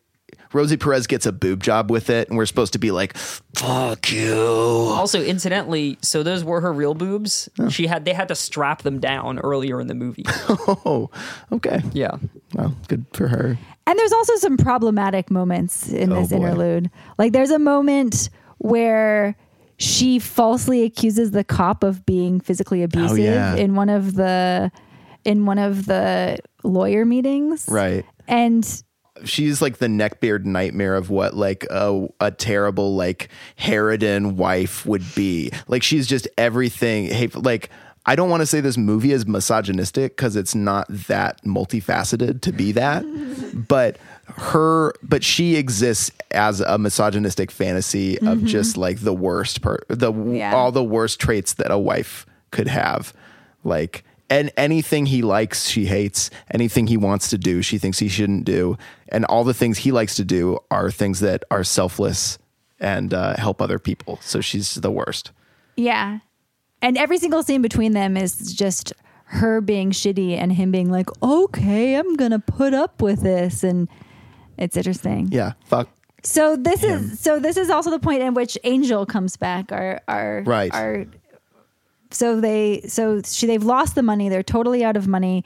Rosie 0.52 0.78
Perez 0.78 1.06
gets 1.06 1.26
a 1.28 1.32
boob 1.32 1.62
job 1.62 1.92
with 1.92 2.10
it 2.10 2.28
and 2.28 2.38
we're 2.38 2.46
supposed 2.46 2.74
to 2.74 2.80
be 2.80 2.92
like 2.92 3.16
fuck 3.18 4.12
you 4.12 4.36
Also, 4.36 5.22
incidentally, 5.24 5.98
so 6.02 6.24
those 6.24 6.44
were 6.44 6.62
her 6.62 6.74
real 6.74 6.94
boobs. 6.94 7.50
She 7.70 7.88
had 7.88 8.06
they 8.06 8.14
had 8.14 8.28
to 8.30 8.36
strap 8.36 8.82
them 8.82 9.00
down 9.00 9.40
earlier 9.40 9.80
in 9.80 9.88
the 9.88 9.96
movie. 9.96 10.26
oh 10.50 11.10
okay 11.52 11.82
yeah. 11.94 12.18
Well 12.54 12.76
good 12.88 13.06
for 13.14 13.28
her 13.28 13.58
And 13.88 13.98
there's 14.00 14.12
also 14.14 14.36
some 14.38 14.58
problematic 14.58 15.32
moments 15.32 15.90
in 15.90 16.12
Oh, 16.12 16.22
this 16.22 16.30
boy. 16.30 16.36
interlude. 16.38 16.90
Like 17.18 17.34
there's 17.34 17.50
a 17.52 17.60
moment 17.60 18.30
where 18.60 19.36
she 19.78 20.20
falsely 20.20 20.84
accuses 20.84 21.32
the 21.32 21.44
cop 21.44 21.84
of 21.84 22.06
being 22.06 22.40
physically 22.40 22.82
oh, 22.82 22.86
abusive 22.86 23.12
Oh, 23.12 23.22
yeah. 23.22 23.56
in 23.56 23.76
one 23.76 23.90
of 23.90 24.16
the 24.16 24.72
in 25.26 25.46
one 25.46 25.58
of 25.58 25.86
the 25.86 26.38
lawyer 26.64 27.04
meetings. 27.06 27.66
right 27.70 28.06
And 28.28 28.64
she's 29.26 29.62
like 29.62 29.78
the 29.80 29.88
neckbeard 29.88 30.46
nightmare 30.46 30.96
of 30.96 31.10
what 31.10 31.34
like 31.36 31.66
a, 31.70 32.08
a 32.20 32.32
terrible 32.32 32.96
like 32.96 33.30
Harridan 33.58 34.34
wife 34.36 34.86
would 34.86 35.04
be. 35.16 35.52
Like 35.68 35.84
she's 35.84 36.08
just 36.08 36.28
everything. 36.38 37.06
Hey, 37.08 37.28
like 37.34 37.70
I 38.06 38.16
don't 38.16 38.30
want 38.30 38.42
to 38.42 38.46
say 38.48 38.60
this 38.62 38.78
movie 38.78 39.12
is 39.12 39.28
misogynistic 39.28 40.16
because 40.16 40.36
it's 40.36 40.56
not 40.56 40.88
that 40.90 41.44
multifaceted 41.44 42.42
to 42.42 42.52
be 42.52 42.72
that, 42.72 43.04
but 43.68 43.98
her, 44.38 44.94
but 45.04 45.24
she 45.24 45.56
exists 45.56 46.12
as 46.32 46.62
a 46.62 46.78
misogynistic 46.78 47.52
fantasy 47.52 48.18
of 48.20 48.44
just 48.46 48.78
like 48.78 49.00
the 49.02 49.14
worst 49.14 49.62
part, 49.62 49.86
the 49.90 50.12
Yeah. 50.14 50.56
all 50.56 50.72
the 50.72 50.84
worst 50.84 51.20
traits 51.20 51.54
that 51.56 51.72
a 51.72 51.78
wife 51.78 52.26
could 52.52 52.68
have, 52.68 53.14
like. 53.64 54.04
And 54.32 54.52
anything 54.58 55.08
he 55.08 55.24
likes, 55.24 55.68
she 55.68 55.88
hates. 55.88 56.30
Anything 56.52 56.86
he 56.86 56.98
wants 56.98 57.30
to 57.32 57.38
do, 57.40 57.64
she 57.64 57.80
thinks 57.80 57.98
he 57.98 58.08
shouldn't 58.08 58.46
do. 58.46 58.78
And 59.08 59.26
all 59.26 59.44
the 59.44 59.56
things 59.56 59.80
he 59.80 59.92
likes 59.92 60.14
to 60.18 60.24
do 60.24 60.60
are 60.70 60.92
things 60.92 61.20
that 61.22 61.44
are 61.50 61.64
selfless 61.64 62.38
and 62.80 63.12
uh, 63.12 63.36
help 63.38 63.60
other 63.60 63.80
people. 63.80 64.20
So 64.22 64.40
she's 64.40 64.76
the 64.76 64.92
worst. 64.92 65.32
yeah. 65.76 66.20
And 66.82 66.98
every 66.98 67.18
single 67.18 67.44
scene 67.44 67.62
between 67.62 67.94
them 67.94 68.16
is 68.16 68.54
just 68.54 68.94
her 69.26 69.62
being 69.62 69.92
shitty 69.92 70.38
and 70.38 70.52
him 70.54 70.72
being 70.72 70.90
like, 70.90 71.10
"Okay, 71.22 71.96
I'm 71.96 72.16
going 72.16 72.32
to 72.32 72.40
put 72.40 72.74
up 72.74 73.02
with 73.02 73.22
this." 73.22 73.64
And 73.64 73.88
it's 74.58 74.78
interesting. 74.78 75.28
Yeah, 75.32 75.54
fuck. 75.66 75.90
So 76.24 76.56
this 76.56 76.84
is 76.84 77.20
so 77.20 77.40
this 77.40 77.58
is 77.58 77.70
also 77.70 77.92
the 77.92 78.00
point 78.00 78.22
in 78.22 78.34
which 78.34 78.58
Angel 78.64 79.06
comes 79.06 79.38
back. 79.38 79.72
Our 79.72 80.02
our 80.08 80.44
Right. 80.46 80.74
Our 80.74 81.06
so 82.12 82.42
they 82.42 82.82
so 82.88 83.22
she 83.24 83.48
they've 83.48 83.64
lost 83.64 83.96
the 83.96 84.04
money. 84.04 84.30
They're 84.30 84.44
totally 84.44 84.84
out 84.84 84.98
of 84.98 85.08
money. 85.08 85.46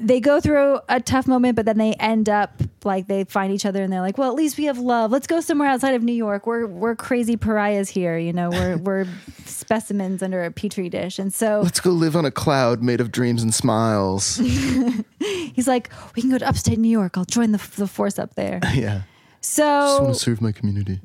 They 0.00 0.20
go 0.20 0.40
through 0.40 0.80
a 0.88 1.00
tough 1.00 1.26
moment, 1.26 1.56
but 1.56 1.66
then 1.66 1.78
they 1.78 1.94
end 1.94 2.28
up 2.28 2.62
like 2.84 3.06
they 3.06 3.24
find 3.24 3.52
each 3.52 3.66
other 3.66 3.82
and 3.82 3.92
they're 3.92 4.00
like, 4.00 4.18
well, 4.18 4.30
at 4.30 4.36
least 4.36 4.56
we 4.58 4.64
have 4.64 4.78
love. 4.78 5.10
Let's 5.10 5.26
go 5.26 5.40
somewhere 5.40 5.68
outside 5.68 5.94
of 5.94 6.02
New 6.02 6.12
York. 6.12 6.46
We're 6.46 6.66
we're 6.66 6.96
crazy 6.96 7.36
pariahs 7.36 7.88
here, 7.88 8.18
you 8.18 8.32
know. 8.32 8.50
We're 8.50 8.76
we're 8.84 9.06
specimens 9.44 10.22
under 10.22 10.44
a 10.44 10.50
petri 10.50 10.88
dish, 10.88 11.18
and 11.18 11.32
so 11.32 11.60
Let's 11.62 11.80
go 11.80 11.90
live 11.90 12.16
on 12.16 12.24
a 12.24 12.30
cloud 12.30 12.82
made 12.82 13.00
of 13.00 13.10
dreams 13.12 13.42
and 13.42 13.54
smiles. 13.54 14.36
he's 15.18 15.68
like, 15.68 15.90
we 16.14 16.22
can 16.22 16.30
go 16.30 16.38
to 16.38 16.48
upstate 16.48 16.78
New 16.78 16.90
York. 16.90 17.18
I'll 17.18 17.24
join 17.24 17.52
the 17.52 17.70
the 17.76 17.86
force 17.86 18.18
up 18.18 18.34
there. 18.34 18.60
yeah. 18.74 19.02
So 19.40 20.12
serve 20.12 20.40
my 20.40 20.52
community. 20.52 21.00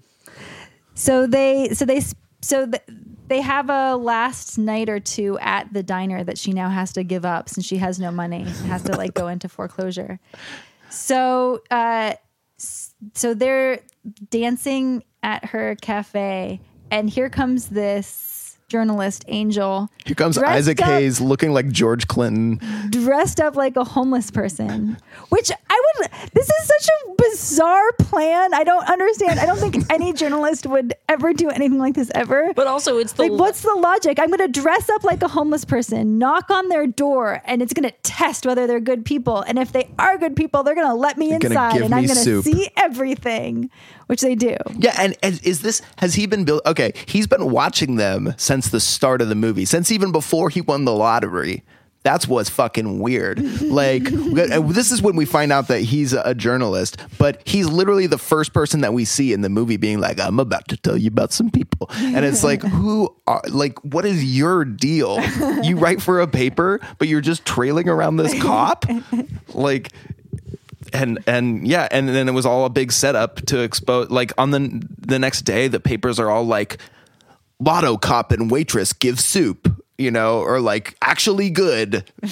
so 0.95 1.27
they 1.27 1.69
so 1.73 1.85
they 1.85 2.01
so 2.41 2.65
th- 2.65 2.83
they 3.27 3.41
have 3.41 3.69
a 3.69 3.95
last 3.95 4.57
night 4.57 4.89
or 4.89 4.99
two 4.99 5.37
at 5.39 5.71
the 5.73 5.81
diner 5.83 6.23
that 6.23 6.37
she 6.37 6.51
now 6.53 6.69
has 6.69 6.91
to 6.93 7.03
give 7.03 7.25
up 7.25 7.49
since 7.49 7.65
she 7.65 7.77
has 7.77 7.99
no 7.99 8.11
money 8.11 8.41
and 8.41 8.49
has 8.67 8.81
to 8.83 8.91
like 8.95 9.13
go 9.13 9.27
into 9.27 9.47
foreclosure 9.49 10.19
so 10.89 11.61
uh 11.71 12.13
so 12.57 13.33
they're 13.33 13.79
dancing 14.29 15.03
at 15.23 15.45
her 15.45 15.75
cafe 15.81 16.59
and 16.91 17.09
here 17.09 17.29
comes 17.29 17.67
this 17.69 18.57
journalist 18.69 19.23
angel 19.27 19.87
Here 20.05 20.15
comes 20.15 20.37
Isaac 20.37 20.81
up- 20.81 20.87
Hayes 20.87 21.21
looking 21.21 21.51
like 21.53 21.69
George 21.69 22.07
Clinton. 22.07 22.59
dressed 22.89 23.39
up 23.39 23.55
like 23.55 23.75
a 23.75 23.83
homeless 23.83 24.31
person, 24.31 24.97
which. 25.29 25.51
This 26.33 26.49
is 26.49 26.67
such 26.67 26.87
a 26.87 27.13
bizarre 27.17 27.91
plan. 27.99 28.53
I 28.53 28.63
don't 28.63 28.87
understand. 28.89 29.39
I 29.39 29.45
don't 29.45 29.57
think 29.57 29.75
any 29.91 30.13
journalist 30.13 30.65
would 30.65 30.93
ever 31.09 31.33
do 31.33 31.49
anything 31.49 31.79
like 31.79 31.95
this 31.95 32.11
ever. 32.15 32.53
But 32.53 32.67
also, 32.67 32.97
it's 32.97 33.13
the 33.13 33.23
like, 33.23 33.31
what's 33.31 33.61
the 33.61 33.73
logic? 33.73 34.19
I'm 34.19 34.27
going 34.27 34.39
to 34.39 34.47
dress 34.47 34.89
up 34.89 35.03
like 35.03 35.21
a 35.23 35.27
homeless 35.27 35.65
person, 35.65 36.17
knock 36.17 36.49
on 36.49 36.69
their 36.69 36.87
door, 36.87 37.41
and 37.45 37.61
it's 37.61 37.73
going 37.73 37.89
to 37.89 37.95
test 38.03 38.45
whether 38.45 38.67
they're 38.67 38.79
good 38.79 39.05
people. 39.05 39.41
And 39.41 39.57
if 39.59 39.71
they 39.71 39.89
are 39.99 40.17
good 40.17 40.35
people, 40.35 40.63
they're 40.63 40.75
going 40.75 40.87
to 40.87 40.93
let 40.93 41.17
me 41.17 41.29
They're 41.29 41.39
gonna 41.39 41.53
inside, 41.53 41.73
give 41.73 41.81
and 41.83 41.95
I'm 41.95 42.05
going 42.05 42.23
to 42.23 42.41
see 42.43 42.69
everything, 42.77 43.69
which 44.07 44.21
they 44.21 44.35
do. 44.35 44.55
Yeah, 44.77 44.95
and, 44.97 45.15
and 45.23 45.39
is 45.43 45.61
this 45.61 45.81
has 45.97 46.15
he 46.15 46.25
been 46.27 46.45
built? 46.45 46.65
Okay, 46.65 46.93
he's 47.07 47.27
been 47.27 47.51
watching 47.51 47.95
them 47.95 48.33
since 48.37 48.69
the 48.69 48.79
start 48.79 49.21
of 49.21 49.29
the 49.29 49.35
movie, 49.35 49.65
since 49.65 49.91
even 49.91 50.11
before 50.11 50.49
he 50.49 50.61
won 50.61 50.85
the 50.85 50.93
lottery. 50.93 51.63
That's 52.03 52.27
what's 52.27 52.49
fucking 52.49 52.99
weird. 52.99 53.39
Like 53.61 54.03
this 54.03 54.91
is 54.91 55.01
when 55.01 55.15
we 55.15 55.25
find 55.25 55.51
out 55.51 55.69
that 55.69 55.79
he's 55.79 56.13
a 56.13 56.35
journalist, 56.35 56.97
but 57.17 57.41
he's 57.45 57.67
literally 57.67 58.07
the 58.07 58.17
first 58.17 58.53
person 58.53 58.81
that 58.81 58.93
we 58.93 59.05
see 59.05 59.31
in 59.31 59.41
the 59.41 59.49
movie 59.49 59.77
being 59.77 59.99
like, 59.99 60.19
"I'm 60.19 60.39
about 60.39 60.67
to 60.67 60.77
tell 60.77 60.97
you 60.97 61.07
about 61.07 61.31
some 61.31 61.49
people," 61.49 61.89
and 61.95 62.25
it's 62.25 62.43
like, 62.43 62.61
who 62.73 63.15
are 63.25 63.41
like, 63.49 63.79
what 63.85 64.05
is 64.05 64.23
your 64.23 64.65
deal? 64.65 65.21
You 65.63 65.77
write 65.77 66.01
for 66.01 66.19
a 66.19 66.27
paper, 66.27 66.81
but 66.97 67.07
you're 67.07 67.21
just 67.21 67.45
trailing 67.45 67.87
around 67.87 68.17
this 68.17 68.39
cop, 68.41 68.85
like 69.53 69.91
and 70.93 71.19
and 71.25 71.67
yeah, 71.67 71.87
and 71.91 72.07
then 72.09 72.27
it 72.29 72.33
was 72.33 72.45
all 72.45 72.65
a 72.65 72.69
big 72.69 72.91
setup 72.91 73.37
to 73.47 73.59
expose. 73.59 74.09
Like 74.09 74.31
on 74.37 74.51
the 74.51 74.81
the 74.99 75.19
next 75.19 75.41
day, 75.41 75.67
the 75.67 75.79
papers 75.79 76.19
are 76.19 76.29
all 76.29 76.45
like, 76.45 76.77
"Lotto 77.59 77.97
cop 77.97 78.31
and 78.31 78.51
waitress 78.51 78.93
give 78.93 79.19
soup," 79.19 79.82
you 80.03 80.11
know, 80.11 80.39
or 80.39 80.59
like 80.59 80.95
actually 81.01 81.49
good. 81.49 82.11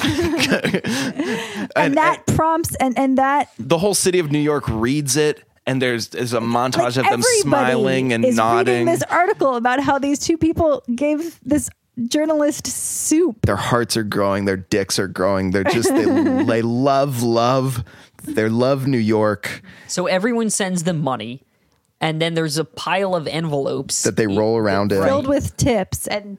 And, 1.74 1.96
that 1.96 2.26
prompts 2.28 2.76
and 2.76 2.98
and 2.98 3.18
that 3.18 3.50
The 3.58 3.78
whole 3.78 3.94
city 3.94 4.20
of 4.20 4.32
New 4.32 4.40
York 4.40 4.68
reads 4.68 5.16
it, 5.16 5.44
and 5.66 5.82
there's 5.82 6.10
there's 6.10 6.34
a 6.34 6.40
montage 6.40 6.98
like, 6.98 6.98
of 6.98 7.06
them 7.06 7.22
smiling 7.22 8.12
and 8.14 8.26
is 8.26 8.36
nodding. 8.36 8.74
Reading 8.74 8.86
this 8.88 9.04
article 9.04 9.56
about 9.56 9.80
how 9.80 9.98
these 9.98 10.20
two 10.20 10.38
people 10.38 10.84
gave 10.94 11.40
this 11.44 11.70
journalist 12.08 12.68
soup. 12.68 13.46
their 13.46 13.56
hearts 13.56 13.96
are 13.96 14.04
growing, 14.04 14.46
their 14.46 14.58
dicks 14.58 15.00
are 15.00 15.08
growing. 15.08 15.52
They're 15.52 15.64
just 15.64 15.90
they 15.90 16.04
they 16.44 16.62
love 16.62 17.24
love. 17.24 17.84
They 18.24 18.50
love 18.50 18.86
New 18.86 19.00
York 19.00 19.64
so 19.88 20.08
everyone 20.08 20.50
sends 20.50 20.84
them 20.84 21.02
money, 21.02 21.44
and 22.00 22.22
then 22.22 22.34
there's 22.34 22.58
a 22.58 22.66
pile 22.66 23.14
of 23.14 23.28
envelopes 23.28 24.04
that 24.04 24.16
they 24.16 24.28
roll 24.28 24.58
around 24.58 24.92
in. 24.92 25.04
filled 25.04 25.28
with 25.28 25.56
tips 25.58 26.08
and 26.08 26.38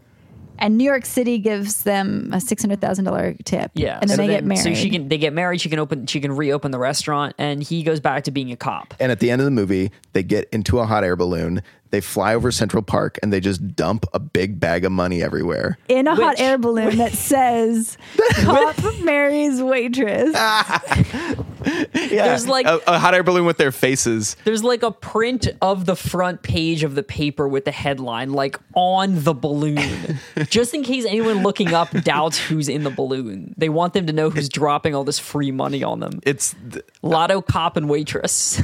and 0.63 0.79
New 0.79 0.85
York 0.85 1.05
City 1.05 1.39
gives 1.39 1.83
them 1.83 2.31
a 2.33 2.41
six 2.41 2.63
hundred 2.63 2.81
thousand 2.81 3.05
dollar 3.05 3.35
tip. 3.45 3.73
Yeah, 3.75 3.99
and 4.01 4.09
then 4.09 4.17
so 4.17 4.23
they 4.23 4.29
get 4.29 4.45
married. 4.45 4.63
So 4.63 4.73
she 4.73 4.89
can 4.89 5.09
they 5.09 5.19
get 5.19 5.33
married. 5.33 5.61
She 5.61 5.69
can 5.69 5.81
open. 5.81 6.07
She 6.07 6.21
can 6.21 6.33
reopen 6.33 6.71
the 6.71 6.79
restaurant, 6.79 7.35
and 7.37 7.63
he 7.63 7.83
goes 7.83 8.01
back 8.01 8.25
to 8.25 8.31
being 8.31 8.53
a 8.53 8.57
cop. 8.57 8.95
And 9.01 9.13
at 9.13 9.21
the 9.21 9.31
end 9.31 9.43
of 9.43 9.45
the 9.45 9.51
movie, 9.51 9.91
they 10.13 10.23
get 10.23 10.49
into 10.53 10.79
a 10.79 10.87
hot 10.87 11.05
air 11.05 11.17
balloon. 11.17 11.63
They 11.91 12.01
fly 12.01 12.35
over 12.35 12.51
Central 12.51 12.83
Park 12.83 13.19
and 13.23 13.31
they 13.31 13.39
just 13.41 13.77
dump 13.77 14.07
a 14.15 14.19
big 14.19 14.59
bag 14.59 14.87
of 14.87 14.93
money 14.93 15.23
everywhere. 15.23 15.77
in 15.89 16.07
a 16.07 16.15
hot 16.15 16.41
air 16.41 16.57
balloon 16.57 16.97
that 16.97 17.13
says 17.13 17.99
"Cop 18.37 18.77
marries 19.03 19.61
waitress." 19.63 20.35
Yeah, 22.13 22.27
There's 22.29 22.47
like- 22.47 22.67
a, 22.67 22.81
a 22.87 22.99
hot 22.99 23.15
air 23.15 23.23
balloon 23.23 23.45
with 23.47 23.57
their 23.57 23.73
faces. 23.73 24.37
There's 24.45 24.63
like 24.65 24.83
a 24.83 24.91
print 24.91 25.49
of 25.63 25.87
the 25.87 25.97
front 25.97 26.43
page 26.43 26.83
of 26.85 26.95
the 26.95 27.03
paper 27.03 27.49
with 27.49 27.65
the 27.65 27.71
headline 27.73 28.33
like 28.33 28.59
on 28.75 29.23
the 29.25 29.33
balloon, 29.35 30.19
just 30.51 30.75
in 30.75 30.83
case 30.83 31.05
anyone 31.07 31.43
looking 31.43 31.73
up 31.73 31.91
doubts 32.03 32.39
who's 32.39 32.69
in 32.69 32.83
the 32.85 32.91
balloon. 32.91 33.55
They 33.57 33.69
want 33.69 33.95
them 33.95 34.07
to 34.09 34.13
know 34.13 34.31
who's 34.31 34.49
dropping 34.49 34.95
all 34.95 35.05
this 35.05 35.19
free 35.19 35.51
money 35.53 35.83
on 35.83 36.01
them. 36.01 36.21
It's, 36.25 36.55
uh, 36.75 36.81
Lotto 37.03 37.41
cop 37.41 37.77
and 37.77 37.89
waitress. 37.89 38.61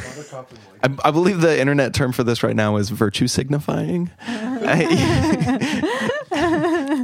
I, 0.83 0.91
I 1.05 1.11
believe 1.11 1.41
the 1.41 1.59
internet 1.59 1.95
term 1.95 2.13
for 2.13 2.23
this 2.25 2.43
right 2.43 2.55
now 2.57 2.77
is 2.77 2.91
virtue 2.91 3.27
signifying. 3.29 4.11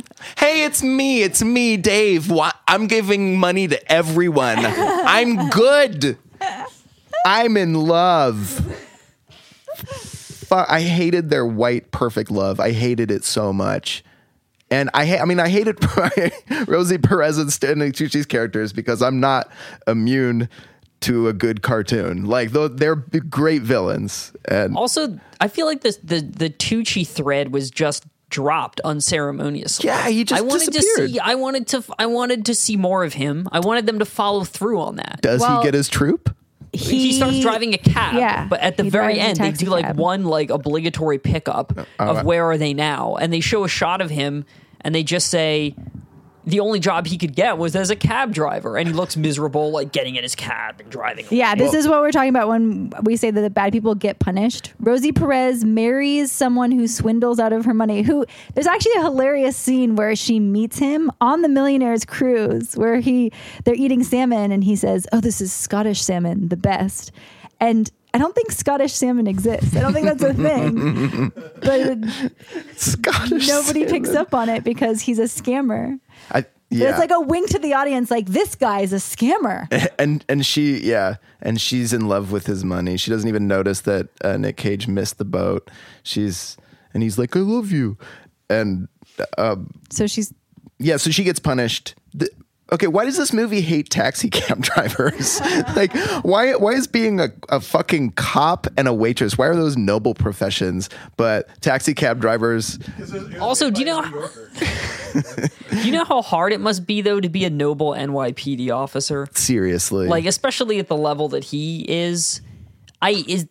hey, 0.38 0.64
it's 0.64 0.82
me. 0.82 1.22
It's 1.22 1.42
me, 1.42 1.76
Dave. 1.76 2.32
I'm 2.68 2.86
giving 2.86 3.38
money 3.38 3.68
to 3.68 3.92
everyone. 3.92 4.58
I'm 4.66 5.48
good. 5.50 6.18
I'm 7.26 7.56
in 7.56 7.74
love. 7.74 8.60
I 10.50 10.82
hated 10.82 11.30
their 11.30 11.44
white 11.44 11.90
perfect 11.90 12.30
love. 12.30 12.60
I 12.60 12.70
hated 12.72 13.10
it 13.10 13.24
so 13.24 13.52
much. 13.52 14.04
And 14.70 14.88
I, 14.94 15.04
ha- 15.06 15.22
I 15.22 15.24
mean, 15.24 15.40
I 15.40 15.48
hated 15.48 15.78
Rosie 16.68 16.98
Perez 16.98 17.38
and 17.38 17.52
Stanley 17.52 17.92
Tucci's 17.92 18.26
characters 18.26 18.72
because 18.72 19.02
I'm 19.02 19.20
not 19.20 19.50
immune 19.86 20.48
to 21.00 21.28
a 21.28 21.32
good 21.32 21.62
cartoon. 21.62 22.24
Like, 22.24 22.50
they're 22.50 22.96
great 22.96 23.62
villains, 23.62 24.32
and 24.46 24.74
also, 24.76 25.18
I 25.38 25.48
feel 25.48 25.66
like 25.66 25.82
this 25.82 25.98
the 25.98 26.20
the 26.20 26.48
Tucci 26.48 27.06
thread 27.06 27.52
was 27.52 27.70
just 27.70 28.04
dropped 28.34 28.80
unceremoniously. 28.80 29.86
Yeah, 29.86 30.08
he 30.08 30.24
just 30.24 30.40
I 30.40 30.42
wanted 30.42 30.72
disappeared. 30.72 31.08
to 31.08 31.14
see. 31.14 31.20
I 31.20 31.36
wanted 31.36 31.68
to. 31.68 31.84
I 32.00 32.06
wanted 32.06 32.46
to 32.46 32.54
see 32.54 32.76
more 32.76 33.04
of 33.04 33.12
him. 33.14 33.48
I 33.52 33.60
wanted 33.60 33.86
them 33.86 34.00
to 34.00 34.04
follow 34.04 34.42
through 34.42 34.80
on 34.80 34.96
that. 34.96 35.20
does 35.22 35.40
Well- 35.40 35.60
he 35.60 35.64
get 35.64 35.74
his 35.74 35.88
troop? 35.88 36.34
he, 36.72 37.12
starts 37.12 37.38
driving 37.38 37.72
a 37.72 37.78
cab. 37.78 38.14
yeah, 38.14 38.48
but 38.50 38.58
at 38.58 38.76
the 38.76 38.82
very 38.82 39.20
end, 39.20 39.38
they 39.38 39.52
do 39.52 39.66
like 39.66 39.84
cab. 39.84 39.96
one 39.96 40.24
like 40.24 40.50
obligatory 40.50 41.18
pickup 41.18 41.72
oh, 41.78 41.86
of 42.00 42.16
uh. 42.18 42.22
where 42.24 42.44
are 42.46 42.58
they 42.58 42.74
now, 42.74 43.14
and 43.14 43.32
they 43.32 43.38
show 43.38 43.62
a 43.62 43.68
shot 43.68 44.00
of 44.00 44.10
him, 44.10 44.44
and 44.80 44.92
they 44.92 45.04
just 45.04 45.28
say 45.28 45.76
the 46.46 46.60
only 46.60 46.78
job 46.78 47.06
he 47.06 47.16
could 47.16 47.34
get 47.34 47.58
was 47.58 47.74
as 47.74 47.90
a 47.90 47.96
cab 47.96 48.32
driver, 48.32 48.76
and 48.76 48.88
he 48.88 48.94
looks 48.94 49.16
miserable, 49.16 49.70
like 49.70 49.92
getting 49.92 50.16
in 50.16 50.22
his 50.22 50.34
cab 50.34 50.80
and 50.80 50.90
driving. 50.90 51.26
away. 51.26 51.36
Yeah, 51.36 51.54
this 51.54 51.74
is 51.74 51.88
what 51.88 52.00
we're 52.00 52.12
talking 52.12 52.30
about 52.30 52.48
when 52.48 52.92
we 53.02 53.16
say 53.16 53.30
that 53.30 53.40
the 53.40 53.50
bad 53.50 53.72
people 53.72 53.94
get 53.94 54.18
punished. 54.18 54.72
Rosie 54.78 55.12
Perez 55.12 55.64
marries 55.64 56.30
someone 56.30 56.70
who 56.70 56.86
swindles 56.86 57.38
out 57.38 57.52
of 57.52 57.64
her 57.64 57.74
money. 57.74 58.02
Who 58.02 58.26
there's 58.54 58.66
actually 58.66 58.94
a 58.98 59.02
hilarious 59.02 59.56
scene 59.56 59.96
where 59.96 60.14
she 60.14 60.38
meets 60.40 60.78
him 60.78 61.10
on 61.20 61.42
the 61.42 61.48
Millionaire's 61.48 62.04
cruise, 62.04 62.76
where 62.76 63.00
he 63.00 63.32
they're 63.64 63.74
eating 63.74 64.02
salmon 64.02 64.52
and 64.52 64.64
he 64.64 64.76
says, 64.76 65.06
"Oh, 65.12 65.20
this 65.20 65.40
is 65.40 65.52
Scottish 65.52 66.02
salmon, 66.02 66.48
the 66.48 66.56
best." 66.56 67.12
And 67.60 67.90
I 68.14 68.18
don't 68.18 68.34
think 68.34 68.52
Scottish 68.52 68.92
salmon 68.92 69.26
exists. 69.26 69.76
I 69.76 69.80
don't 69.80 69.92
think 69.92 70.06
that's 70.06 70.22
a 70.22 70.32
thing. 70.32 71.32
but 71.60 72.78
Scottish. 72.78 73.48
nobody 73.48 73.86
picks 73.86 74.10
up 74.10 74.32
on 74.32 74.48
it 74.48 74.62
because 74.62 75.00
he's 75.00 75.18
a 75.18 75.24
scammer. 75.24 75.98
I, 76.30 76.44
yeah. 76.70 76.90
It's 76.90 76.98
like 76.98 77.10
a 77.10 77.20
wink 77.20 77.50
to 77.50 77.58
the 77.58 77.74
audience, 77.74 78.10
like 78.10 78.26
this 78.26 78.54
guy 78.54 78.80
is 78.80 78.92
a 78.92 78.96
scammer. 78.96 79.66
and 79.98 80.24
and 80.28 80.46
she 80.46 80.78
yeah 80.80 81.16
and 81.42 81.60
she's 81.60 81.92
in 81.92 82.08
love 82.08 82.32
with 82.32 82.46
his 82.46 82.64
money 82.64 82.96
she 82.96 83.10
doesn't 83.10 83.28
even 83.28 83.46
notice 83.46 83.82
that 83.82 84.08
uh, 84.24 84.36
nick 84.36 84.56
cage 84.56 84.88
missed 84.88 85.18
the 85.18 85.24
boat 85.24 85.70
she's 86.02 86.56
and 86.92 87.02
he's 87.02 87.18
like 87.18 87.36
i 87.36 87.40
love 87.40 87.70
you 87.70 87.96
and 88.48 88.88
um, 89.38 89.70
So 89.90 90.06
she's 90.06 90.32
yeah 90.78 90.96
so 90.96 91.10
she 91.10 91.22
gets 91.22 91.38
punished 91.38 91.94
the, 92.12 92.28
okay 92.74 92.88
why 92.88 93.04
does 93.04 93.16
this 93.16 93.32
movie 93.32 93.60
hate 93.60 93.88
taxi 93.88 94.28
cab 94.38 94.60
drivers 94.60 95.40
like 95.76 95.94
why 96.24 96.52
why 96.54 96.72
is 96.72 96.86
being 96.86 97.20
a, 97.20 97.28
a 97.48 97.60
fucking 97.60 98.10
cop 98.12 98.66
and 98.76 98.88
a 98.88 98.92
waitress 98.92 99.38
why 99.38 99.46
are 99.46 99.54
those 99.54 99.76
noble 99.76 100.12
professions 100.14 100.90
but 101.16 101.48
taxi 101.62 101.94
cab 101.94 102.20
drivers 102.20 102.78
Also, 103.40 103.70
do 103.70 103.80
you 103.80 103.86
know? 103.86 104.02
do 105.70 105.78
you 105.82 105.92
know 105.92 106.04
how 106.04 106.22
hard 106.22 106.52
it 106.52 106.60
must 106.60 106.86
be 106.86 107.00
though 107.02 107.20
to 107.20 107.28
be 107.28 107.44
a 107.44 107.50
noble 107.50 107.92
NYPD 107.92 108.74
officer? 108.74 109.28
seriously 109.32 110.08
Like, 110.08 110.24
especially 110.24 110.78
at 110.78 110.88
the 110.88 110.96
level 110.96 111.28
that 111.28 111.44
he 111.44 111.84
is. 111.88 112.40
I 113.02 113.22
is 113.28 113.46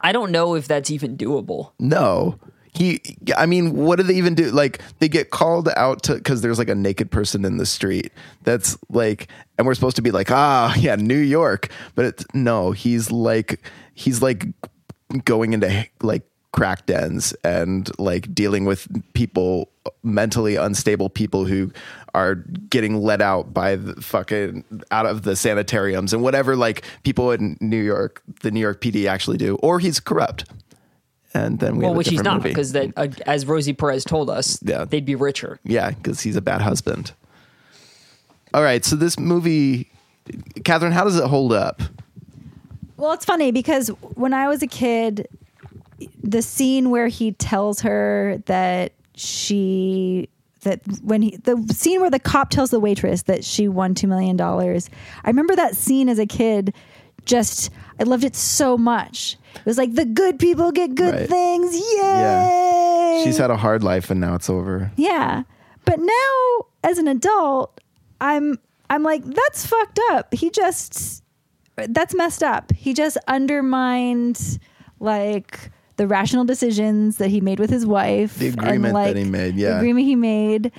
I 0.00 0.12
don't 0.12 0.30
know 0.30 0.54
if 0.54 0.68
that's 0.68 0.90
even 0.90 1.16
doable. 1.16 1.72
no 1.78 2.38
he 2.78 3.00
i 3.36 3.44
mean 3.44 3.74
what 3.74 3.96
do 3.96 4.04
they 4.04 4.14
even 4.14 4.34
do? 4.34 4.50
Like 4.50 4.80
they 5.00 5.08
get 5.08 5.30
called 5.30 5.68
out 5.76 6.04
to 6.04 6.14
because 6.14 6.42
there's 6.42 6.58
like 6.58 6.68
a 6.68 6.74
naked 6.74 7.10
person 7.10 7.44
in 7.44 7.56
the 7.56 7.66
street 7.66 8.12
that's 8.44 8.78
like 8.88 9.28
and 9.58 9.66
we're 9.66 9.74
supposed 9.74 9.96
to 9.96 10.02
be 10.02 10.12
like 10.12 10.30
ah 10.30 10.74
yeah 10.78 10.94
new 10.94 11.18
york. 11.18 11.70
But 11.94 12.04
it's 12.04 12.24
no 12.34 12.72
he's 12.72 13.10
like 13.10 13.60
he's 13.94 14.22
like 14.22 14.46
going 15.24 15.52
into 15.52 15.86
like 16.02 16.22
crack 16.52 16.86
dens 16.86 17.34
and 17.44 17.90
like 17.98 18.34
dealing 18.34 18.64
with 18.64 18.88
people 19.12 19.68
mentally 20.02 20.56
unstable 20.56 21.10
people 21.10 21.44
who 21.44 21.70
are 22.14 22.36
getting 22.70 23.02
let 23.02 23.20
out 23.20 23.52
by 23.52 23.76
the 23.76 24.00
fucking 24.00 24.64
out 24.90 25.06
of 25.06 25.22
the 25.22 25.36
sanitariums 25.36 26.12
and 26.12 26.22
whatever 26.22 26.56
like 26.56 26.84
people 27.02 27.30
in 27.32 27.56
New 27.60 27.82
York 27.82 28.22
the 28.42 28.50
New 28.50 28.60
York 28.60 28.80
PD 28.80 29.06
actually 29.06 29.36
do 29.36 29.56
or 29.56 29.78
he's 29.78 30.00
corrupt 30.00 30.44
and 31.44 31.58
then 31.58 31.76
we 31.76 31.84
well, 31.84 31.94
which 31.94 32.08
he's 32.08 32.22
not 32.22 32.42
because 32.42 32.72
that, 32.72 32.92
uh, 32.96 33.08
as 33.26 33.46
Rosie 33.46 33.72
Perez 33.72 34.04
told 34.04 34.28
us, 34.30 34.58
Yeah. 34.62 34.84
they'd 34.84 35.04
be 35.06 35.14
richer. 35.14 35.58
Yeah, 35.64 35.90
because 35.90 36.20
he's 36.20 36.36
a 36.36 36.40
bad 36.40 36.60
husband. 36.62 37.12
All 38.54 38.62
right, 38.62 38.84
so 38.84 38.96
this 38.96 39.18
movie, 39.18 39.90
Catherine, 40.64 40.92
how 40.92 41.04
does 41.04 41.16
it 41.18 41.24
hold 41.24 41.52
up? 41.52 41.82
Well, 42.96 43.12
it's 43.12 43.24
funny 43.24 43.52
because 43.52 43.88
when 44.14 44.32
I 44.34 44.48
was 44.48 44.62
a 44.62 44.66
kid, 44.66 45.28
the 46.22 46.42
scene 46.42 46.90
where 46.90 47.08
he 47.08 47.32
tells 47.32 47.80
her 47.80 48.42
that 48.46 48.92
she 49.14 50.28
that 50.62 50.80
when 51.02 51.22
he 51.22 51.36
the 51.36 51.56
scene 51.72 52.00
where 52.00 52.10
the 52.10 52.18
cop 52.18 52.50
tells 52.50 52.70
the 52.70 52.80
waitress 52.80 53.22
that 53.22 53.44
she 53.44 53.68
won 53.68 53.94
two 53.94 54.06
million 54.08 54.36
dollars. 54.36 54.90
I 55.24 55.28
remember 55.28 55.54
that 55.56 55.76
scene 55.76 56.08
as 56.08 56.18
a 56.18 56.26
kid. 56.26 56.74
Just 57.24 57.70
I 58.00 58.04
loved 58.04 58.24
it 58.24 58.34
so 58.34 58.76
much. 58.78 59.36
It 59.58 59.66
was 59.66 59.78
like 59.78 59.94
the 59.94 60.04
good 60.04 60.38
people 60.38 60.72
get 60.72 60.94
good 60.94 61.14
Right. 61.14 61.28
things. 61.28 61.74
Yay! 61.74 61.82
Yeah. 61.98 63.24
She's 63.24 63.36
had 63.38 63.50
a 63.50 63.56
hard 63.56 63.82
life 63.82 64.10
and 64.10 64.20
now 64.20 64.34
it's 64.34 64.48
over. 64.50 64.90
Yeah. 64.96 65.42
But 65.84 65.98
now 66.00 66.66
as 66.84 66.98
an 66.98 67.08
adult, 67.08 67.80
I'm 68.20 68.58
I'm 68.90 69.02
like 69.02 69.24
that's 69.24 69.66
fucked 69.66 70.00
up. 70.10 70.32
He 70.34 70.50
just 70.50 71.22
that's 71.76 72.14
messed 72.14 72.42
up. 72.42 72.72
He 72.72 72.94
just 72.94 73.16
undermined 73.28 74.58
like 75.00 75.70
the 75.96 76.06
rational 76.06 76.44
decisions 76.44 77.16
that 77.16 77.28
he 77.30 77.40
made 77.40 77.58
with 77.58 77.70
his 77.70 77.84
wife. 77.86 78.38
The 78.38 78.48
and, 78.48 78.58
agreement 78.62 78.94
that 78.94 79.16
he 79.16 79.24
made, 79.24 79.56
The 79.56 79.60
yeah. 79.62 79.76
agreement 79.78 80.06
he 80.06 80.16
made. 80.16 80.72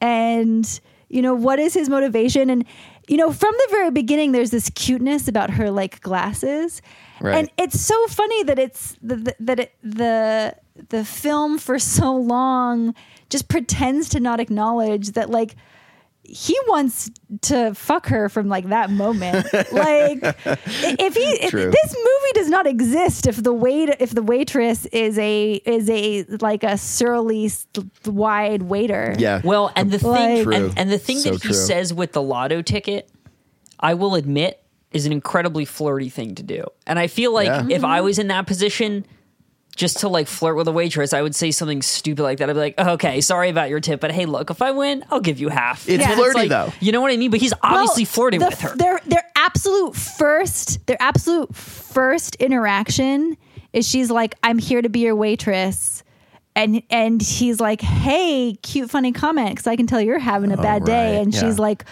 And 0.00 0.80
you 1.08 1.22
know, 1.22 1.34
what 1.34 1.58
is 1.58 1.72
his 1.74 1.88
motivation? 1.88 2.50
And 2.50 2.64
you 3.08 3.16
know, 3.16 3.32
from 3.32 3.52
the 3.52 3.66
very 3.70 3.90
beginning 3.90 4.32
there's 4.32 4.50
this 4.50 4.70
cuteness 4.70 5.28
about 5.28 5.50
her 5.50 5.70
like 5.70 6.00
glasses. 6.00 6.82
Right. 7.20 7.36
And 7.36 7.50
it's 7.56 7.80
so 7.80 8.06
funny 8.08 8.42
that 8.44 8.58
it's 8.58 8.96
the, 9.02 9.16
the, 9.16 9.36
that 9.40 9.60
it, 9.60 9.74
the 9.82 10.56
the 10.90 11.04
film 11.04 11.58
for 11.58 11.78
so 11.78 12.14
long 12.14 12.94
just 13.30 13.48
pretends 13.48 14.10
to 14.10 14.20
not 14.20 14.40
acknowledge 14.40 15.12
that 15.12 15.30
like 15.30 15.56
he 16.22 16.58
wants 16.66 17.08
to 17.42 17.72
fuck 17.74 18.06
her 18.08 18.28
from 18.28 18.48
like 18.48 18.68
that 18.68 18.90
moment. 18.90 19.46
like 19.54 20.18
if 20.24 21.14
he 21.14 21.22
if 21.22 21.52
this 21.52 21.94
movie 21.96 22.32
does 22.34 22.48
not 22.50 22.66
exist 22.66 23.26
if 23.28 23.42
the 23.42 23.52
wait 23.52 23.90
if 24.00 24.10
the 24.10 24.22
waitress 24.22 24.86
is 24.86 25.16
a 25.18 25.52
is 25.64 25.88
a 25.88 26.24
like 26.40 26.64
a 26.64 26.76
surly 26.76 27.46
s- 27.46 27.66
wide 28.04 28.62
waiter. 28.62 29.14
Yeah. 29.18 29.40
Well, 29.44 29.72
and 29.76 29.90
the 29.90 30.04
Like- 30.06 30.18
thing, 30.18 30.44
True. 30.44 30.52
and, 30.54 30.74
and 30.78 30.90
the 30.90 30.98
thing 30.98 31.18
So 31.18 31.30
that 31.30 31.42
he 31.42 31.48
true. 31.48 31.52
says 31.54 31.94
with 31.94 32.12
the 32.12 32.22
lotto 32.22 32.60
ticket, 32.60 33.08
I 33.78 33.94
will 33.94 34.16
admit, 34.16 34.60
is 34.96 35.06
an 35.06 35.12
incredibly 35.12 35.64
flirty 35.64 36.08
thing 36.08 36.34
to 36.34 36.42
do. 36.42 36.64
And 36.86 36.98
I 36.98 37.06
feel 37.06 37.32
like 37.32 37.46
Yeah. 37.46 37.66
if 37.68 37.84
I 37.84 37.98
mm-hmm. 37.98 38.04
was 38.06 38.18
in 38.18 38.28
that 38.28 38.46
position, 38.46 39.06
just 39.76 39.98
to 39.98 40.08
like 40.08 40.26
flirt 40.26 40.56
with 40.56 40.66
a 40.68 40.72
waitress, 40.72 41.12
I 41.12 41.20
would 41.22 41.34
say 41.34 41.50
something 41.50 41.82
stupid 41.82 42.22
like 42.22 42.38
that. 42.38 42.48
I'd 42.48 42.54
be 42.54 42.58
like, 42.58 42.74
"Oh, 42.78 42.92
"Okay, 42.92 43.20
sorry 43.20 43.50
about 43.50 43.68
your 43.68 43.78
tip, 43.78 44.00
but 44.00 44.10
hey, 44.10 44.24
look, 44.24 44.50
if 44.50 44.62
I 44.62 44.70
win, 44.70 45.04
I'll 45.10 45.20
give 45.20 45.38
you 45.38 45.50
half." 45.50 45.86
It's 45.88 46.02
And 46.02 46.14
flirty, 46.14 46.38
like- 46.40 46.48
though. 46.48 46.72
You 46.80 46.92
know 46.92 47.02
what 47.02 47.12
I 47.12 47.16
mean? 47.18 47.30
But 47.30 47.40
he's 47.40 47.52
obviously 47.62 48.04
Well, 48.04 48.10
flirting 48.10 48.40
the 48.40 48.46
with 48.46 48.60
her. 48.62 48.70
f- 48.70 48.78
Their 48.78 49.00
their 49.06 49.24
absolute 49.36 49.94
first 49.94 50.86
their 50.86 50.96
absolute 50.98 51.54
first 51.54 52.36
interaction 52.36 53.36
is 53.74 53.86
she's 53.86 54.10
like, 54.10 54.34
"I'm 54.42 54.58
here 54.58 54.80
to 54.80 54.88
be 54.88 55.00
your 55.00 55.14
waitress." 55.14 56.02
And 56.54 56.82
and 56.88 57.20
he's 57.20 57.60
like, 57.60 57.82
"Hey, 57.82 58.56
cute 58.62 58.90
funny 58.90 59.12
comment 59.12 59.50
because 59.50 59.66
I 59.66 59.76
can 59.76 59.86
tell 59.86 60.00
you're 60.00 60.18
having 60.18 60.52
a 60.52 60.58
oh, 60.58 60.62
bad 60.62 60.84
day." 60.86 61.20
And 61.20 61.34
yeah. 61.34 61.40
she's 61.40 61.58
like, 61.58 61.84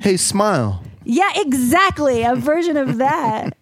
hey, 0.00 0.16
smile. 0.16 0.82
"Yeah, 1.04 1.30
exactly, 1.36 2.22
a 2.22 2.34
version 2.34 2.76
of 2.76 2.98
that." 2.98 3.56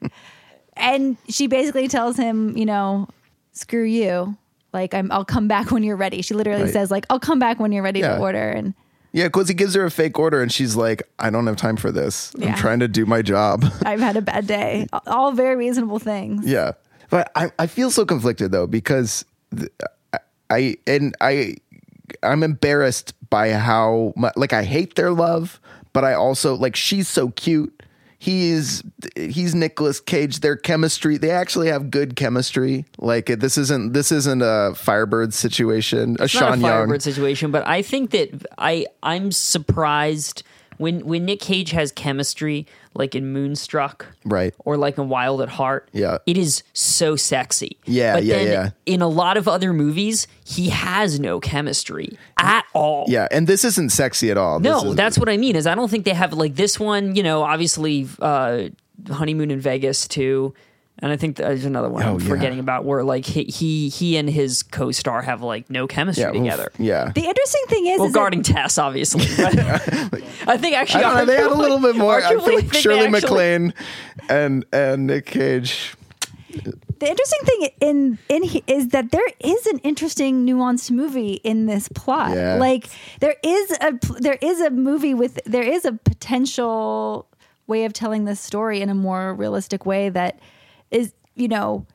and 0.77 1.17
she 1.29 1.47
basically 1.47 1.89
tells 1.89 2.17
him, 2.17 2.57
you 2.57 2.67
know, 2.67 3.09
"Screw 3.53 3.85
you." 3.85 4.37
Like 4.73 4.95
I'm, 4.95 5.11
I'll 5.11 5.25
come 5.25 5.49
back 5.49 5.73
when 5.73 5.83
you're 5.83 5.97
ready. 5.97 6.23
She 6.23 6.33
literally 6.33 6.63
Right. 6.65 6.73
says, 6.73 6.93
like, 6.93 7.05
I'll 7.11 7.19
come 7.19 7.41
back 7.41 7.59
when 7.59 7.73
you're 7.73 7.83
ready 7.83 8.01
Yeah. 8.01 8.15
to 8.15 8.21
order. 8.21 8.51
And 8.51 8.73
Yeah, 9.13 9.25
because 9.25 9.49
he 9.49 9.55
gives 9.55 9.75
her 9.75 9.85
a 9.85 9.91
fake 9.91 10.17
order 10.17 10.41
and 10.41 10.53
she's 10.53 10.77
like, 10.77 11.03
I 11.19 11.29
don't 11.29 11.45
have 11.49 11.57
time 11.57 11.77
for 11.77 11.91
this. 11.91 12.33
Yeah. 12.39 12.51
I'm 12.51 12.55
trying 12.55 12.79
to 12.79 12.87
do 12.87 13.05
my 13.05 13.21
job. 13.21 13.65
I've 13.85 13.99
had 13.99 14.17
a 14.17 14.23
bad 14.23 14.47
day. 14.47 14.87
All 15.09 15.33
very 15.33 15.57
reasonable 15.57 15.99
things. 15.99 16.47
Yeah, 16.47 16.73
but 17.11 17.33
I, 17.35 17.51
I 17.59 17.67
feel 17.67 17.91
so 17.91 18.07
conflicted 18.07 18.53
though 18.53 18.69
because 18.69 19.25
th- 19.59 19.73
I, 20.13 20.19
I 20.51 20.77
and 20.87 21.17
I 21.21 21.57
I'm 22.23 22.45
embarrassed 22.45 23.13
by 23.29 23.51
how 23.51 24.13
much 24.17 24.35
like 24.37 24.53
I 24.53 24.63
hate 24.63 24.95
their 24.95 25.11
love, 25.11 25.59
but 25.93 26.05
I 26.05 26.15
also 26.15 26.55
like 26.55 26.77
she's 26.77 27.09
so 27.09 27.31
cute. 27.31 27.83
He's 28.19 28.83
he's 29.17 29.55
Nicolas 29.55 29.99
Cage. 29.99 30.41
Their 30.41 30.57
chemistry, 30.57 31.17
they 31.17 31.31
actually 31.31 31.69
have 31.69 31.91
good 31.91 32.17
chemistry. 32.17 32.85
Like 32.99 33.27
this 33.27 33.57
isn't 33.57 33.95
this 33.95 34.13
isn't 34.13 34.43
a 34.43 34.75
Firebird 34.77 35.33
situation. 35.33 36.17
A 36.21 36.25
It's 36.25 36.33
Sean 36.33 36.43
not 36.43 36.59
a 36.59 36.61
Young. 36.61 36.71
Firebird 36.71 37.03
situation, 37.03 37.51
but 37.51 37.67
I 37.67 37.81
think 37.81 38.11
that 38.11 38.45
I 38.59 38.87
I'm 39.03 39.33
surprised 39.33 40.43
when 40.77 41.07
when 41.07 41.25
Nick 41.25 41.41
Cage 41.41 41.71
has 41.71 41.93
chemistry 41.93 42.67
like 42.95 43.15
in 43.15 43.33
Moonstruck, 43.33 44.07
Right. 44.25 44.53
or 44.65 44.77
like 44.77 44.99
in 44.99 45.09
Wild 45.09 45.41
at 45.43 45.49
Heart. 45.49 45.89
Yeah. 45.93 46.19
it 46.27 46.37
is 46.37 46.63
so 46.73 47.15
sexy. 47.17 47.77
Yeah, 47.85 48.15
but 48.15 48.25
yeah, 48.25 48.37
then 48.37 48.47
yeah. 48.49 48.71
In 48.87 49.01
a 49.01 49.09
lot 49.09 49.37
of 49.37 49.47
other 49.47 49.73
movies, 49.73 50.27
he 50.45 50.71
has 50.71 51.21
no 51.21 51.39
chemistry 51.41 52.19
at 52.39 52.65
all. 52.75 53.05
Yeah, 53.09 53.29
and 53.31 53.47
this 53.47 53.65
isn't 53.65 53.91
sexy 53.93 54.31
at 54.31 54.37
all. 54.37 54.59
No, 54.61 54.95
that's 54.95 55.19
what 55.19 55.29
I 55.29 55.37
mean. 55.37 55.55
Is 55.57 55.67
I 55.67 55.75
don't 55.75 55.91
think 55.91 56.05
they 56.05 56.15
have 56.15 56.33
like 56.33 56.57
this 56.57 56.81
one. 56.81 57.15
You 57.15 57.23
know, 57.23 57.43
obviously, 57.43 58.09
uh, 58.21 58.65
honeymoon 59.11 59.51
in 59.51 59.61
Vegas 59.61 60.09
too, 60.09 60.53
and 61.03 61.11
I 61.13 61.17
think 61.17 61.37
there's 61.37 61.65
another 61.65 61.89
one 61.89 62.03
Oh, 62.03 62.15
I'm 62.15 62.21
yeah. 62.21 62.29
forgetting 62.29 62.59
about 62.59 62.85
where 62.85 63.03
like 63.05 63.25
he 63.27 63.45
he, 63.45 63.89
he 63.89 64.17
and 64.17 64.29
his 64.29 64.63
co-star 64.63 65.23
have 65.23 65.43
like 65.43 65.69
no 65.71 65.87
chemistry 65.87 66.23
yeah, 66.25 66.31
oof, 66.31 66.37
together. 66.37 66.73
yeah. 66.79 67.13
The 67.15 67.23
interesting 67.27 67.65
thing 67.69 67.87
is, 67.87 67.99
Well, 67.99 68.07
is 68.09 68.13
that- 68.13 68.19
guarding 68.19 68.43
Tess, 68.43 68.79
obviously. 68.79 69.23
I 70.47 70.57
think 70.57 70.77
actually, 70.77 71.05
I 71.05 71.09
don't 71.09 71.15
know. 71.17 71.25
They 71.27 71.37
had 71.37 71.51
a 71.51 71.55
little 71.55 71.79
bit 71.81 71.97
more. 71.97 72.23
I 72.23 72.29
feel 72.31 72.43
like 72.45 72.73
Shirley 72.75 73.01
actually- 73.01 73.11
MacLaine 73.21 73.75
and 74.29 74.65
and 74.73 75.07
Nick 75.07 75.27
Cage. 75.27 75.95
the 76.53 77.09
interesting 77.09 77.39
thing 77.45 77.69
in 77.81 78.19
in 78.29 78.43
he- 78.43 78.65
is 78.67 78.89
that 78.89 79.13
there 79.13 79.29
is 79.41 79.67
an 79.67 79.79
interesting 79.79 80.45
nuanced 80.47 80.91
movie 80.91 81.35
in 81.45 81.67
this 81.67 81.89
plot. 81.89 82.35
Yeah. 82.37 82.55
Like 82.57 82.89
there 83.21 83.37
is 83.45 83.71
a 83.81 83.99
there 84.21 84.39
is 84.43 84.61
a 84.61 84.71
movie 84.71 85.15
with 85.15 85.39
there 85.47 85.63
is 85.63 85.85
a 85.85 85.93
potential 85.93 87.27
way 87.67 87.85
of 87.85 87.93
telling 87.93 88.25
this 88.25 88.41
story 88.41 88.81
in 88.81 88.89
a 88.89 88.95
more 88.95 89.33
realistic 89.35 89.87
way 89.87 90.09
that 90.09 90.41
is 90.91 91.15
you 91.35 91.49
know 91.49 91.87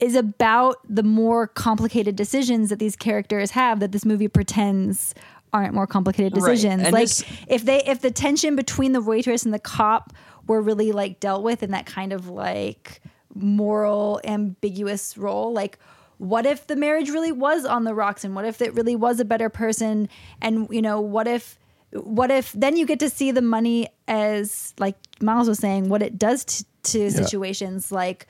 is 0.00 0.14
about 0.14 0.76
the 0.88 1.02
more 1.02 1.46
complicated 1.46 2.16
decisions 2.16 2.68
that 2.68 2.78
these 2.78 2.96
characters 2.96 3.52
have 3.52 3.80
that 3.80 3.92
this 3.92 4.04
movie 4.04 4.28
pretends 4.28 5.14
aren't 5.52 5.72
more 5.72 5.86
complicated 5.86 6.34
decisions. 6.34 6.82
And 6.82 6.92
Like 6.92 7.08
if 7.48 7.64
they 7.64 7.82
if 7.84 8.00
the 8.00 8.10
tension 8.10 8.56
between 8.56 8.92
the 8.92 9.00
waitress 9.00 9.44
and 9.44 9.54
the 9.54 9.58
cop 9.58 10.12
were 10.46 10.60
really 10.60 10.92
like 10.92 11.20
dealt 11.20 11.42
with 11.42 11.62
in 11.62 11.70
that 11.70 11.86
kind 11.86 12.12
of 12.12 12.28
like 12.28 13.00
moral 13.34 14.20
ambiguous 14.24 15.18
role 15.18 15.52
like 15.52 15.78
what 16.16 16.46
if 16.46 16.66
the 16.68 16.76
marriage 16.76 17.10
really 17.10 17.32
was 17.32 17.66
on 17.66 17.84
the 17.84 17.94
rocks 17.94 18.24
and 18.24 18.34
what 18.34 18.46
if 18.46 18.62
it 18.62 18.72
really 18.72 18.96
was 18.96 19.20
a 19.20 19.26
better 19.26 19.50
person 19.50 20.08
and 20.40 20.66
you 20.70 20.80
know 20.80 21.00
what 21.00 21.28
if 21.28 21.58
what 21.92 22.30
if 22.30 22.52
then 22.52 22.76
you 22.76 22.86
get 22.86 22.98
to 22.98 23.10
see 23.10 23.30
the 23.30 23.42
money 23.42 23.88
as 24.08 24.72
like 24.78 24.96
miles 25.20 25.48
was 25.48 25.58
saying 25.58 25.90
what 25.90 26.02
it 26.02 26.16
does 26.18 26.44
to, 26.44 26.64
to 26.86 27.10
situations 27.10 27.92
like 27.92 28.26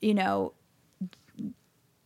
you 0.00 0.14
know 0.14 0.52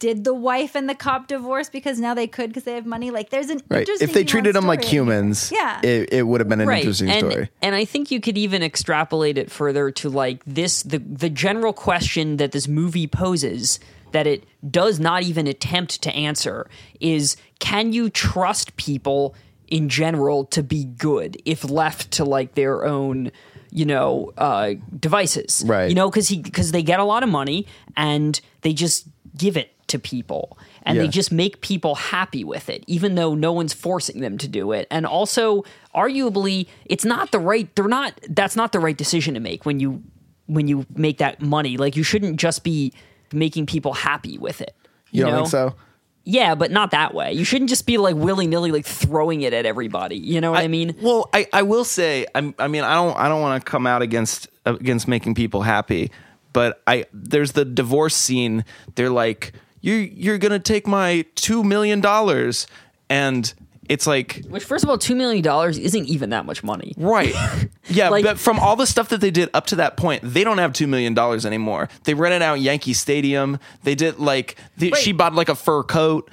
did 0.03 0.25
the 0.25 0.35
wife 0.35 0.75
and 0.75 0.89
the 0.89 0.97
cop 0.97 1.29
divorce 1.29 1.71
because 1.71 2.01
now 2.01 2.13
they 2.13 2.27
could 2.27 2.51
because 2.51 2.65
they 2.65 2.75
have 2.75 2.85
money? 2.85 3.13
Like 3.13 3.31
there's 3.31 3.51
an 3.51 3.61
Right. 3.69 3.81
interesting 3.83 4.09
If 4.09 4.15
they 4.15 4.25
treated 4.25 4.51
nuanced 4.51 4.55
them 4.55 4.67
like 4.67 4.83
story. 4.83 4.97
in 4.99 5.05
humans, 5.07 5.53
yeah. 5.55 5.81
it, 5.85 6.13
it 6.13 6.23
would 6.27 6.41
have 6.41 6.49
been 6.49 6.61
an 6.61 6.69
interesting 6.69 7.09
and, 7.09 7.31
story. 7.31 7.51
And 7.63 7.77
I 7.77 7.85
think 7.85 8.11
you 8.11 8.21
could 8.21 8.37
even 8.37 8.65
extrapolate 8.65 9.39
it 9.39 9.49
further 9.49 9.93
to 9.93 10.09
like 10.09 10.43
this 10.45 10.83
the 10.83 10.99
the 10.99 11.31
general 11.31 11.73
question 11.73 12.39
that 12.39 12.51
this 12.51 12.67
movie 12.67 13.07
poses 13.07 13.79
that 14.11 14.27
it 14.27 14.45
does 14.69 14.99
not 14.99 15.23
even 15.23 15.47
attempt 15.47 16.03
to 16.03 16.13
answer 16.13 16.69
is 16.99 17.37
can 17.61 17.93
you 17.93 18.11
trust 18.11 18.75
people 18.77 19.37
in 19.69 19.89
general 19.89 20.47
to 20.47 20.65
be 20.65 20.85
good 20.85 21.41
if 21.45 21.63
left 21.71 22.11
to 22.11 22.25
like 22.25 22.57
their 22.57 22.85
own 22.85 23.31
you 23.75 23.87
know 23.87 24.31
uh 24.37 24.75
devices 25.01 25.65
Right. 25.67 25.89
you 25.89 25.95
know 25.95 26.11
because 26.11 26.29
he 26.29 26.39
because 26.39 26.73
they 26.73 26.83
get 26.83 27.01
a 27.01 27.05
lot 27.05 27.23
of 27.23 27.29
money 27.31 27.67
and 27.97 28.39
they 28.61 28.73
just 28.75 29.07
give 29.37 29.57
it 29.57 29.71
to 29.89 29.99
people 29.99 30.59
and 30.85 30.97
Yeah. 30.97 31.03
they 31.03 31.09
just 31.09 31.33
make 31.33 31.61
people 31.63 31.95
happy 31.95 32.45
with 32.45 32.69
it 32.69 32.85
even 32.87 33.15
though 33.15 33.35
no 33.35 33.53
one's 33.53 33.73
forcing 33.73 34.21
them 34.21 34.37
to 34.39 34.47
do 34.49 34.73
it 34.73 34.87
and 34.91 35.07
also 35.07 35.65
arguably 35.95 36.67
it's 36.87 37.05
not 37.05 37.31
the 37.31 37.39
right 37.39 37.75
they're 37.77 37.89
not 37.89 38.19
that's 38.31 38.57
not 38.57 38.73
the 38.73 38.81
right 38.81 38.97
decision 38.97 39.35
to 39.35 39.41
make 39.41 39.65
when 39.65 39.81
you 39.81 40.03
when 40.47 40.69
you 40.69 40.85
make 40.95 41.19
that 41.19 41.41
money 41.41 41.77
like 41.77 41.97
you 41.97 42.03
shouldn't 42.03 42.37
just 42.37 42.65
be 42.65 42.93
making 43.33 43.65
people 43.67 43.93
happy 43.95 44.37
with 44.39 44.61
it 44.61 44.75
You, 45.11 45.19
you, 45.21 45.25
don't 45.25 45.33
know 45.33 45.39
think 45.45 45.51
so? 45.51 45.75
Yeah 46.25 46.55
but 46.55 46.71
not 46.71 46.91
that 46.93 47.15
way. 47.15 47.33
You 47.33 47.45
shouldn't 47.45 47.71
just 47.71 47.87
be 47.87 47.99
like 47.99 48.17
willy-nilly 48.17 48.73
like 48.73 48.87
throwing 48.87 49.43
it 49.43 49.53
at 49.53 49.67
everybody. 49.67 50.17
You 50.17 50.41
know 50.41 50.53
what 50.53 50.61
i, 50.61 50.69
mean? 50.69 50.97
Well, 51.01 51.29
I, 51.33 51.47
I 51.53 51.63
will 51.63 51.85
say, 51.85 52.27
I'm, 52.35 52.55
I 52.59 52.69
mean, 52.69 52.85
I 52.85 52.95
don't 52.95 53.17
I 53.17 53.29
don't 53.29 53.41
want 53.41 53.65
to 53.65 53.71
come 53.71 53.87
out 53.87 54.03
against 54.03 54.49
against 54.65 55.09
making 55.09 55.35
people 55.35 55.63
happy, 55.63 56.11
but 56.53 56.83
I 56.87 57.07
there's 57.13 57.53
the 57.53 57.65
divorce 57.65 58.15
scene. 58.15 58.65
They're 58.95 59.11
like, 59.11 59.53
you 59.81 59.95
you're 59.95 60.39
gonna 60.39 60.59
take 60.59 60.87
my 60.87 61.25
two 61.35 61.65
million 61.65 62.01
dollars, 62.01 62.67
and 63.09 63.53
it's 63.89 64.07
like. 64.07 64.45
which 64.49 64.65
first 64.65 64.85
of 64.85 64.91
all 64.91 64.97
$2 64.99 65.17
million 65.17 65.45
isn't 65.81 66.07
even 66.07 66.31
that 66.31 66.47
much 66.47 66.63
money 66.63 66.95
Right. 66.97 67.35
Yeah, 67.89 68.09
Like- 68.11 68.25
but 68.25 68.39
from 68.39 68.59
all 68.59 68.77
the 68.77 68.87
stuff 68.87 69.09
that 69.11 69.21
they 69.21 69.31
did 69.31 69.51
up 69.55 69.67
to 69.67 69.77
that 69.77 69.97
point, 69.97 70.23
they 70.25 70.45
don't 70.45 70.59
have 70.59 70.73
two 70.73 70.87
million 70.87 71.15
dollars 71.15 71.45
anymore. 71.45 71.89
They 72.05 72.15
rented 72.15 72.41
out 72.43 72.61
Yankee 72.61 72.93
Stadium. 72.95 73.59
They 73.83 73.95
did 73.95 74.19
like 74.19 74.57
they, 74.77 74.91
she 74.93 75.13
bought 75.13 75.35
like 75.35 75.49
a 75.49 75.55
fur 75.57 75.83
coat. 75.83 76.31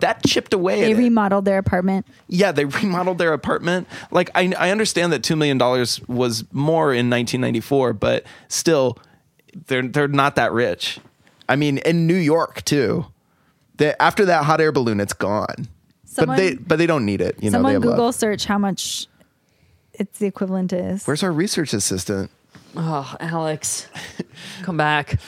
That 0.00 0.22
chipped 0.26 0.52
away. 0.52 0.80
They 0.82 0.92
at 0.92 0.98
it. 0.98 1.02
remodeled 1.02 1.46
their 1.46 1.56
apartment. 1.56 2.06
Yeah, 2.28 2.52
they 2.52 2.64
remodeled 2.82 3.16
their 3.16 3.32
apartment. 3.32 3.88
Like 4.10 4.28
I, 4.34 4.52
I 4.58 4.70
understand 4.70 5.10
that 5.14 5.22
two 5.22 5.36
million 5.36 5.56
dollars 5.56 6.00
was 6.06 6.44
more 6.52 6.92
in 6.92 7.08
1994, 7.08 7.94
but 7.94 8.24
still, 8.48 8.98
they're 9.68 9.88
they're 9.88 10.06
not 10.06 10.36
that 10.36 10.52
rich. 10.52 10.98
I 11.48 11.56
mean, 11.56 11.78
in 11.78 12.06
New 12.06 12.14
York 12.14 12.62
too. 12.66 13.06
The, 13.78 14.00
after 14.00 14.26
that 14.26 14.44
hot 14.44 14.60
air 14.60 14.70
balloon, 14.70 15.00
it's 15.00 15.14
gone. 15.14 15.66
Someone- 16.20 16.36
but 16.36 16.42
they 16.42 16.54
but 16.54 16.76
they 16.76 16.86
don't 16.86 17.04
need 17.04 17.20
it. 17.20 17.36
You 17.40 17.50
know, 17.50 17.58
they 17.58 17.62
Someone 17.72 17.80
Google 17.80 18.04
love. 18.06 18.14
search 18.14 18.44
how 18.46 18.58
much 18.58 19.06
it's 19.94 20.18
the 20.18 20.26
equivalent 20.26 20.72
is. 20.72 21.04
Where's 21.06 21.22
our 21.22 21.32
research 21.32 21.72
assistant? 21.74 22.30
oh 22.76 23.16
alex 23.18 23.88
come 24.62 24.76
back 24.76 25.18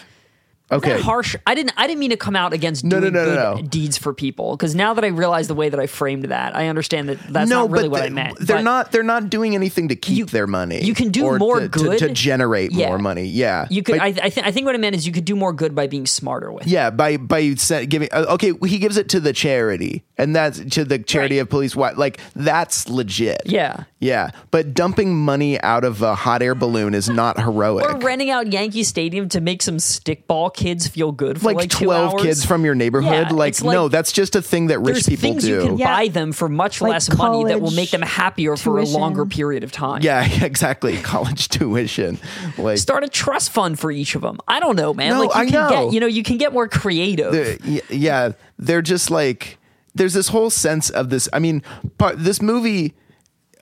Okay, 0.72 1.00
harsh. 1.00 1.36
I 1.46 1.54
didn't. 1.54 1.72
I 1.76 1.86
didn't 1.86 2.00
mean 2.00 2.10
to 2.10 2.16
come 2.16 2.34
out 2.36 2.52
against 2.52 2.84
No, 2.84 3.00
doing 3.00 3.12
no, 3.12 3.34
no, 3.34 3.56
good 3.56 3.70
deeds 3.70 3.96
for 3.98 4.12
people. 4.14 4.56
Because 4.56 4.74
now 4.74 4.94
that 4.94 5.04
I 5.04 5.08
realize 5.08 5.48
the 5.48 5.54
way 5.54 5.68
that 5.68 5.78
I 5.78 5.86
framed 5.86 6.24
that, 6.24 6.56
I 6.56 6.68
understand 6.68 7.08
that 7.08 7.18
that's 7.28 7.50
not 7.50 7.70
really 7.70 7.88
what 7.88 8.00
they, 8.00 8.06
I 8.06 8.10
meant. 8.10 8.38
They're 8.38 8.56
But 8.58 8.62
not. 8.62 8.92
They're 8.92 9.02
not 9.02 9.30
doing 9.30 9.54
anything 9.54 9.88
to 9.88 9.96
keep 9.96 10.16
You- 10.18 10.24
their 10.26 10.46
money. 10.46 10.82
you 10.84 10.94
can 10.94 11.10
do 11.10 11.24
or 11.26 11.38
more 11.38 11.60
to, 11.60 11.68
to- 11.68 11.78
good. 11.78 11.98
to, 11.98 12.08
generate 12.10 12.72
Yeah. 12.72 12.88
more 12.88 12.98
money. 12.98 13.24
Yeah, 13.26 13.66
You 13.70 13.82
could. 13.82 13.98
But- 13.98 14.02
I, 14.02 14.06
I, 14.26 14.28
th- 14.30 14.46
I 14.46 14.50
think 14.50 14.66
what 14.66 14.74
I 14.74 14.78
meant 14.78 14.96
is 14.96 15.06
you 15.06 15.12
could 15.12 15.24
do 15.24 15.36
more 15.36 15.52
good 15.52 15.74
by 15.74 15.86
being 15.86 16.06
smarter 16.06 16.50
with. 16.52 16.66
it. 16.66 16.70
yeah, 16.70 16.90
by 16.90 17.16
by 17.16 17.42
giving. 17.88 18.08
uh, 18.12 18.24
Okay, 18.30 18.52
he 18.66 18.78
gives 18.78 18.96
it 18.96 19.08
to 19.10 19.20
the 19.20 19.32
charity, 19.32 20.04
and 20.18 20.34
that's 20.34 20.58
to 20.74 20.84
the 20.84 20.98
charity 20.98 21.36
Right. 21.36 21.42
of 21.42 21.50
police. 21.50 21.76
Why? 21.76 21.90
Like 21.92 22.18
that's 22.34 22.88
legit. 22.88 23.42
Yeah. 23.44 23.84
yeah. 24.00 24.30
But 24.50 24.72
dumping 24.74 25.14
money 25.16 25.60
out 25.60 25.84
of 25.84 26.00
a 26.02 26.14
hot 26.14 26.42
air 26.42 26.54
balloon 26.54 26.94
is 26.94 27.08
not 27.08 27.38
heroic. 27.42 27.84
Or 27.86 27.98
renting 27.98 28.30
out 28.30 28.52
Yankee 28.52 28.84
Stadium 28.84 29.28
to 29.30 29.40
make 29.40 29.62
some 29.62 29.76
stickball 29.76 30.52
kids 30.62 30.86
feel 30.88 31.12
good 31.12 31.40
for 31.40 31.46
like, 31.46 31.56
like, 31.56 31.70
two 31.70 31.84
12 31.86 32.12
hours. 32.14 32.22
kids 32.22 32.44
from 32.44 32.64
your 32.64 32.74
neighborhood 32.74 33.12
Yeah, 33.30 33.36
like, 33.36 33.60
like- 33.62 33.74
no 33.74 33.88
that's 33.88 34.12
just 34.12 34.36
a 34.36 34.42
thing 34.42 34.68
that 34.68 34.78
rich 34.78 34.94
There's 34.94 35.06
people 35.08 35.30
things 35.30 35.44
do 35.44 35.50
you 35.50 35.60
can 35.62 35.78
Yeah. 35.78 35.96
buy 35.96 36.08
them 36.08 36.32
for 36.32 36.48
much 36.48 36.80
Like 36.80 36.92
less 36.92 37.16
money 37.16 37.44
that 37.44 37.60
will 37.60 37.70
make 37.72 37.90
them 37.90 38.02
happier 38.02 38.56
for 38.56 38.78
a 38.78 38.84
longer 38.84 39.26
period 39.26 39.64
of 39.64 39.72
time. 39.72 40.02
yeah 40.08 40.24
exactly 40.44 40.96
college 40.98 41.48
tuition 41.48 42.18
like 42.58 42.78
Start 42.78 43.04
a 43.04 43.08
trust 43.08 43.50
fund 43.50 43.78
for 43.78 43.90
each 43.90 44.14
of 44.14 44.22
them. 44.22 44.38
I 44.48 44.60
don't 44.60 44.76
know, 44.76 44.92
man. 44.94 45.10
No, 45.14 45.20
like 45.22 45.34
you 45.34 45.40
I 45.40 45.44
can 45.46 45.52
know. 45.54 45.84
get, 45.86 45.94
you 45.94 46.00
know, 46.00 46.06
you 46.06 46.22
can 46.22 46.36
get 46.38 46.52
more 46.52 46.68
creative. 46.68 47.32
the- 47.32 47.58
y- 47.66 47.80
yeah 47.90 48.32
they're 48.58 48.82
just 48.82 49.10
like 49.10 49.58
there's 49.94 50.14
this 50.14 50.28
whole 50.28 50.48
sense 50.50 50.88
of 50.90 51.10
this 51.10 51.28
i 51.32 51.38
mean 51.38 51.62
part 51.98 52.14
this 52.18 52.40
movie 52.40 52.94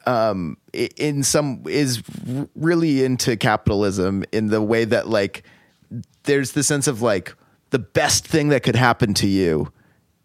um 0.06 0.56
in 0.72 1.22
some 1.22 1.62
is 1.66 2.02
really 2.54 3.04
into 3.04 3.36
capitalism 3.36 4.24
in 4.32 4.46
the 4.48 4.62
way 4.62 4.84
that 4.84 5.08
like 5.08 5.42
there's 6.30 6.52
the 6.52 6.62
sense 6.62 6.86
of 6.86 7.02
like 7.02 7.34
the 7.70 7.78
best 7.80 8.24
thing 8.24 8.50
that 8.50 8.62
could 8.62 8.76
happen 8.76 9.14
to 9.14 9.26
you 9.26 9.72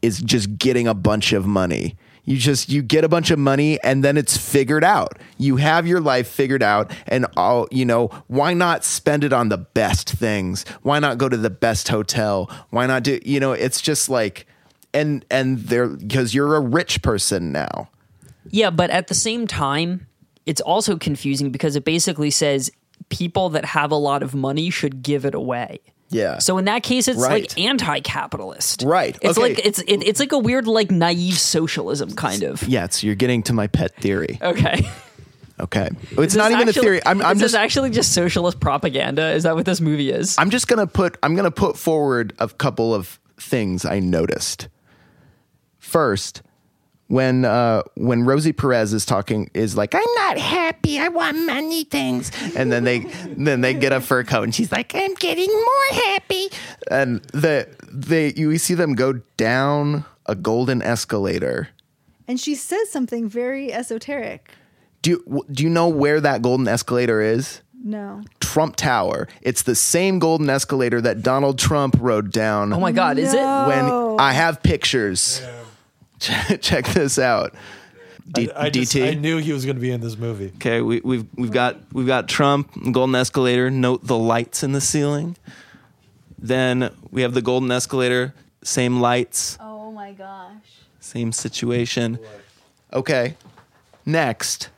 is 0.03 0.21
just 0.21 0.55
getting 0.59 0.87
a 0.87 0.93
bunch 0.93 1.33
of 1.33 1.47
money. 1.47 1.97
You 2.25 2.37
just 2.37 2.69
you 2.69 2.83
get 2.83 3.03
a 3.03 3.09
bunch 3.09 3.31
of 3.31 3.39
money 3.39 3.81
and 3.83 4.03
then 4.03 4.15
it's 4.15 4.37
figured 4.37 4.83
out. 4.83 5.17
You 5.39 5.55
have 5.55 5.87
your 5.87 5.99
life 5.99 6.27
figured 6.27 6.61
out 6.61 6.91
and 7.07 7.25
all 7.35 7.67
you 7.71 7.85
know 7.85 8.09
why 8.27 8.53
not 8.53 8.83
spend 8.83 9.23
it 9.23 9.33
on 9.33 9.49
the 9.49 9.57
best 9.57 10.11
things? 10.11 10.63
Why 10.83 10.99
not 10.99 11.17
go 11.17 11.27
to 11.27 11.37
the 11.37 11.49
best 11.49 11.87
hotel? 11.87 12.51
Why 12.69 12.85
not 12.85 13.01
do 13.01 13.19
you 13.25 13.39
know 13.39 13.53
it's 13.53 13.81
just 13.81 14.07
like 14.07 14.45
and 14.93 15.25
and 15.31 15.57
they're 15.57 15.87
because 15.87 16.35
you're 16.35 16.55
a 16.55 16.61
rich 16.61 17.01
person 17.01 17.51
now. 17.51 17.89
Yeah, 18.51 18.69
but 18.69 18.91
at 18.91 19.07
the 19.07 19.15
same 19.15 19.47
time, 19.47 20.05
it's 20.45 20.61
also 20.61 20.97
confusing 20.97 21.49
because 21.49 21.75
it 21.75 21.83
basically 21.83 22.29
says 22.29 22.71
people 23.09 23.49
that 23.49 23.65
have 23.65 23.91
a 23.91 23.95
lot 23.95 24.21
of 24.21 24.35
money 24.35 24.69
should 24.69 25.01
give 25.01 25.25
it 25.25 25.33
away. 25.33 25.79
Yeah. 26.09 26.37
So 26.37 26.57
in 26.57 26.65
that 26.65 26.83
case, 26.83 27.07
it's 27.07 27.19
Right. 27.19 27.49
like 27.51 27.59
anti-capitalist. 27.59 28.83
Right. 28.85 29.17
It's 29.21 29.37
Okay. 29.37 29.49
like 29.55 29.65
it's 29.65 29.79
it, 29.79 30.03
it's 30.03 30.19
like 30.19 30.31
a 30.31 30.37
weird 30.37 30.67
like 30.67 30.91
naive 30.91 31.37
socialism 31.39 32.11
kind 32.15 32.43
of. 32.43 32.61
yeah 32.67 32.85
it's 32.85 33.03
you're 33.03 33.15
getting 33.15 33.41
to 33.43 33.53
my 33.53 33.67
pet 33.67 33.95
theory 33.97 34.37
Okay. 34.41 34.87
okay 35.59 35.89
it's 36.17 36.35
not 36.35 36.51
even 36.51 36.67
actually- 36.69 36.79
a 36.79 36.83
theory 36.83 37.01
i'm, 37.05 37.21
I'm 37.21 37.35
is 37.37 37.41
this 37.41 37.51
just 37.53 37.61
actually 37.61 37.89
just 37.89 38.13
socialist 38.13 38.59
propaganda. 38.59 39.31
Is 39.31 39.43
that 39.43 39.55
what 39.55 39.65
this 39.65 39.81
movie 39.81 40.11
is? 40.11 40.35
I'm 40.37 40.49
just 40.51 40.67
gonna 40.67 40.87
put 40.87 41.17
I'm 41.23 41.35
gonna 41.35 41.49
put 41.51 41.75
forward 41.77 42.33
a 42.39 42.47
couple 42.49 42.93
of 42.93 43.19
things 43.37 43.83
I 43.83 43.99
noticed. 43.99 44.67
First, 45.79 46.41
when 47.07 47.45
uh, 47.45 47.83
when 47.95 48.23
Rosie 48.23 48.53
Perez 48.53 48.93
is 48.93 49.05
talking, 49.05 49.49
is 49.53 49.77
like, 49.77 49.93
"I'm 49.93 50.13
not 50.15 50.37
happy. 50.37 50.99
I 50.99 51.09
want 51.09 51.37
many 51.45 51.83
things," 51.83 52.31
and 52.55 52.71
then 52.71 52.83
they 52.83 52.99
then 53.37 53.61
they 53.61 53.73
get 53.73 53.93
a 53.93 54.01
fur 54.01 54.23
coat, 54.23 54.43
and 54.43 54.55
she's 54.55 54.71
like, 54.71 54.93
"I'm 54.95 55.13
getting 55.15 55.51
more 55.51 56.03
happy," 56.03 56.49
and 56.89 57.21
the 57.25 57.67
they 57.91 58.33
you 58.33 58.49
we 58.49 58.57
see 58.57 58.73
them 58.73 58.95
go 58.95 59.21
down 59.37 60.05
a 60.25 60.35
golden 60.35 60.81
escalator. 60.81 61.69
And 62.27 62.39
she 62.39 62.55
says 62.55 62.89
something 62.89 63.29
very 63.29 63.71
esoteric. 63.71 64.51
Do 65.03 65.11
you, 65.11 65.45
do 65.51 65.63
you 65.63 65.69
know 65.69 65.87
where 65.87 66.19
that 66.19 66.41
golden 66.41 66.67
escalator 66.67 67.21
is? 67.21 67.61
No. 67.83 68.23
Trump 68.39 68.77
Tower. 68.77 69.27
It's 69.43 69.61
the 69.61 69.75
same 69.75 70.17
golden 70.17 70.49
escalator 70.49 70.99
that 71.01 71.21
Donald 71.21 71.59
Trump 71.59 71.95
rode 71.99 72.31
down. 72.31 72.73
oh 72.73 72.79
my 72.79 72.91
god, 72.91 73.19
is 73.19 73.31
it? 73.31 73.37
when. 73.37 73.85
I 74.19 74.31
have 74.33 74.63
pictures. 74.63 75.43
Check 76.19 76.87
this 76.87 77.19
out. 77.19 77.53
D- 78.31 78.49
I, 78.55 78.69
just, 78.69 78.93
DT. 78.93 79.07
I 79.07 79.13
knew 79.13 79.37
he 79.37 79.53
was 79.53 79.65
going 79.65 79.75
to 79.75 79.81
be 79.81 79.91
in 79.91 80.01
this 80.01 80.17
movie. 80.17 80.51
Okay, 80.55 80.81
we, 80.81 80.99
we've 81.01 81.25
we've 81.35 81.51
got 81.51 81.77
we've 81.93 82.07
got 82.07 82.27
Trump, 82.27 82.71
golden 82.91 83.13
escalator. 83.15 83.69
Note 83.69 84.05
the 84.05 84.17
lights 84.17 84.63
in 84.63 84.71
the 84.71 84.81
ceiling. 84.81 85.37
Then 86.39 86.89
we 87.11 87.21
have 87.21 87.33
the 87.33 87.41
golden 87.41 87.71
escalator, 87.71 88.33
same 88.63 88.99
lights, 88.99 89.57
Oh 89.59 89.91
my 89.91 90.11
gosh. 90.11 90.51
same 90.99 91.31
situation. 91.31 92.19
okay. 92.93 93.35
Next, 94.07 94.69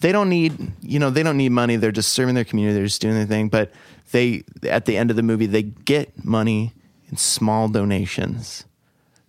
they 0.00 0.12
don't 0.12 0.28
need 0.28 0.72
you 0.82 0.98
know 0.98 1.10
they 1.10 1.22
don't 1.22 1.36
need 1.36 1.52
money. 1.52 1.76
They're 1.76 1.92
just 1.92 2.12
serving 2.12 2.34
their 2.34 2.44
community. 2.44 2.74
They're 2.74 2.86
just 2.86 3.00
doing 3.02 3.14
their 3.14 3.26
thing. 3.26 3.48
But 3.48 3.70
they 4.12 4.44
at 4.68 4.86
the 4.86 4.96
end 4.96 5.10
of 5.10 5.16
the 5.16 5.22
movie 5.22 5.46
they 5.46 5.62
get 5.62 6.24
money 6.24 6.72
in 7.10 7.16
small 7.16 7.68
donations. 7.68 8.64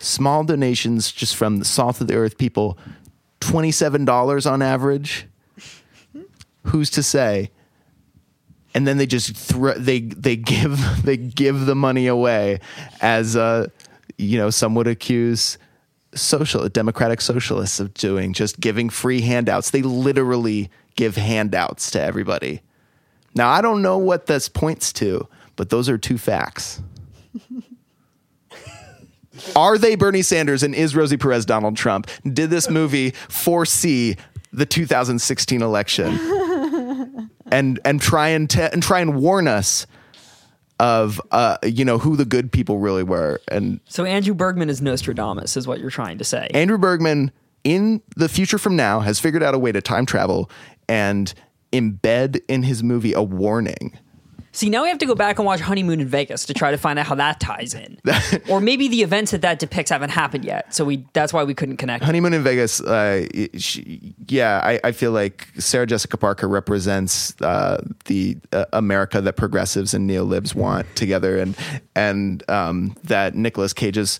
Small 0.02 0.44
donations 0.44 1.12
just 1.12 1.36
from 1.36 1.58
the 1.58 1.66
salt 1.66 2.02
of 2.02 2.08
the 2.08 2.16
earth 2.16 2.38
people. 2.38 2.78
Twenty 3.40 3.72
seven 3.72 4.06
dollars 4.06 4.46
on 4.46 4.62
average. 4.62 5.28
Who's 6.66 6.90
to 6.92 7.04
say? 7.04 7.52
and 8.74 8.88
then 8.88 8.98
they 8.98 9.06
just 9.06 9.54
they 9.84 10.00
they 10.00 10.36
give 10.36 10.80
they 11.04 11.18
give 11.18 11.66
the 11.66 11.76
money 11.76 12.08
away 12.08 12.60
as 13.02 13.36
uh 13.36 13.68
you 14.18 14.38
know 14.38 14.50
some 14.50 14.76
would 14.76 14.88
accuse 14.88 15.58
social 16.14 16.68
democratic 16.70 17.22
socialists 17.22 17.80
of 17.80 17.94
doing 17.94 18.34
just 18.34 18.60
giving 18.60 18.90
free 18.90 19.22
handouts 19.22 19.72
they 19.72 19.82
literally 19.82 20.70
give 20.96 21.16
handouts 21.16 21.90
to 21.92 22.02
everybody 22.02 22.62
now 23.36 23.50
i 23.50 23.62
don't 23.62 23.82
know 23.82 23.98
what 23.98 24.26
this 24.26 24.50
points 24.50 24.92
to 24.92 25.28
but 25.56 25.70
those 25.70 25.88
are 25.88 25.98
two 25.98 26.18
facts 26.18 26.82
are 29.56 29.78
they 29.78 29.96
bernie 29.96 30.22
sanders 30.22 30.64
and 30.64 30.76
is 30.76 30.96
rosie 30.96 31.18
perez 31.18 31.46
donald 31.46 31.78
trump? 31.78 32.08
Did 32.24 32.50
this 32.50 32.70
movie 32.70 33.12
foresee 33.30 34.16
the 34.54 34.66
2016 34.66 35.62
election? 35.62 36.20
And 37.54 37.82
and 37.84 38.00
try 38.00 38.30
and 38.30 38.50
te- 38.50 38.62
and 38.62 38.82
try 38.82 39.02
and 39.02 39.18
warn 39.18 39.46
us 39.46 39.86
of 40.80 41.20
uh 41.32 41.58
you 41.64 41.84
know 41.84 41.98
who 41.98 42.16
the 42.16 42.24
good 42.24 42.50
people 42.50 42.78
really 42.80 43.04
were. 43.04 43.42
And 43.50 43.82
So 43.90 44.06
Andrew 44.06 44.34
Bergman 44.34 44.70
is 44.70 44.82
Nostradamus, 44.82 45.58
is 45.58 45.68
what 45.68 45.80
you're 45.82 45.90
trying 45.90 46.18
to 46.20 46.24
say. 46.24 46.48
Andrew 46.54 46.78
Bergman 46.78 47.32
in 47.66 48.02
the 48.16 48.30
future 48.30 48.58
from 48.58 48.78
now 48.78 49.02
has 49.02 49.20
figured 49.20 49.44
out 49.44 49.54
a 49.54 49.60
way 49.60 49.74
to 49.74 49.82
time 49.82 50.06
travel 50.06 50.50
and 50.88 51.34
embed 51.74 52.40
in 52.48 52.64
his 52.64 52.84
movie 52.84 53.12
a 53.12 53.22
warning 53.22 53.98
See, 54.54 54.70
now 54.70 54.84
we 54.84 54.90
have 54.90 54.98
to 54.98 55.06
go 55.06 55.16
back 55.16 55.40
and 55.40 55.46
watch 55.46 55.62
Honeymoon 55.62 56.02
in 56.02 56.08
Vegas 56.08 56.46
to 56.48 56.54
try 56.54 56.72
to 56.72 56.78
find 56.78 57.00
out 57.00 57.06
how 57.08 57.16
that 57.16 57.40
ties 57.40 57.74
in, 57.74 57.98
or 58.50 58.60
maybe 58.60 58.90
the 58.90 59.02
events 59.02 59.32
that 59.32 59.42
that 59.44 59.60
depicts 59.60 59.92
haven't 59.92 60.10
happened 60.10 60.44
yet, 60.44 60.74
so 60.76 60.84
we 60.84 61.06
that's 61.14 61.32
why 61.32 61.44
we 61.46 61.54
couldn't 61.54 61.78
connect. 61.78 62.04
Honeymoon 62.04 62.34
in 62.34 62.44
Vegas. 62.44 62.82
Uh, 62.82 63.26
she, 63.58 64.14
yeah, 64.28 64.60
I, 64.62 64.80
I 64.84 64.92
feel 64.92 65.12
like 65.14 65.48
Sarah 65.58 65.86
Jessica 65.88 66.18
Parker 66.18 66.50
represents 66.50 67.34
uh, 67.42 67.82
the 68.06 68.38
uh, 68.52 68.66
America 68.74 69.22
that 69.22 69.38
progressives 69.38 69.94
and 69.94 70.10
neolibs 70.10 70.54
want 70.54 70.86
together, 70.96 71.40
and 71.40 71.56
and 71.96 72.44
um, 72.50 72.96
that 73.06 73.36
Nicolas 73.36 73.72
Cage's 73.72 74.20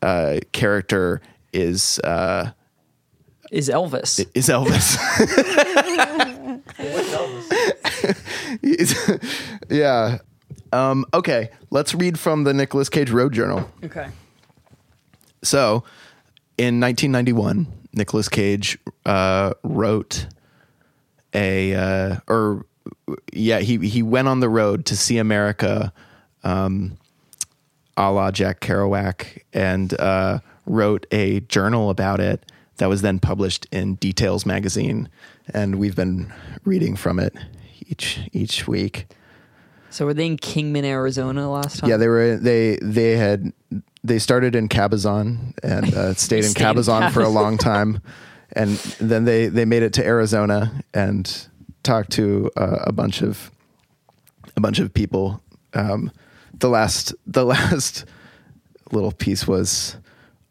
uh, 0.00 0.38
character 0.52 1.20
is 1.52 1.98
uh, 1.98 2.50
Is 3.52 3.68
Elvis? 3.68 4.26
is 4.34 4.48
Elvis. 4.48 4.96
He's- 6.76 8.22
yeah. 9.70 10.18
Um, 10.72 11.06
okay, 11.14 11.50
let's 11.70 11.94
read 11.94 12.18
from 12.18 12.44
the 12.44 12.52
Nicolas 12.52 12.88
Cage 12.88 13.10
Road 13.10 13.32
Journal. 13.32 13.70
okay. 13.84 14.08
So, 15.42 15.84
in 16.58 16.80
1991, 16.80 17.66
Nicolas 17.92 18.28
Cage 18.28 18.78
uh, 19.04 19.54
wrote 19.62 20.26
a, 21.32 21.74
uh, 21.74 22.16
or 22.26 22.66
yeah, 23.32 23.60
he 23.60 23.78
he 23.88 24.02
went 24.02 24.28
on 24.28 24.40
the 24.40 24.48
road 24.48 24.86
to 24.86 24.96
see 24.96 25.18
America, 25.18 25.92
um, 26.42 26.98
a 27.96 28.10
la 28.10 28.30
Jack 28.30 28.60
Kerouac, 28.60 29.42
and 29.52 29.98
uh, 30.00 30.40
wrote 30.66 31.06
a 31.12 31.40
journal 31.40 31.90
about 31.90 32.20
it 32.20 32.50
that 32.78 32.88
was 32.88 33.02
then 33.02 33.18
published 33.18 33.66
in 33.70 33.94
Details 33.96 34.44
magazine, 34.44 35.08
and 35.52 35.76
we've 35.76 35.96
been 35.96 36.32
reading 36.64 36.96
from 36.96 37.18
it 37.18 37.34
each 37.86 38.20
each 38.32 38.66
week. 38.66 39.06
So 39.90 40.04
were 40.04 40.14
they 40.14 40.26
in 40.26 40.36
Kingman, 40.36 40.84
Arizona 40.84 41.50
last 41.50 41.78
time? 41.78 41.90
Yeah, 41.90 41.96
they 41.96 42.08
were. 42.08 42.36
They 42.36 42.78
they 42.82 43.16
had 43.16 43.52
they 44.04 44.18
started 44.18 44.54
in 44.54 44.68
Cabazon 44.68 45.54
and 45.62 45.94
uh, 45.94 46.14
stayed 46.14 46.44
in 46.44 46.50
Stayed 46.50 46.62
in 46.62 46.76
Cabazon 46.76 47.12
for 47.12 47.22
a 47.22 47.28
long 47.28 47.58
time, 47.58 48.00
and 48.52 48.76
then 49.00 49.24
they 49.24 49.46
they 49.46 49.64
made 49.64 49.82
it 49.82 49.92
to 49.94 50.04
Arizona 50.04 50.82
and 50.92 51.48
talked 51.82 52.10
to 52.12 52.50
uh, 52.56 52.78
a 52.82 52.92
bunch 52.92 53.22
of 53.22 53.50
a 54.56 54.60
bunch 54.60 54.78
of 54.78 54.92
people. 54.92 55.40
Um, 55.74 56.10
the 56.52 56.68
last 56.68 57.14
the 57.26 57.44
last 57.54 58.04
little 58.92 59.12
piece 59.12 59.46
was. 59.46 59.96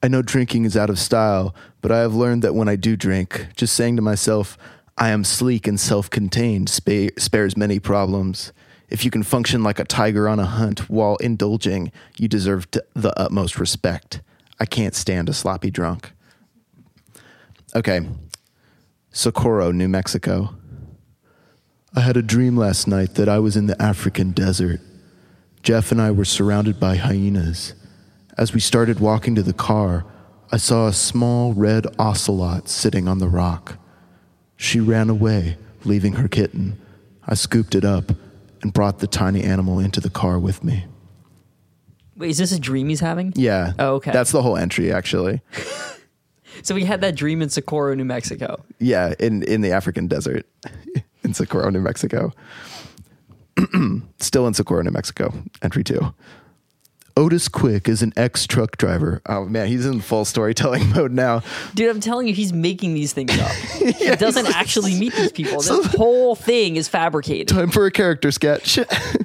I 0.03 0.07
know 0.07 0.21
drinking 0.21 0.65
is 0.65 0.77
out 0.77 0.91
of 0.91 0.99
style, 0.99 1.55
but 1.81 1.91
I 1.91 1.99
have 1.99 2.13
learned 2.13 2.43
that 2.43 2.53
when 2.53 2.69
I 2.69 2.75
do 2.75 2.95
drink, 2.95 3.47
just 3.55 3.73
saying 3.73 3.95
to 3.95 4.03
myself, 4.03 4.55
I 4.97 5.09
am 5.09 5.23
sleek 5.23 5.67
and 5.67 5.79
self 5.79 6.09
contained 6.09 6.69
spa- 6.69 7.09
spares 7.17 7.57
many 7.57 7.79
problems. 7.79 8.53
If 8.89 9.03
you 9.03 9.11
can 9.11 9.23
function 9.23 9.63
like 9.63 9.79
a 9.79 9.83
tiger 9.85 10.29
on 10.29 10.39
a 10.39 10.45
hunt 10.45 10.89
while 10.89 11.17
indulging, 11.17 11.91
you 12.17 12.27
deserve 12.27 12.67
the 12.71 13.19
utmost 13.19 13.59
respect. 13.59 14.21
I 14.59 14.65
can't 14.65 14.95
stand 14.95 15.27
a 15.27 15.33
sloppy 15.33 15.69
drunk. 15.69 16.11
Okay. 17.75 18.07
Socorro, 19.11 19.71
New 19.71 19.89
Mexico. 19.89 20.55
I 21.93 22.01
had 22.01 22.15
a 22.17 22.21
dream 22.21 22.55
last 22.55 22.87
night 22.87 23.15
that 23.15 23.27
I 23.27 23.39
was 23.39 23.57
in 23.57 23.67
the 23.67 23.81
African 23.81 24.31
desert. 24.31 24.81
Jeff 25.63 25.91
and 25.91 26.01
I 26.01 26.11
were 26.11 26.25
surrounded 26.25 26.79
by 26.79 26.97
hyenas. 26.97 27.73
As 28.37 28.53
we 28.53 28.59
started 28.59 28.99
walking 28.99 29.33
to 29.35 29.43
the 29.43 29.53
car, 29.53 30.05
I 30.51 30.57
saw 30.57 30.87
a 30.87 30.93
small 30.93 31.53
red 31.53 31.87
ocelot 31.97 32.69
sitting 32.69 33.07
on 33.07 33.19
the 33.19 33.27
rock. 33.27 33.77
She 34.57 34.79
ran 34.79 35.09
away, 35.09 35.57
leaving 35.83 36.13
her 36.13 36.27
kitten. 36.27 36.79
I 37.27 37.33
scooped 37.33 37.75
it 37.75 37.85
up 37.85 38.11
and 38.61 38.73
brought 38.73 38.99
the 38.99 39.07
tiny 39.07 39.43
animal 39.43 39.79
into 39.79 39.99
the 39.99 40.09
car 40.09 40.39
with 40.39 40.63
me. 40.63 40.85
Wait, 42.17 42.29
is 42.29 42.37
this 42.37 42.51
a 42.51 42.59
dream 42.59 42.89
he's 42.89 43.01
having? 43.01 43.33
Yeah. 43.35 43.73
Oh, 43.77 43.95
okay. 43.95 44.11
That's 44.11 44.31
the 44.31 44.41
whole 44.41 44.57
entry, 44.57 44.91
actually. 44.91 45.41
So 46.63 46.75
he 46.75 46.85
had 46.85 47.01
that 47.01 47.15
dream 47.15 47.41
in 47.41 47.49
Socorro, 47.49 47.93
New 47.95 48.05
Mexico. 48.05 48.63
Yeah, 48.79 49.13
in, 49.19 49.43
in 49.43 49.61
the 49.61 49.71
African 49.71 50.07
desert 50.07 50.45
in 51.23 51.33
Socorro, 51.33 51.69
New 51.69 51.81
Mexico. 51.81 52.31
Still 54.19 54.47
in 54.47 54.53
Socorro, 54.53 54.81
New 54.83 54.91
Mexico. 54.91 55.33
Entry 55.61 55.83
two. 55.83 56.13
Otis 57.17 57.47
Quick 57.47 57.87
is 57.87 58.01
an 58.01 58.11
ex 58.17 58.45
truck 58.45 58.75
driver. 58.77 59.21
Oh 59.25 59.45
man, 59.45 59.67
he's 59.67 59.85
in 59.85 60.01
full 60.01 60.25
storytelling 60.25 60.89
mode 60.93 61.11
now. 61.13 61.43
Dude, 61.73 61.89
I'm 61.89 62.01
telling 62.01 62.27
you, 62.27 62.33
he's 62.33 62.51
making 62.51 62.93
these 62.93 63.13
things 63.13 63.37
up. 63.39 63.51
he 63.97 64.15
doesn't 64.17 64.47
actually 64.53 64.99
meet 64.99 65.13
these 65.15 65.31
people. 65.31 65.61
This 65.61 65.85
whole 65.95 66.35
thing 66.35 66.75
is 66.75 66.87
fabricated. 66.89 67.47
Time 67.47 67.69
for 67.69 67.85
a 67.85 67.91
character 67.91 68.31
sketch. 68.31 68.79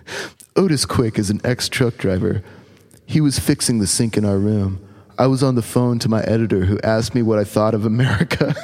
Otis 0.56 0.84
Quick 0.86 1.18
is 1.18 1.30
an 1.30 1.40
ex 1.42 1.68
truck 1.68 1.96
driver. 1.96 2.42
He 3.06 3.20
was 3.20 3.40
fixing 3.40 3.80
the 3.80 3.88
sink 3.88 4.16
in 4.16 4.24
our 4.24 4.38
room. 4.38 4.86
I 5.18 5.26
was 5.26 5.42
on 5.42 5.56
the 5.56 5.62
phone 5.62 5.98
to 5.98 6.08
my 6.08 6.22
editor 6.22 6.64
who 6.66 6.78
asked 6.80 7.14
me 7.14 7.22
what 7.22 7.38
I 7.40 7.44
thought 7.44 7.74
of 7.74 7.84
America. 7.84 8.54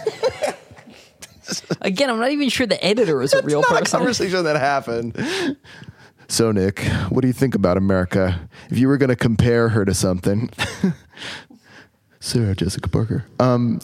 Again, 1.81 2.11
I'm 2.11 2.19
not 2.19 2.31
even 2.31 2.49
sure 2.49 2.67
the 2.67 2.83
editor 2.85 3.23
is 3.23 3.33
a 3.33 3.43
real 3.43 3.61
Not 3.63 3.71
a 3.73 3.79
person. 3.81 3.99
conversation 3.99 4.45
that 4.45 4.57
happened. 4.57 5.17
So, 6.29 6.51
Nick, 6.51 6.81
what 7.09 7.21
do 7.21 7.29
you 7.29 7.33
think 7.33 7.55
about 7.55 7.77
America? 7.77 8.49
If 8.69 8.79
you 8.79 8.89
were 8.89 8.99
going 8.99 9.11
to 9.11 9.17
compare 9.17 9.69
her 9.69 9.85
to 9.85 9.95
something, 9.95 10.51
Sarah 12.21 12.57
Jessica 12.57 12.89
Parker. 12.89 13.25
Um, 13.39 13.81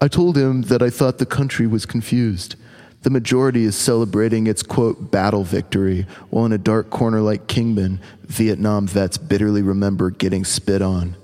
I 0.00 0.08
told 0.08 0.36
him 0.36 0.62
that 0.62 0.82
I 0.82 0.90
thought 0.90 1.18
the 1.18 1.26
country 1.26 1.66
was 1.66 1.86
confused. 1.86 2.54
The 3.02 3.10
majority 3.10 3.64
is 3.64 3.76
celebrating 3.76 4.46
its 4.46 4.62
quote 4.62 5.10
battle 5.10 5.42
victory, 5.42 6.06
while 6.28 6.44
in 6.44 6.52
a 6.52 6.58
dark 6.58 6.90
corner 6.90 7.20
like 7.20 7.48
Kingman, 7.48 8.00
Vietnam 8.22 8.86
vets 8.86 9.18
bitterly 9.18 9.62
remember 9.62 10.10
getting 10.10 10.44
spit 10.44 10.82
on. 10.82 11.16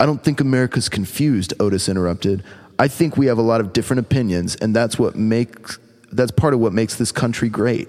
I 0.00 0.06
don't 0.06 0.24
think 0.24 0.40
America's 0.40 0.88
confused, 0.88 1.54
Otis 1.60 1.88
interrupted. 1.88 2.42
I 2.78 2.88
think 2.88 3.16
we 3.16 3.26
have 3.26 3.38
a 3.38 3.42
lot 3.42 3.60
of 3.60 3.72
different 3.72 4.00
opinions, 4.00 4.56
and 4.56 4.74
that's 4.74 4.98
what 4.98 5.14
makes 5.14 5.78
that's 6.10 6.32
part 6.32 6.54
of 6.54 6.60
what 6.60 6.72
makes 6.72 6.96
this 6.96 7.12
country 7.12 7.48
great. 7.48 7.88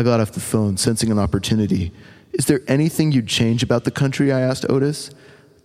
I 0.00 0.02
got 0.02 0.18
off 0.18 0.32
the 0.32 0.40
phone, 0.40 0.78
sensing 0.78 1.10
an 1.10 1.18
opportunity. 1.18 1.92
Is 2.32 2.46
there 2.46 2.62
anything 2.66 3.12
you'd 3.12 3.26
change 3.26 3.62
about 3.62 3.84
the 3.84 3.90
country? 3.90 4.32
I 4.32 4.40
asked 4.40 4.64
Otis. 4.70 5.10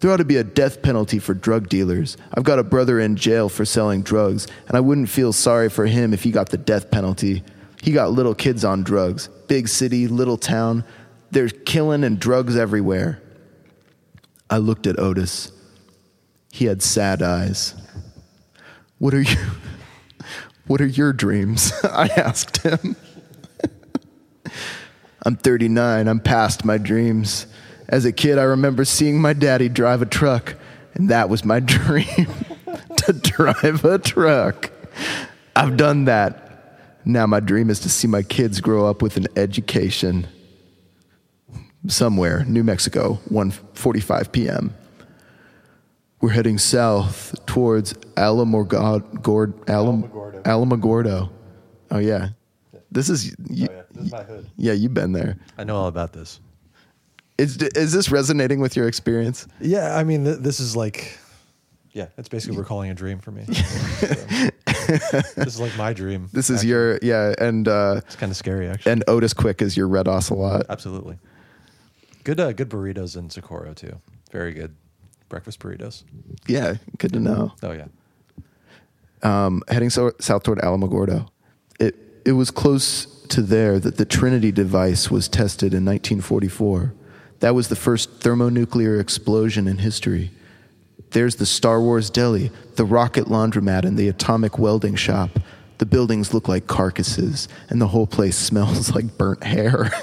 There 0.02 0.12
ought 0.12 0.18
to 0.18 0.26
be 0.26 0.36
a 0.36 0.44
death 0.44 0.82
penalty 0.82 1.20
for 1.20 1.34
drug 1.34 1.70
dealers. 1.70 2.18
I've 2.34 2.44
got 2.44 2.60
a 2.60 2.64
brother 2.64 3.00
in 3.00 3.16
jail 3.16 3.48
for 3.48 3.64
selling 3.64 4.02
drugs, 4.02 4.46
and 4.68 4.76
I 4.76 4.82
wouldn't 4.82 5.08
feel 5.08 5.32
sorry 5.32 5.70
for 5.70 5.86
him 5.86 6.14
if 6.14 6.24
he 6.24 6.32
got 6.32 6.50
the 6.50 6.58
death 6.58 6.92
penalty. 6.92 7.44
He 7.82 7.94
got 7.94 8.12
little 8.12 8.36
kids 8.36 8.66
on 8.66 8.84
drugs. 8.84 9.30
Big 9.48 9.70
city, 9.70 10.06
little 10.10 10.38
town. 10.38 10.84
There's 11.32 11.54
killing 11.66 12.04
and 12.04 12.20
drugs 12.20 12.58
everywhere. 12.58 13.24
I 14.50 14.58
looked 14.58 14.86
at 14.86 15.00
Otis. 15.00 15.54
He 16.52 16.66
had 16.66 16.84
sad 16.84 17.22
eyes. 17.22 17.74
What 18.98 19.14
are 19.14 19.22
you 19.22 19.38
What 20.68 20.82
are 20.82 20.88
your 20.88 21.14
dreams? 21.14 21.72
I 21.86 22.08
asked 22.18 22.58
him. 22.58 22.98
I'm 25.26 25.36
39. 25.36 26.08
I'm 26.08 26.20
past 26.20 26.64
my 26.64 26.78
dreams. 26.78 27.48
As 27.90 28.06
a 28.06 28.12
kid, 28.12 28.38
I 28.38 28.44
remember 28.44 28.86
seeing 28.86 29.20
my 29.20 29.34
daddy 29.34 29.70
drive 29.70 30.04
a 30.04 30.06
truck, 30.06 30.56
and 30.94 31.10
that 31.10 31.30
was 31.30 31.44
my 31.44 31.60
dream 31.62 32.28
to 32.98 33.14
drive 33.14 33.84
a 33.84 33.98
truck. 33.98 34.72
I've 35.56 35.78
done 35.78 36.06
that. 36.06 36.42
Now 37.06 37.26
my 37.26 37.40
dream 37.40 37.70
is 37.70 37.80
to 37.82 37.90
see 37.90 38.08
my 38.08 38.22
kids 38.22 38.62
grow 38.62 38.88
up 38.88 39.02
with 39.02 39.18
an 39.18 39.28
education. 39.36 40.28
Somewhere, 41.88 42.44
New 42.46 42.64
Mexico, 42.64 43.20
1:45 43.30 44.32
p.m. 44.32 44.74
We're 46.20 46.32
heading 46.32 46.58
south 46.58 47.36
towards 47.46 47.94
Alamogordo. 48.16 48.74
Alam, 48.74 50.04
Alamogordo. 50.04 50.42
Alamogordo. 50.44 51.30
Oh 51.92 52.00
yeah, 52.00 52.30
this 52.96 53.10
is 53.10 53.28
you, 53.50 53.68
Oh, 53.70 53.74
yeah. 53.74 53.82
This 53.92 54.06
is 54.08 54.12
my 54.12 54.24
hood. 54.24 54.50
yeah, 54.58 54.74
you've 54.74 54.94
been 54.96 55.12
there. 55.12 55.38
I 55.58 55.64
know 55.64 55.76
all 55.76 55.88
about 55.88 56.12
this. 56.14 56.40
Is 57.38 57.58
is 57.58 57.92
this 57.94 58.10
resonating 58.10 58.60
with 58.62 58.76
your 58.76 58.88
experience? 58.88 59.46
Yeah, 59.62 59.96
I 59.96 60.04
mean, 60.04 60.24
th- 60.24 60.40
this 60.40 60.60
is 60.60 60.76
like, 60.76 61.18
yeah, 61.92 62.08
it's 62.18 62.30
basically 62.30 62.58
recalling 62.58 62.90
a 62.90 62.96
dream 62.96 63.20
for 63.20 63.32
me. 63.32 63.44
this 63.48 65.36
is 65.38 65.60
like 65.60 65.76
my 65.78 65.94
dream. 65.94 66.30
This 66.34 66.50
is 66.50 66.58
actually. 66.58 66.70
your 66.70 67.00
yeah, 67.02 67.34
and 67.40 67.68
uh, 67.68 68.02
It's 68.06 68.16
kind 68.16 68.32
of 68.32 68.38
scary, 68.38 68.68
actually. 68.70 68.92
and 68.94 69.04
Otis 69.08 69.34
Quick 69.34 69.62
is 69.62 69.76
your 69.78 69.88
red 69.88 70.08
ocelot. 70.08 70.66
Absolutely. 70.70 71.18
Good, 72.24 72.40
uh, 72.40 72.54
good 72.54 72.70
burritos 72.70 73.16
in 73.18 73.30
Socorro 73.30 73.74
too. 73.74 74.00
Very 74.32 74.54
good 74.54 74.74
breakfast 75.30 75.60
burritos. 75.60 76.04
Yeah, 76.48 76.76
good 76.98 77.14
to 77.14 77.20
know. 77.20 77.54
Oh 77.64 77.72
yeah. 77.72 77.88
um, 79.24 79.62
heading 79.68 79.90
so, 79.90 80.12
south 80.20 80.44
toward 80.44 80.60
Alamogordo. 80.60 81.28
It 82.26 82.34
was 82.34 82.50
close 82.50 83.06
to 83.28 83.42
there 83.44 83.80
that 83.80 83.98
the 83.98 84.06
Trinity 84.06 84.52
device 84.52 85.12
was 85.12 85.28
tested 85.28 85.74
in 85.74 85.86
1944. 85.86 86.94
That 87.40 87.54
was 87.54 87.68
the 87.68 87.76
first 87.76 88.20
thermonuclear 88.20 89.00
explosion 89.00 89.68
in 89.68 89.78
history. 89.78 90.32
There's 91.12 91.36
the 91.36 91.46
Star 91.46 91.80
Wars 91.80 92.10
deli, 92.10 92.50
the 92.76 92.86
rocket 92.86 93.26
laundromat, 93.26 93.86
and 93.86 93.96
the 93.98 94.08
atomic 94.08 94.58
welding 94.58 94.96
shop. 94.96 95.30
The 95.78 95.86
buildings 95.86 96.34
look 96.34 96.48
like 96.48 96.66
carcasses, 96.66 97.48
and 97.70 97.80
the 97.80 97.90
whole 97.90 98.08
place 98.08 98.36
smells 98.48 98.96
like 98.96 99.18
burnt 99.18 99.44
hair. 99.44 99.92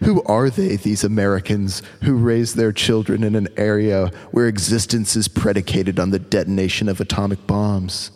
Who 0.00 0.22
are 0.24 0.50
they, 0.50 0.76
these 0.76 1.02
Americans 1.02 1.82
who 2.02 2.14
raise 2.14 2.54
their 2.54 2.72
children 2.72 3.24
in 3.24 3.34
an 3.34 3.48
area 3.56 4.12
where 4.32 4.46
existence 4.46 5.16
is 5.16 5.28
predicated 5.28 5.98
on 5.98 6.10
the 6.10 6.18
detonation 6.18 6.90
of 6.90 7.00
atomic 7.00 7.46
bombs? 7.46 8.10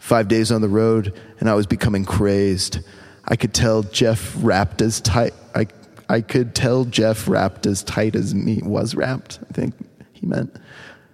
Five 0.00 0.26
days 0.26 0.50
on 0.50 0.60
the 0.60 0.68
road, 0.68 1.14
and 1.38 1.48
I 1.48 1.54
was 1.54 1.66
becoming 1.66 2.04
crazed. 2.04 2.80
I 3.28 3.36
could 3.36 3.54
tell 3.54 3.84
Jeff 3.84 4.34
wrapped 4.38 4.82
as 4.82 5.00
tight. 5.00 5.34
I, 5.54 5.68
I 6.08 6.22
could 6.22 6.54
tell 6.54 6.84
Jeff 6.84 7.28
wrapped 7.28 7.66
as 7.66 7.84
tight 7.84 8.16
as 8.16 8.34
me 8.34 8.60
was 8.64 8.96
wrapped, 8.96 9.38
I 9.48 9.52
think 9.52 9.74
he 10.12 10.26
meant. 10.26 10.56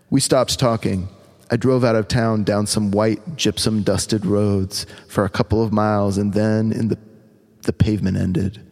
We 0.09 0.21
stopped 0.21 0.59
talking. 0.59 1.09
I 1.51 1.57
drove 1.57 1.85
out 1.85 1.95
of 1.95 2.09
town 2.09 2.45
down 2.45 2.67
some 2.67 2.91
white, 2.91 3.37
gypsum 3.37 3.83
dusted 3.83 4.25
roads 4.25 4.87
for 5.09 5.25
a 5.25 5.29
couple 5.29 5.63
of 5.63 5.73
miles, 5.73 6.17
and 6.17 6.33
then 6.33 6.73
in 6.73 6.89
the, 6.89 6.99
the 7.63 7.73
pavement 7.73 8.17
ended. 8.17 8.65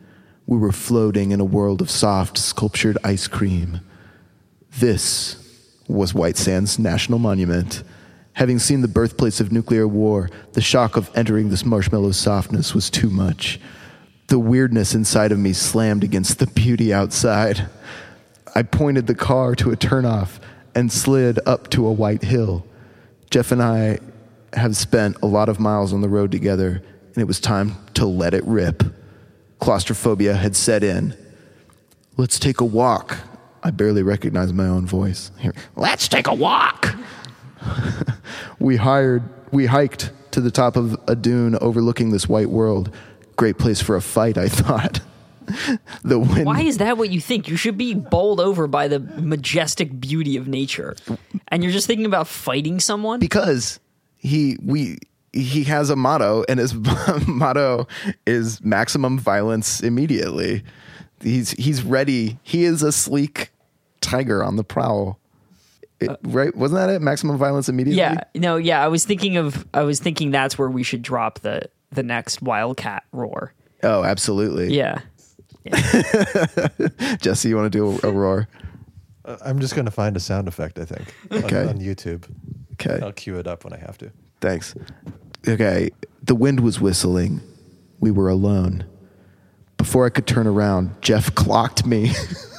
We 0.47 0.59
were 0.59 0.73
floating 0.73 1.33
in 1.33 1.41
a 1.41 1.45
world 1.45 1.81
of 1.81 1.91
soft, 1.91 2.39
sculptured 2.39 2.99
ice 3.03 3.29
cream. 3.29 3.81
This 4.79 5.37
was 5.89 6.15
White 6.15 6.37
Sands 6.37 6.79
National 6.79 7.19
Monument. 7.19 7.83
Having 8.35 8.59
seen 8.59 8.81
the 8.81 8.89
birthplace 8.89 9.41
of 9.41 9.53
nuclear 9.53 9.87
war, 9.87 10.29
the 10.53 10.61
shock 10.61 10.97
of 10.97 11.11
entering 11.15 11.49
this 11.49 11.65
marshmallow 11.65 12.13
softness 12.13 12.75
was 12.75 12.91
too 12.91 13.09
much. 13.09 13.61
The 14.27 14.39
weirdness 14.39 14.95
inside 14.95 15.33
of 15.33 15.39
me 15.39 15.53
slammed 15.53 16.03
against 16.03 16.39
the 16.41 16.49
beauty 16.49 16.93
outside. 16.93 17.69
I 18.55 18.63
pointed 18.63 19.07
the 19.07 19.15
car 19.15 19.55
to 19.57 19.71
a 19.71 19.77
turnoff 19.77 20.41
and 20.75 20.93
slid 20.93 21.39
up 21.47 21.71
to 21.71 21.87
a 21.87 21.93
white 21.93 22.23
hill. 22.23 22.67
Jeff 23.31 23.53
and 23.53 23.63
I 23.63 24.01
have 24.53 24.77
spent 24.77 25.17
a 25.23 25.27
lot 25.27 25.49
of 25.49 25.61
miles 25.61 25.93
on 25.93 26.01
the 26.01 26.09
road 26.09 26.33
together, 26.33 26.83
and 27.15 27.19
it 27.19 27.27
was 27.27 27.39
time 27.39 27.77
to 27.95 28.05
let 28.07 28.35
it 28.35 28.45
rip. 28.45 28.83
Claustrophobia 29.61 30.35
had 30.35 30.57
set 30.57 30.83
in. 30.83 31.17
Let's 32.17 32.39
take 32.39 32.61
a 32.61 32.65
walk. 32.65 33.19
I 33.63 33.71
barely 33.71 34.03
recognized 34.03 34.55
my 34.55 34.67
own 34.67 34.87
voice. 34.87 35.31
Here, 35.39 35.55
let's 35.77 36.09
take 36.09 36.27
a 36.27 36.35
walk. 36.35 36.95
We 38.59 38.77
hired, 38.77 39.23
we 39.53 39.67
hiked 39.67 40.13
to 40.33 40.41
the 40.41 40.51
top 40.51 40.77
of 40.77 40.99
a 41.09 41.15
dune 41.17 41.57
overlooking 41.61 42.11
this 42.11 42.29
white 42.29 42.51
world. 42.51 42.95
Great 43.37 43.59
place 43.59 43.81
for 43.81 43.97
a 43.97 44.03
fight, 44.03 44.37
I 44.39 44.49
thought. 44.61 45.01
the 46.03 46.19
wind. 46.19 46.47
Why 46.47 46.63
is 46.63 46.79
that 46.79 46.97
what 46.97 47.11
you 47.11 47.21
think? 47.21 47.49
You 47.49 47.57
should 47.57 47.77
be 47.77 47.95
bowled 47.95 48.41
over 48.41 48.67
by 48.67 48.89
the 48.89 48.99
majestic 49.01 50.01
beauty 50.01 50.37
of 50.37 50.49
nature. 50.49 50.97
And 51.49 51.63
you're 51.63 51.73
just 51.73 51.87
thinking 51.87 52.07
about 52.07 52.27
fighting 52.29 52.81
someone? 52.81 53.21
because 53.21 53.79
he 54.17 54.57
we 54.65 54.97
he 55.35 55.65
has 55.65 55.91
a 55.91 55.97
motto 55.97 56.45
and 56.49 56.59
his 56.59 56.73
motto 57.27 57.87
is 58.27 58.65
maximum 58.65 59.19
violence 59.19 59.83
immediately 59.83 60.63
he's 61.21 61.51
he's 61.51 61.83
ready 61.83 62.39
he 62.43 62.65
is 62.65 62.83
a 62.83 62.91
sleek 62.91 63.51
tiger 64.01 64.43
on 64.43 64.57
the 64.57 64.65
prowl 64.65 65.19
It- 66.11 66.19
right 66.25 66.55
wasn't 66.57 66.79
that 66.81 66.91
it 66.91 67.03
maximum 67.03 67.37
violence 67.39 67.69
immediately 67.69 67.99
yeah. 67.99 68.25
No, 68.35 68.57
yeah. 68.57 68.85
I 68.85 68.89
was 68.89 69.05
thinking 69.05 69.37
of 69.37 69.67
I 69.75 69.83
was 69.83 70.01
thinking 70.01 70.31
that's 70.31 70.59
where 70.59 70.71
we 70.71 70.83
should 70.83 71.03
drop 71.03 71.41
the 71.41 71.63
the 71.93 72.03
next 72.03 72.43
wildcat 72.43 73.05
roar. 73.13 73.53
oh 73.83 74.05
absolutely 74.05 74.75
Yeah. 74.75 74.99
jesse 77.21 77.49
you 77.49 77.57
want 77.57 77.73
to 77.73 77.79
do 77.79 77.99
a, 78.03 78.09
a 78.11 78.13
roar 78.13 78.49
Uh, 79.25 79.37
I'm 79.45 79.59
just 79.59 79.75
going 79.75 79.87
to 79.87 79.91
find 79.91 80.17
a 80.17 80.21
sound 80.21 80.49
effect, 80.49 80.79
I 80.79 80.85
think, 80.85 81.15
on- 81.31 81.45
Okay. 81.45 81.67
on, 81.67 81.79
YouTube. 81.79 82.25
okay 82.75 82.99
I'll 83.03 83.13
cue 83.13 83.39
it 83.39 83.47
up 83.47 83.65
when 83.65 83.73
I 83.73 83.79
have 83.79 83.97
to. 83.99 84.11
Thanks. 84.43 84.75
Okay. 85.49 85.89
The 86.23 86.35
wind 86.35 86.61
was 86.61 86.79
whistling. 86.81 87.41
We 88.01 88.11
were 88.11 88.29
alone. 88.29 88.85
Before 89.79 90.05
I 90.05 90.11
could 90.11 90.27
turn 90.27 90.47
around, 90.47 90.91
Jeff 91.01 91.35
clocked 91.35 91.87
me. 91.87 92.13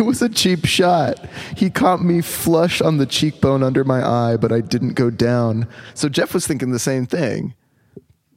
it 0.00 0.02
was 0.06 0.22
a 0.22 0.28
cheap 0.28 0.64
shot. 0.64 1.24
He 1.56 1.70
caught 1.70 2.02
me 2.02 2.20
flush 2.20 2.80
on 2.80 2.96
the 2.96 3.06
cheekbone 3.06 3.62
under 3.62 3.84
my 3.84 4.04
eye, 4.06 4.36
but 4.36 4.52
I 4.52 4.60
didn't 4.60 4.94
go 4.94 5.10
down. 5.10 5.68
So 5.94 6.08
Jeff 6.08 6.34
was 6.34 6.46
thinking 6.46 6.72
the 6.72 6.78
same 6.78 7.06
thing. 7.06 7.54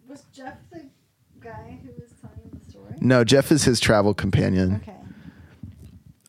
Was 0.07 0.23
Jeff 0.33 0.55
the 0.71 0.85
guy 1.41 1.79
who 1.83 1.91
was 1.99 2.11
telling 2.21 2.51
the 2.53 2.69
story? 2.69 2.95
No, 2.99 3.23
Jeff 3.23 3.51
is 3.51 3.63
his 3.63 3.79
travel 3.79 4.13
companion. 4.13 4.81
Okay. 4.83 4.93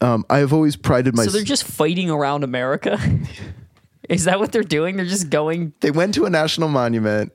Um, 0.00 0.24
I 0.28 0.38
have 0.38 0.52
always 0.52 0.76
prided 0.76 1.14
myself. 1.14 1.32
So 1.32 1.38
myself. 1.38 1.40
they're 1.40 1.48
just 1.48 1.64
fighting 1.64 2.10
around 2.10 2.44
America? 2.44 2.98
Is 4.08 4.24
that 4.24 4.38
what 4.38 4.52
they're 4.52 4.62
doing? 4.62 4.96
They're 4.96 5.06
just 5.06 5.30
going 5.30 5.72
they 5.80 5.90
went 5.90 6.12
to 6.14 6.26
a 6.26 6.30
national 6.30 6.68
monument 6.68 7.32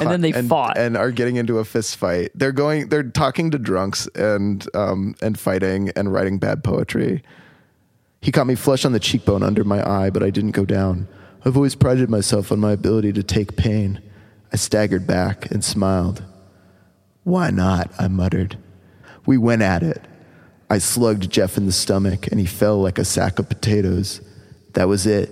And 0.00 0.10
then 0.10 0.20
they 0.20 0.32
and, 0.32 0.48
fought. 0.48 0.76
and 0.76 0.96
are 0.96 1.10
getting 1.10 1.36
into 1.36 1.58
a 1.58 1.64
fist 1.64 1.96
fight. 1.96 2.30
They're 2.34 2.52
going. 2.52 2.88
They're 2.88 3.02
talking 3.02 3.50
to 3.50 3.58
drunks 3.58 4.06
and 4.14 4.66
um 4.74 5.14
and 5.22 5.38
fighting 5.38 5.90
and 5.96 6.12
writing 6.12 6.38
bad 6.38 6.64
poetry. 6.64 7.22
He 8.20 8.32
caught 8.32 8.46
me 8.46 8.54
flush 8.54 8.84
on 8.84 8.92
the 8.92 9.00
cheekbone 9.00 9.42
under 9.42 9.64
my 9.64 9.86
eye, 9.86 10.10
but 10.10 10.22
I 10.22 10.30
didn't 10.30 10.52
go 10.52 10.64
down. 10.64 11.08
I've 11.44 11.56
always 11.56 11.74
prided 11.74 12.08
myself 12.08 12.50
on 12.50 12.58
my 12.58 12.72
ability 12.72 13.12
to 13.12 13.22
take 13.22 13.56
pain. 13.56 14.00
I 14.50 14.56
staggered 14.56 15.06
back 15.06 15.50
and 15.50 15.62
smiled. 15.62 16.24
Why 17.24 17.50
not? 17.50 17.90
I 17.98 18.08
muttered. 18.08 18.56
We 19.26 19.36
went 19.36 19.62
at 19.62 19.82
it. 19.82 20.06
I 20.70 20.78
slugged 20.78 21.30
Jeff 21.30 21.56
in 21.56 21.66
the 21.66 21.72
stomach, 21.72 22.28
and 22.28 22.40
he 22.40 22.46
fell 22.46 22.80
like 22.80 22.98
a 22.98 23.04
sack 23.04 23.38
of 23.38 23.48
potatoes. 23.48 24.20
That 24.72 24.88
was 24.88 25.06
it. 25.06 25.30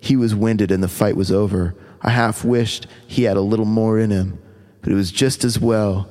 He 0.00 0.16
was 0.16 0.34
winded, 0.34 0.72
and 0.72 0.82
the 0.82 0.88
fight 0.88 1.16
was 1.16 1.30
over. 1.30 1.76
I 2.02 2.10
half 2.10 2.44
wished 2.44 2.86
he 3.06 3.22
had 3.24 3.36
a 3.36 3.42
little 3.42 3.64
more 3.64 3.98
in 3.98 4.10
him, 4.10 4.40
but 4.80 4.92
it 4.92 4.96
was 4.96 5.12
just 5.12 5.44
as 5.44 5.58
well. 5.58 6.08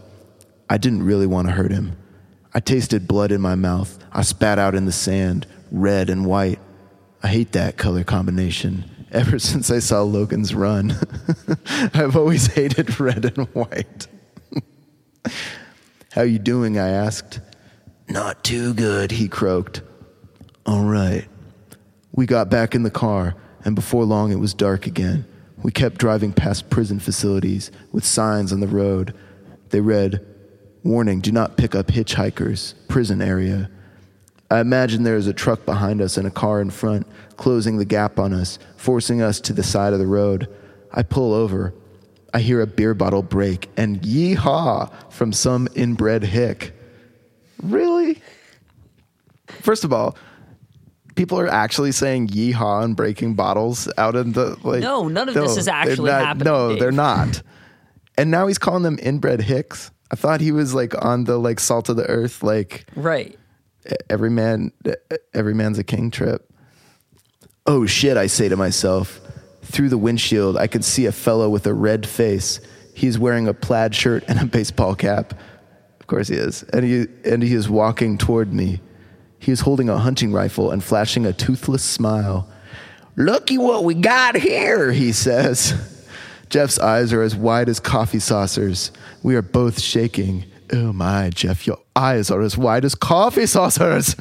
I 0.69 0.77
didn't 0.77 1.03
really 1.03 1.27
want 1.27 1.47
to 1.47 1.53
hurt 1.53 1.71
him. 1.71 1.97
I 2.53 2.59
tasted 2.59 3.07
blood 3.07 3.31
in 3.31 3.41
my 3.41 3.55
mouth. 3.55 3.97
I 4.11 4.21
spat 4.21 4.57
out 4.57 4.75
in 4.75 4.85
the 4.85 4.91
sand, 4.91 5.47
red 5.71 6.09
and 6.09 6.25
white. 6.25 6.59
I 7.21 7.27
hate 7.27 7.51
that 7.53 7.77
color 7.77 8.03
combination. 8.03 8.89
Ever 9.11 9.39
since 9.39 9.69
I 9.69 9.79
saw 9.79 10.03
Logan's 10.03 10.55
Run, 10.55 10.95
I've 11.93 12.15
always 12.15 12.47
hated 12.47 12.99
red 12.99 13.25
and 13.25 13.47
white. 13.49 14.07
How 16.13 16.21
you 16.21 16.39
doing? 16.39 16.79
I 16.79 16.89
asked. 16.89 17.41
Not 18.07 18.43
too 18.43 18.73
good, 18.73 19.11
he 19.11 19.27
croaked. 19.27 19.81
All 20.65 20.83
right. 20.83 21.27
We 22.13 22.25
got 22.25 22.49
back 22.49 22.75
in 22.75 22.83
the 22.83 22.91
car, 22.91 23.35
and 23.65 23.75
before 23.75 24.05
long 24.05 24.31
it 24.31 24.39
was 24.39 24.53
dark 24.53 24.87
again. 24.87 25.25
We 25.63 25.71
kept 25.71 25.97
driving 25.97 26.33
past 26.33 26.69
prison 26.69 26.99
facilities 26.99 27.71
with 27.91 28.03
signs 28.03 28.51
on 28.51 28.59
the 28.59 28.67
road. 28.67 29.13
They 29.69 29.81
read, 29.81 30.25
Warning, 30.83 31.21
do 31.21 31.31
not 31.31 31.57
pick 31.57 31.75
up 31.75 31.87
hitchhikers, 31.87 32.73
prison 32.87 33.21
area. 33.21 33.69
I 34.49 34.59
imagine 34.59 35.03
there 35.03 35.15
is 35.15 35.27
a 35.27 35.33
truck 35.33 35.65
behind 35.65 36.01
us 36.01 36.17
and 36.17 36.27
a 36.27 36.31
car 36.31 36.59
in 36.59 36.71
front, 36.71 37.07
closing 37.37 37.77
the 37.77 37.85
gap 37.85 38.19
on 38.19 38.33
us, 38.33 38.57
forcing 38.75 39.21
us 39.21 39.39
to 39.41 39.53
the 39.53 39.63
side 39.63 39.93
of 39.93 39.99
the 39.99 40.07
road. 40.07 40.53
I 40.91 41.03
pull 41.03 41.33
over. 41.33 41.73
I 42.33 42.39
hear 42.39 42.61
a 42.61 42.67
beer 42.67 42.93
bottle 42.93 43.21
break 43.21 43.69
and 43.77 44.01
yeehaw 44.01 44.91
from 45.11 45.31
some 45.31 45.67
inbred 45.75 46.23
hick. 46.23 46.73
Really? 47.61 48.21
First 49.47 49.83
of 49.83 49.93
all, 49.93 50.17
people 51.15 51.39
are 51.39 51.47
actually 51.47 51.91
saying 51.91 52.27
yeehaw 52.29 52.83
and 52.83 52.95
breaking 52.95 53.35
bottles 53.35 53.89
out 53.97 54.15
in 54.15 54.31
the 54.33 54.57
like. 54.63 54.81
No, 54.81 55.07
none 55.07 55.29
of 55.29 55.35
this 55.35 55.57
is 55.57 55.67
actually 55.67 56.11
not- 56.11 56.25
happening, 56.25 56.45
No, 56.45 56.69
Dave. 56.69 56.79
they're 56.79 56.91
not. 56.91 57.41
And 58.17 58.29
now 58.29 58.47
he's 58.47 58.57
calling 58.57 58.83
them 58.83 58.99
inbred 59.01 59.41
hicks. 59.41 59.91
I 60.11 60.15
thought 60.15 60.41
he 60.41 60.51
was 60.51 60.73
like 60.73 60.93
on 61.03 61.23
the 61.23 61.37
like 61.37 61.59
salt 61.59 61.89
of 61.89 61.95
the 61.95 62.05
earth, 62.05 62.43
like 62.43 62.85
right. 62.95 63.37
every 64.09 64.29
man, 64.29 64.71
every 65.33 65.53
man's 65.53 65.79
a 65.79 65.83
king 65.83 66.11
trip. 66.11 66.51
Oh 67.65 67.85
shit! 67.85 68.17
I 68.17 68.27
say 68.27 68.49
to 68.49 68.57
myself. 68.57 69.19
Through 69.63 69.89
the 69.89 69.97
windshield, 69.97 70.57
I 70.57 70.67
could 70.67 70.83
see 70.83 71.05
a 71.05 71.11
fellow 71.11 71.47
with 71.47 71.65
a 71.67 71.73
red 71.73 72.05
face. 72.05 72.59
He's 72.93 73.17
wearing 73.17 73.47
a 73.47 73.53
plaid 73.53 73.95
shirt 73.95 74.23
and 74.27 74.39
a 74.39 74.45
baseball 74.45 74.95
cap. 74.95 75.39
Of 75.99 76.07
course 76.07 76.27
he 76.27 76.35
is. 76.35 76.63
And 76.73 76.83
he, 76.83 77.05
and 77.23 77.41
he 77.43 77.53
is 77.53 77.69
walking 77.69 78.17
toward 78.17 78.51
me. 78.51 78.81
He 79.41 79.51
is 79.51 79.61
holding 79.61 79.89
a 79.89 79.97
hunting 79.97 80.31
rifle 80.31 80.69
and 80.69 80.83
flashing 80.83 81.25
a 81.25 81.33
toothless 81.33 81.83
smile. 81.83 82.47
Looky 83.15 83.57
what 83.57 83.83
we 83.83 83.95
got 83.95 84.35
here, 84.35 84.91
he 84.91 85.11
says. 85.11 85.73
Jeff's 86.49 86.77
eyes 86.77 87.11
are 87.11 87.23
as 87.23 87.35
wide 87.35 87.67
as 87.67 87.79
coffee 87.79 88.19
saucers. 88.19 88.91
We 89.23 89.35
are 89.35 89.41
both 89.41 89.81
shaking. 89.81 90.45
Oh 90.71 90.93
my, 90.93 91.31
Jeff, 91.31 91.65
your 91.65 91.79
eyes 91.95 92.29
are 92.29 92.41
as 92.41 92.55
wide 92.55 92.85
as 92.85 92.93
coffee 92.93 93.47
saucers. 93.47 94.15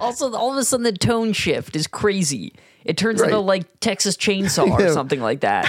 Also, 0.00 0.34
all 0.34 0.52
of 0.52 0.58
a 0.58 0.64
sudden, 0.64 0.82
the 0.82 0.92
tone 0.92 1.32
shift 1.32 1.76
is 1.76 1.86
crazy. 1.86 2.52
It 2.86 2.96
turns 2.96 3.20
Right. 3.20 3.30
into 3.30 3.40
like 3.40 3.80
Texas 3.80 4.16
Chainsaw 4.16 4.70
or 4.70 4.88
something 4.92 5.20
like 5.20 5.40
that. 5.40 5.66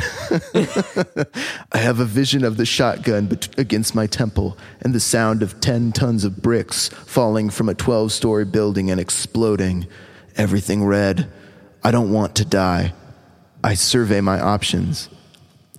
I 1.71 1.77
have 1.79 1.99
a 1.99 2.05
vision 2.05 2.43
of 2.43 2.57
the 2.57 2.65
shotgun 2.65 3.27
bet- 3.27 3.57
against 3.57 3.95
my 3.95 4.07
temple 4.07 4.57
and 4.81 4.93
the 4.93 4.99
sound 4.99 5.41
of 5.43 5.59
10 5.59 5.91
tons 5.93 6.23
of 6.23 6.41
bricks 6.41 6.89
falling 6.89 7.49
from 7.49 7.69
a 7.69 7.73
12 7.73 8.11
story 8.11 8.45
building 8.45 8.91
and 8.91 8.99
exploding. 8.99 9.87
Everything 10.35 10.85
red. 10.85 11.29
I 11.83 11.91
don't 11.91 12.11
want 12.11 12.35
to 12.35 12.45
die. 12.45 12.93
I 13.63 13.73
survey 13.73 14.21
my 14.21 14.39
options. 14.39 15.09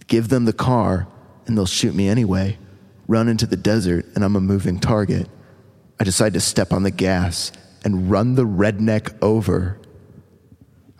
Give 0.08 0.28
them 0.28 0.44
the 0.44 0.52
car 0.52 1.06
and 1.46 1.56
they'll 1.56 1.66
shoot 1.66 1.94
me 1.94 2.08
anyway. 2.08 2.58
run 3.06 3.28
into 3.28 3.46
the 3.46 3.56
desert 3.56 4.04
and 4.14 4.24
I'm 4.24 4.36
a 4.36 4.40
moving 4.40 4.78
target. 4.80 5.28
I 6.00 6.04
decide 6.04 6.34
to 6.34 6.40
step 6.40 6.72
on 6.72 6.82
the 6.82 6.90
gas 6.90 7.52
and 7.84 8.10
run 8.10 8.34
the 8.34 8.44
redneck 8.44 9.16
over. 9.22 9.77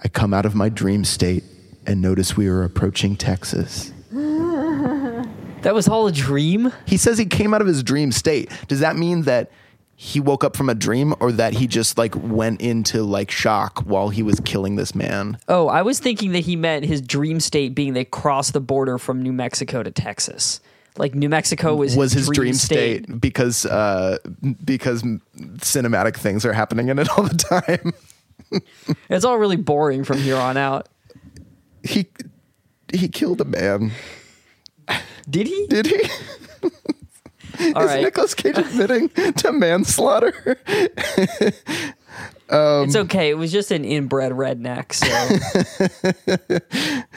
I 0.02 0.08
come 0.08 0.32
out 0.32 0.46
of 0.46 0.54
my 0.54 0.68
dream 0.68 1.04
state 1.04 1.44
and 1.86 2.00
notice 2.00 2.36
we 2.36 2.48
are 2.48 2.62
approaching 2.62 3.16
Texas. 3.16 3.92
That 5.62 5.74
was 5.74 5.88
all 5.88 6.06
a 6.06 6.12
dream. 6.12 6.72
He 6.86 6.96
says 6.96 7.18
he 7.18 7.26
came 7.26 7.52
out 7.52 7.60
of 7.60 7.66
his 7.66 7.82
dream 7.82 8.12
state. 8.12 8.50
Does 8.68 8.78
that 8.80 8.96
mean 8.96 9.22
that 9.22 9.50
he 9.96 10.20
woke 10.20 10.44
up 10.44 10.56
from 10.56 10.68
a 10.68 10.74
dream 10.74 11.14
or 11.18 11.32
that 11.32 11.52
he 11.54 11.66
just 11.66 11.98
like 11.98 12.14
went 12.14 12.60
into 12.60 13.02
like 13.02 13.30
shock 13.32 13.80
while 13.80 14.08
he 14.08 14.22
was 14.22 14.38
killing 14.40 14.76
this 14.76 14.94
man? 14.94 15.38
Oh, 15.48 15.66
I 15.66 15.82
was 15.82 15.98
thinking 15.98 16.30
that 16.32 16.40
he 16.44 16.54
meant 16.54 16.84
his 16.84 17.02
dream 17.02 17.40
state 17.40 17.74
being 17.74 17.94
they 17.94 18.04
crossed 18.04 18.52
the 18.52 18.60
border 18.60 18.98
from 18.98 19.20
New 19.20 19.32
Mexico 19.32 19.82
to 19.82 19.90
Texas. 19.90 20.60
Like 20.96 21.14
New 21.14 21.28
Mexico 21.28 21.74
was 21.74 21.96
was 21.96 22.12
his 22.12 22.28
dream, 22.28 22.54
state, 22.54 23.20
because 23.20 23.66
uh 23.66 24.18
because 24.64 25.02
cinematic 25.02 26.16
things 26.16 26.44
are 26.44 26.52
happening 26.52 26.88
in 26.88 26.98
it 26.98 27.08
all 27.18 27.24
the 27.24 27.36
time. 27.36 27.92
It's 29.10 29.24
all 29.24 29.38
really 29.38 29.56
boring 29.56 30.04
from 30.04 30.18
here 30.18 30.36
on 30.36 30.56
out. 30.56 30.88
he 31.82 32.06
he 32.92 33.08
killed 33.08 33.40
a 33.40 33.44
man. 33.44 33.92
Did 35.28 35.46
he? 35.46 35.66
Did 35.66 35.86
he? 35.86 36.02
All 37.74 37.82
Is 37.82 37.88
right. 37.88 38.02
Nicolas 38.04 38.34
Cage 38.34 38.56
admitting 38.56 39.08
to 39.10 39.52
manslaughter? 39.52 40.58
it's 42.50 42.96
okay. 42.96 43.30
It 43.30 43.36
was 43.36 43.50
just 43.52 43.70
an 43.70 43.84
inbred 43.84 44.32
redneck. 44.32 44.92
So 44.94 45.06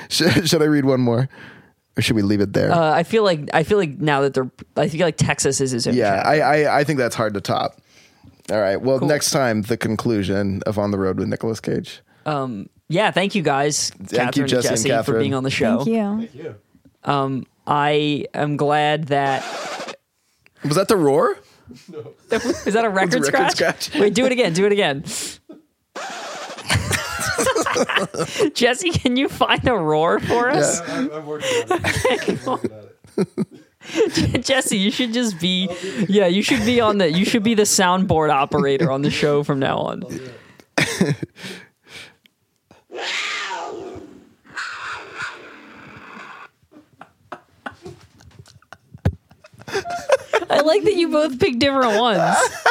should, 0.09 0.49
should 0.49 0.61
I 0.61 0.65
read 0.65 0.85
one 0.85 1.01
more, 1.01 1.29
or 1.97 2.01
should 2.01 2.15
we 2.15 2.21
leave 2.21 2.41
it 2.41 2.53
there? 2.53 2.71
uh, 2.71 2.91
I 2.93 3.03
feel 3.03 3.23
like 3.23 3.49
I 3.53 3.63
feel 3.63 3.77
like 3.77 3.99
now 3.99 4.21
that 4.21 4.33
they're 4.33 4.49
I 4.75 4.87
feel 4.89 5.05
like 5.05 5.17
Texas 5.17 5.61
is 5.61 5.71
his 5.71 5.87
own. 5.87 5.93
yeah. 5.93 6.21
I, 6.25 6.39
I 6.39 6.79
I 6.79 6.83
think 6.83 6.97
that's 6.99 7.15
hard 7.15 7.33
to 7.35 7.41
top. 7.41 7.80
All 8.49 8.59
right. 8.59 8.81
Well, 8.81 8.99
next 8.99 9.31
time 9.31 9.61
the 9.63 9.77
conclusion 9.77 10.61
of 10.65 10.79
On 10.79 10.91
the 10.91 10.97
Road 10.97 11.19
with 11.19 11.27
Nicolas 11.27 11.59
Cage. 11.59 12.01
Um, 12.25 12.69
yeah. 12.89 13.11
Thank 13.11 13.35
you 13.35 13.41
guys, 13.41 13.91
Catherine 14.09 14.31
you, 14.35 14.41
and 14.43 14.49
Jesse 14.49 14.67
and 14.69 14.85
Jesse, 14.85 15.05
for 15.05 15.19
being 15.19 15.33
on 15.33 15.43
the 15.43 15.49
show. 15.49 15.83
Thank 15.83 16.33
you. 16.33 16.43
Yeah. 16.43 16.51
Um, 17.03 17.45
I 17.67 18.25
am 18.33 18.57
glad 18.57 19.07
that 19.07 19.43
Was 20.63 20.75
that 20.75 20.87
the 20.87 20.97
roar? 20.97 21.37
No. 21.91 22.13
is 22.31 22.73
that 22.73 22.85
a 22.85 22.89
record, 22.89 23.21
record 23.21 23.25
scratch? 23.25 23.51
scratch. 23.53 23.95
Wait, 23.99 24.13
do 24.13 24.25
it 24.25 24.31
again. 24.31 24.53
Do 24.53 24.65
it 24.65 24.71
again. 24.71 25.03
Jesse, 28.53 28.91
can 28.91 29.15
you 29.15 29.29
find 29.29 29.65
a 29.67 29.73
roar 29.73 30.19
for 30.19 30.49
us? 30.49 30.81
I'm, 30.81 31.09
I'm 31.11 31.25
working 31.25 31.49
on 31.71 31.79
it. 31.83 32.45
I'm 32.45 32.45
working 32.45 32.47
on 32.47 32.59
it. 33.17 33.47
Jesse, 34.41 34.77
you 34.77 34.91
should 34.91 35.13
just 35.13 35.39
be 35.39 35.67
yeah, 36.07 36.27
you 36.27 36.43
should 36.43 36.63
be 36.65 36.79
on 36.79 36.99
the 36.99 37.11
you 37.11 37.25
should 37.25 37.43
be 37.43 37.55
the 37.55 37.63
soundboard 37.63 38.29
operator 38.29 38.91
on 38.91 39.01
the 39.01 39.09
show 39.09 39.43
from 39.43 39.59
now 39.59 39.77
on. 39.77 40.03
I 50.49 50.59
like 50.61 50.83
that 50.83 50.95
you 50.95 51.07
both 51.07 51.39
picked 51.39 51.59
different 51.59 51.99
ones. 51.99 52.19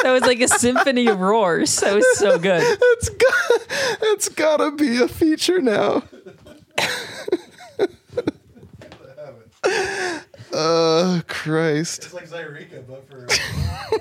That 0.02 0.12
was 0.12 0.22
like 0.22 0.40
a 0.40 0.48
symphony 0.48 1.06
of 1.06 1.18
roars. 1.20 1.74
That 1.80 1.94
was 1.94 2.18
so 2.18 2.38
good. 2.38 2.62
It's 2.62 3.08
got, 3.08 3.34
it's 4.02 4.28
gotta 4.28 4.70
be 4.70 5.02
a 5.02 5.08
feature 5.08 5.60
now. 5.60 6.02
Uh, 10.52 11.22
Christ. 11.26 12.04
It's 12.04 12.12
like 12.14 12.28
Zyreka, 12.28 12.86
but 12.86 13.08
for 13.08 13.26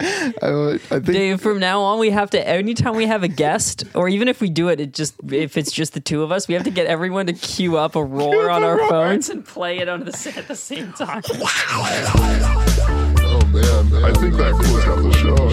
I, 0.00 0.32
would- 0.50 0.80
I 0.90 0.98
think 0.98 1.04
Dave, 1.06 1.40
from 1.40 1.60
now 1.60 1.80
on, 1.82 2.00
we 2.00 2.10
have 2.10 2.28
to 2.30 2.48
anytime 2.48 2.96
we 2.96 3.06
have 3.06 3.22
a 3.22 3.28
guest, 3.28 3.84
or 3.94 4.08
even 4.08 4.26
if 4.28 4.40
we 4.40 4.50
do 4.50 4.66
it, 4.68 4.80
it 4.80 4.92
just 4.92 5.14
if 5.32 5.56
it's 5.56 5.70
just 5.70 5.94
the 5.94 6.00
two 6.00 6.22
of 6.24 6.32
us, 6.32 6.48
we 6.48 6.54
have 6.54 6.64
to 6.64 6.70
get 6.70 6.86
everyone 6.86 7.26
to 7.26 7.32
queue 7.32 7.76
up 7.78 7.94
a 7.94 8.02
roar 8.04 8.50
on 8.50 8.64
our 8.64 8.76
phones 8.88 9.30
and 9.30 9.44
play 9.46 9.78
it 9.78 9.88
on 9.88 10.04
the 10.04 10.12
set 10.12 10.36
at 10.36 10.48
the 10.48 10.56
same 10.56 10.92
time. 10.94 11.22
Oh 11.30 13.40
man, 13.52 14.04
I 14.04 14.12
think 14.14 14.34
that 14.34 14.52
closed 14.52 14.88
out 14.88 15.00
the 15.02 15.12
show. 15.12 15.48